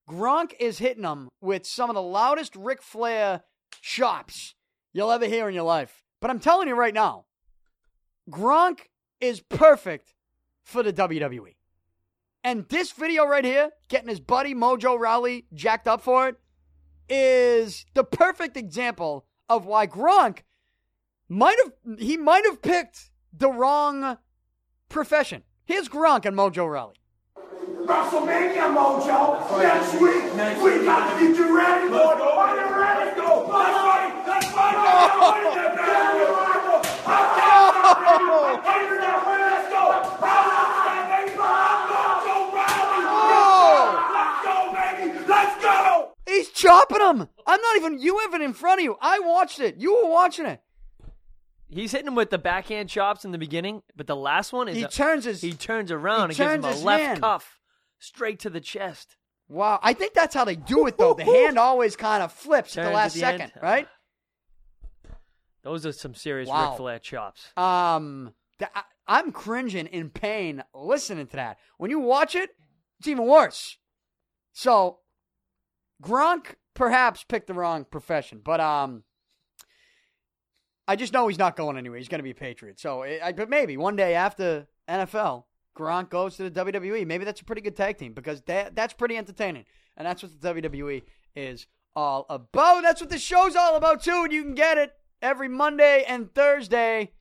Gronk 0.09 0.53
is 0.59 0.79
hitting 0.79 1.03
them 1.03 1.29
with 1.41 1.65
some 1.65 1.89
of 1.89 1.95
the 1.95 2.01
loudest 2.01 2.55
Ric 2.55 2.81
Flair 2.81 3.43
chops 3.81 4.55
you'll 4.93 5.11
ever 5.11 5.25
hear 5.25 5.49
in 5.49 5.55
your 5.55 5.63
life. 5.63 6.03
But 6.21 6.29
I'm 6.29 6.39
telling 6.39 6.67
you 6.67 6.75
right 6.75 6.93
now, 6.93 7.25
Gronk 8.29 8.79
is 9.19 9.41
perfect 9.41 10.13
for 10.63 10.83
the 10.83 10.93
WWE. 10.93 11.55
And 12.43 12.67
this 12.69 12.91
video 12.91 13.25
right 13.25 13.43
here, 13.43 13.71
getting 13.89 14.09
his 14.09 14.19
buddy 14.19 14.53
Mojo 14.53 14.99
Rawley 14.99 15.45
jacked 15.53 15.87
up 15.87 16.01
for 16.01 16.27
it, 16.29 16.35
is 17.09 17.85
the 17.93 18.03
perfect 18.03 18.57
example 18.57 19.25
of 19.49 19.65
why 19.65 19.87
Gronk 19.87 20.39
might 21.29 21.57
have 21.63 21.99
he 21.99 22.17
might 22.17 22.45
have 22.45 22.61
picked 22.61 23.11
the 23.31 23.49
wrong 23.49 24.17
profession. 24.89 25.43
Here's 25.65 25.89
Gronk 25.89 26.25
and 26.25 26.37
Mojo 26.37 26.69
Rawley. 26.69 26.95
WrestleMania 27.85 28.73
Mojo 28.73 29.61
next 29.61 29.93
week. 29.93 30.23
we 30.63 30.85
got 30.85 31.19
to 31.19 31.27
get 31.27 31.35
you 31.35 31.57
ready 31.57 31.87
for 31.89 31.95
it. 31.95 32.21
Are 32.21 32.55
you 32.55 32.81
ready? 32.81 33.05
Let's 33.05 33.15
go. 33.17 33.47
Let's 33.49 33.77
go. 33.77 34.31
Let's 34.31 34.53
go, 34.53 34.53
baby. 34.53 34.53
Let's 34.53 34.53
go. 34.53 34.72
He's 46.27 46.49
chopping 46.49 46.99
him. 47.01 47.27
I'm 47.45 47.61
not 47.61 47.75
even 47.77 47.99
you 47.99 48.17
have 48.19 48.33
it 48.33 48.41
in 48.41 48.53
front 48.53 48.79
of 48.79 48.83
you. 48.83 48.95
I 49.01 49.19
watched 49.19 49.59
it. 49.59 49.75
You 49.77 49.93
were 49.95 50.09
watching 50.09 50.45
it. 50.45 50.61
He's 51.69 51.91
hitting 51.91 52.07
him 52.07 52.15
with 52.15 52.29
the 52.29 52.37
backhand 52.37 52.89
chops 52.89 53.25
in 53.25 53.31
the 53.31 53.37
beginning, 53.37 53.81
but 53.95 54.07
the 54.07 54.15
last 54.15 54.53
one 54.53 54.67
is 54.67 54.77
He 54.77 54.83
a- 54.83 54.87
turns 54.87 55.25
his 55.25 55.41
he 55.41 55.53
turns 55.53 55.91
around 55.91 56.31
he 56.33 56.41
and 56.43 56.63
gives 56.63 56.75
him 56.81 56.83
a 56.83 56.85
left 56.85 57.03
hand. 57.03 57.21
cuff 57.21 57.59
straight 57.99 58.39
to 58.41 58.49
the 58.49 58.61
chest. 58.61 59.17
Wow, 59.49 59.79
I 59.83 59.93
think 59.93 60.13
that's 60.13 60.33
how 60.35 60.45
they 60.45 60.55
do 60.55 60.85
it 60.87 60.97
though. 60.97 61.13
The 61.15 61.23
hand 61.25 61.57
always 61.57 61.95
kind 61.95 62.21
of 62.23 62.31
flips 62.31 62.77
at 62.77 62.85
the 62.85 62.91
last 62.91 63.15
at 63.17 63.19
the 63.21 63.27
end. 63.27 63.39
second, 63.51 63.61
right? 63.61 63.87
Those 65.63 65.85
are 65.85 65.91
some 65.91 66.13
serious 66.13 66.49
Wow. 66.49 66.69
Ric 66.69 66.77
Flair 66.77 66.99
chops. 66.99 67.57
Um, 67.57 68.33
th- 68.59 68.71
I, 68.75 68.83
I'm 69.07 69.31
cringing 69.31 69.87
in 69.87 70.09
pain 70.09 70.63
listening 70.73 71.27
to 71.27 71.35
that. 71.37 71.57
When 71.77 71.89
you 71.89 71.99
watch 71.99 72.35
it, 72.35 72.51
it's 72.99 73.07
even 73.07 73.25
worse. 73.25 73.77
So, 74.51 74.99
Gronk 76.01 76.55
perhaps 76.73 77.23
picked 77.23 77.47
the 77.47 77.53
wrong 77.53 77.85
profession, 77.85 78.41
but 78.43 78.59
um, 78.59 79.03
I 80.87 80.95
just 80.95 81.13
know 81.13 81.27
he's 81.27 81.39
not 81.39 81.55
going 81.55 81.77
anywhere. 81.77 81.97
He's 81.97 82.07
going 82.07 82.19
to 82.19 82.23
be 82.23 82.31
a 82.31 82.35
Patriot. 82.35 82.79
So, 82.79 83.03
it, 83.03 83.21
I, 83.23 83.31
but 83.31 83.49
maybe 83.49 83.77
one 83.77 83.95
day 83.95 84.15
after 84.15 84.67
NFL, 84.87 85.45
Gronk 85.77 86.09
goes 86.09 86.37
to 86.37 86.49
the 86.49 86.65
WWE. 86.65 87.05
Maybe 87.07 87.25
that's 87.25 87.41
a 87.41 87.45
pretty 87.45 87.61
good 87.61 87.75
tag 87.75 87.97
team 87.97 88.13
because 88.13 88.41
that 88.43 88.75
that's 88.75 88.93
pretty 88.93 89.17
entertaining, 89.17 89.65
and 89.97 90.05
that's 90.05 90.23
what 90.23 90.39
the 90.39 90.53
WWE 90.53 91.03
is 91.35 91.67
all 91.95 92.25
about. 92.29 92.83
That's 92.83 93.01
what 93.01 93.09
the 93.09 93.17
show's 93.17 93.55
all 93.55 93.75
about 93.75 94.03
too, 94.03 94.23
and 94.23 94.31
you 94.31 94.43
can 94.43 94.55
get 94.55 94.77
it 94.77 94.93
every 95.23 95.47
Monday 95.47 96.03
and 96.07 96.31
Thursday. 96.35 97.11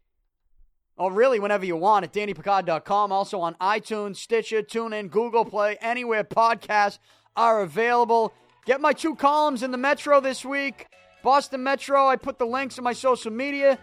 Or 0.98 1.10
really, 1.10 1.40
whenever 1.40 1.64
you 1.64 1.76
want 1.76 2.04
at 2.04 2.12
DannyPicard.com. 2.12 3.12
Also 3.12 3.40
on 3.40 3.54
iTunes, 3.54 4.16
Stitcher, 4.16 4.62
TuneIn, 4.62 5.10
Google 5.10 5.44
Play, 5.44 5.78
anywhere 5.80 6.22
podcasts 6.22 6.98
are 7.34 7.62
available. 7.62 8.34
Get 8.66 8.80
my 8.80 8.92
two 8.92 9.14
columns 9.16 9.62
in 9.62 9.70
the 9.70 9.78
Metro 9.78 10.20
this 10.20 10.44
week. 10.44 10.86
Boston 11.22 11.62
Metro, 11.62 12.06
I 12.06 12.16
put 12.16 12.38
the 12.38 12.44
links 12.44 12.76
in 12.76 12.84
my 12.84 12.92
social 12.92 13.32
media. 13.32 13.78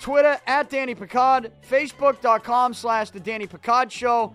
Twitter, 0.00 0.38
at 0.46 0.70
Danny 0.70 0.94
Picard. 0.94 1.50
Facebook.com 1.68 2.74
slash 2.74 3.10
The 3.10 3.20
Danny 3.20 3.46
Picard 3.46 3.90
Show. 3.90 4.34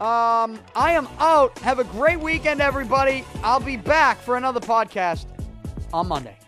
Um, 0.00 0.58
I 0.74 0.92
am 0.92 1.06
out. 1.18 1.56
Have 1.60 1.78
a 1.78 1.84
great 1.84 2.18
weekend, 2.18 2.60
everybody. 2.60 3.24
I'll 3.44 3.60
be 3.60 3.76
back 3.76 4.18
for 4.18 4.36
another 4.36 4.60
podcast 4.60 5.26
on 5.92 6.08
Monday. 6.08 6.41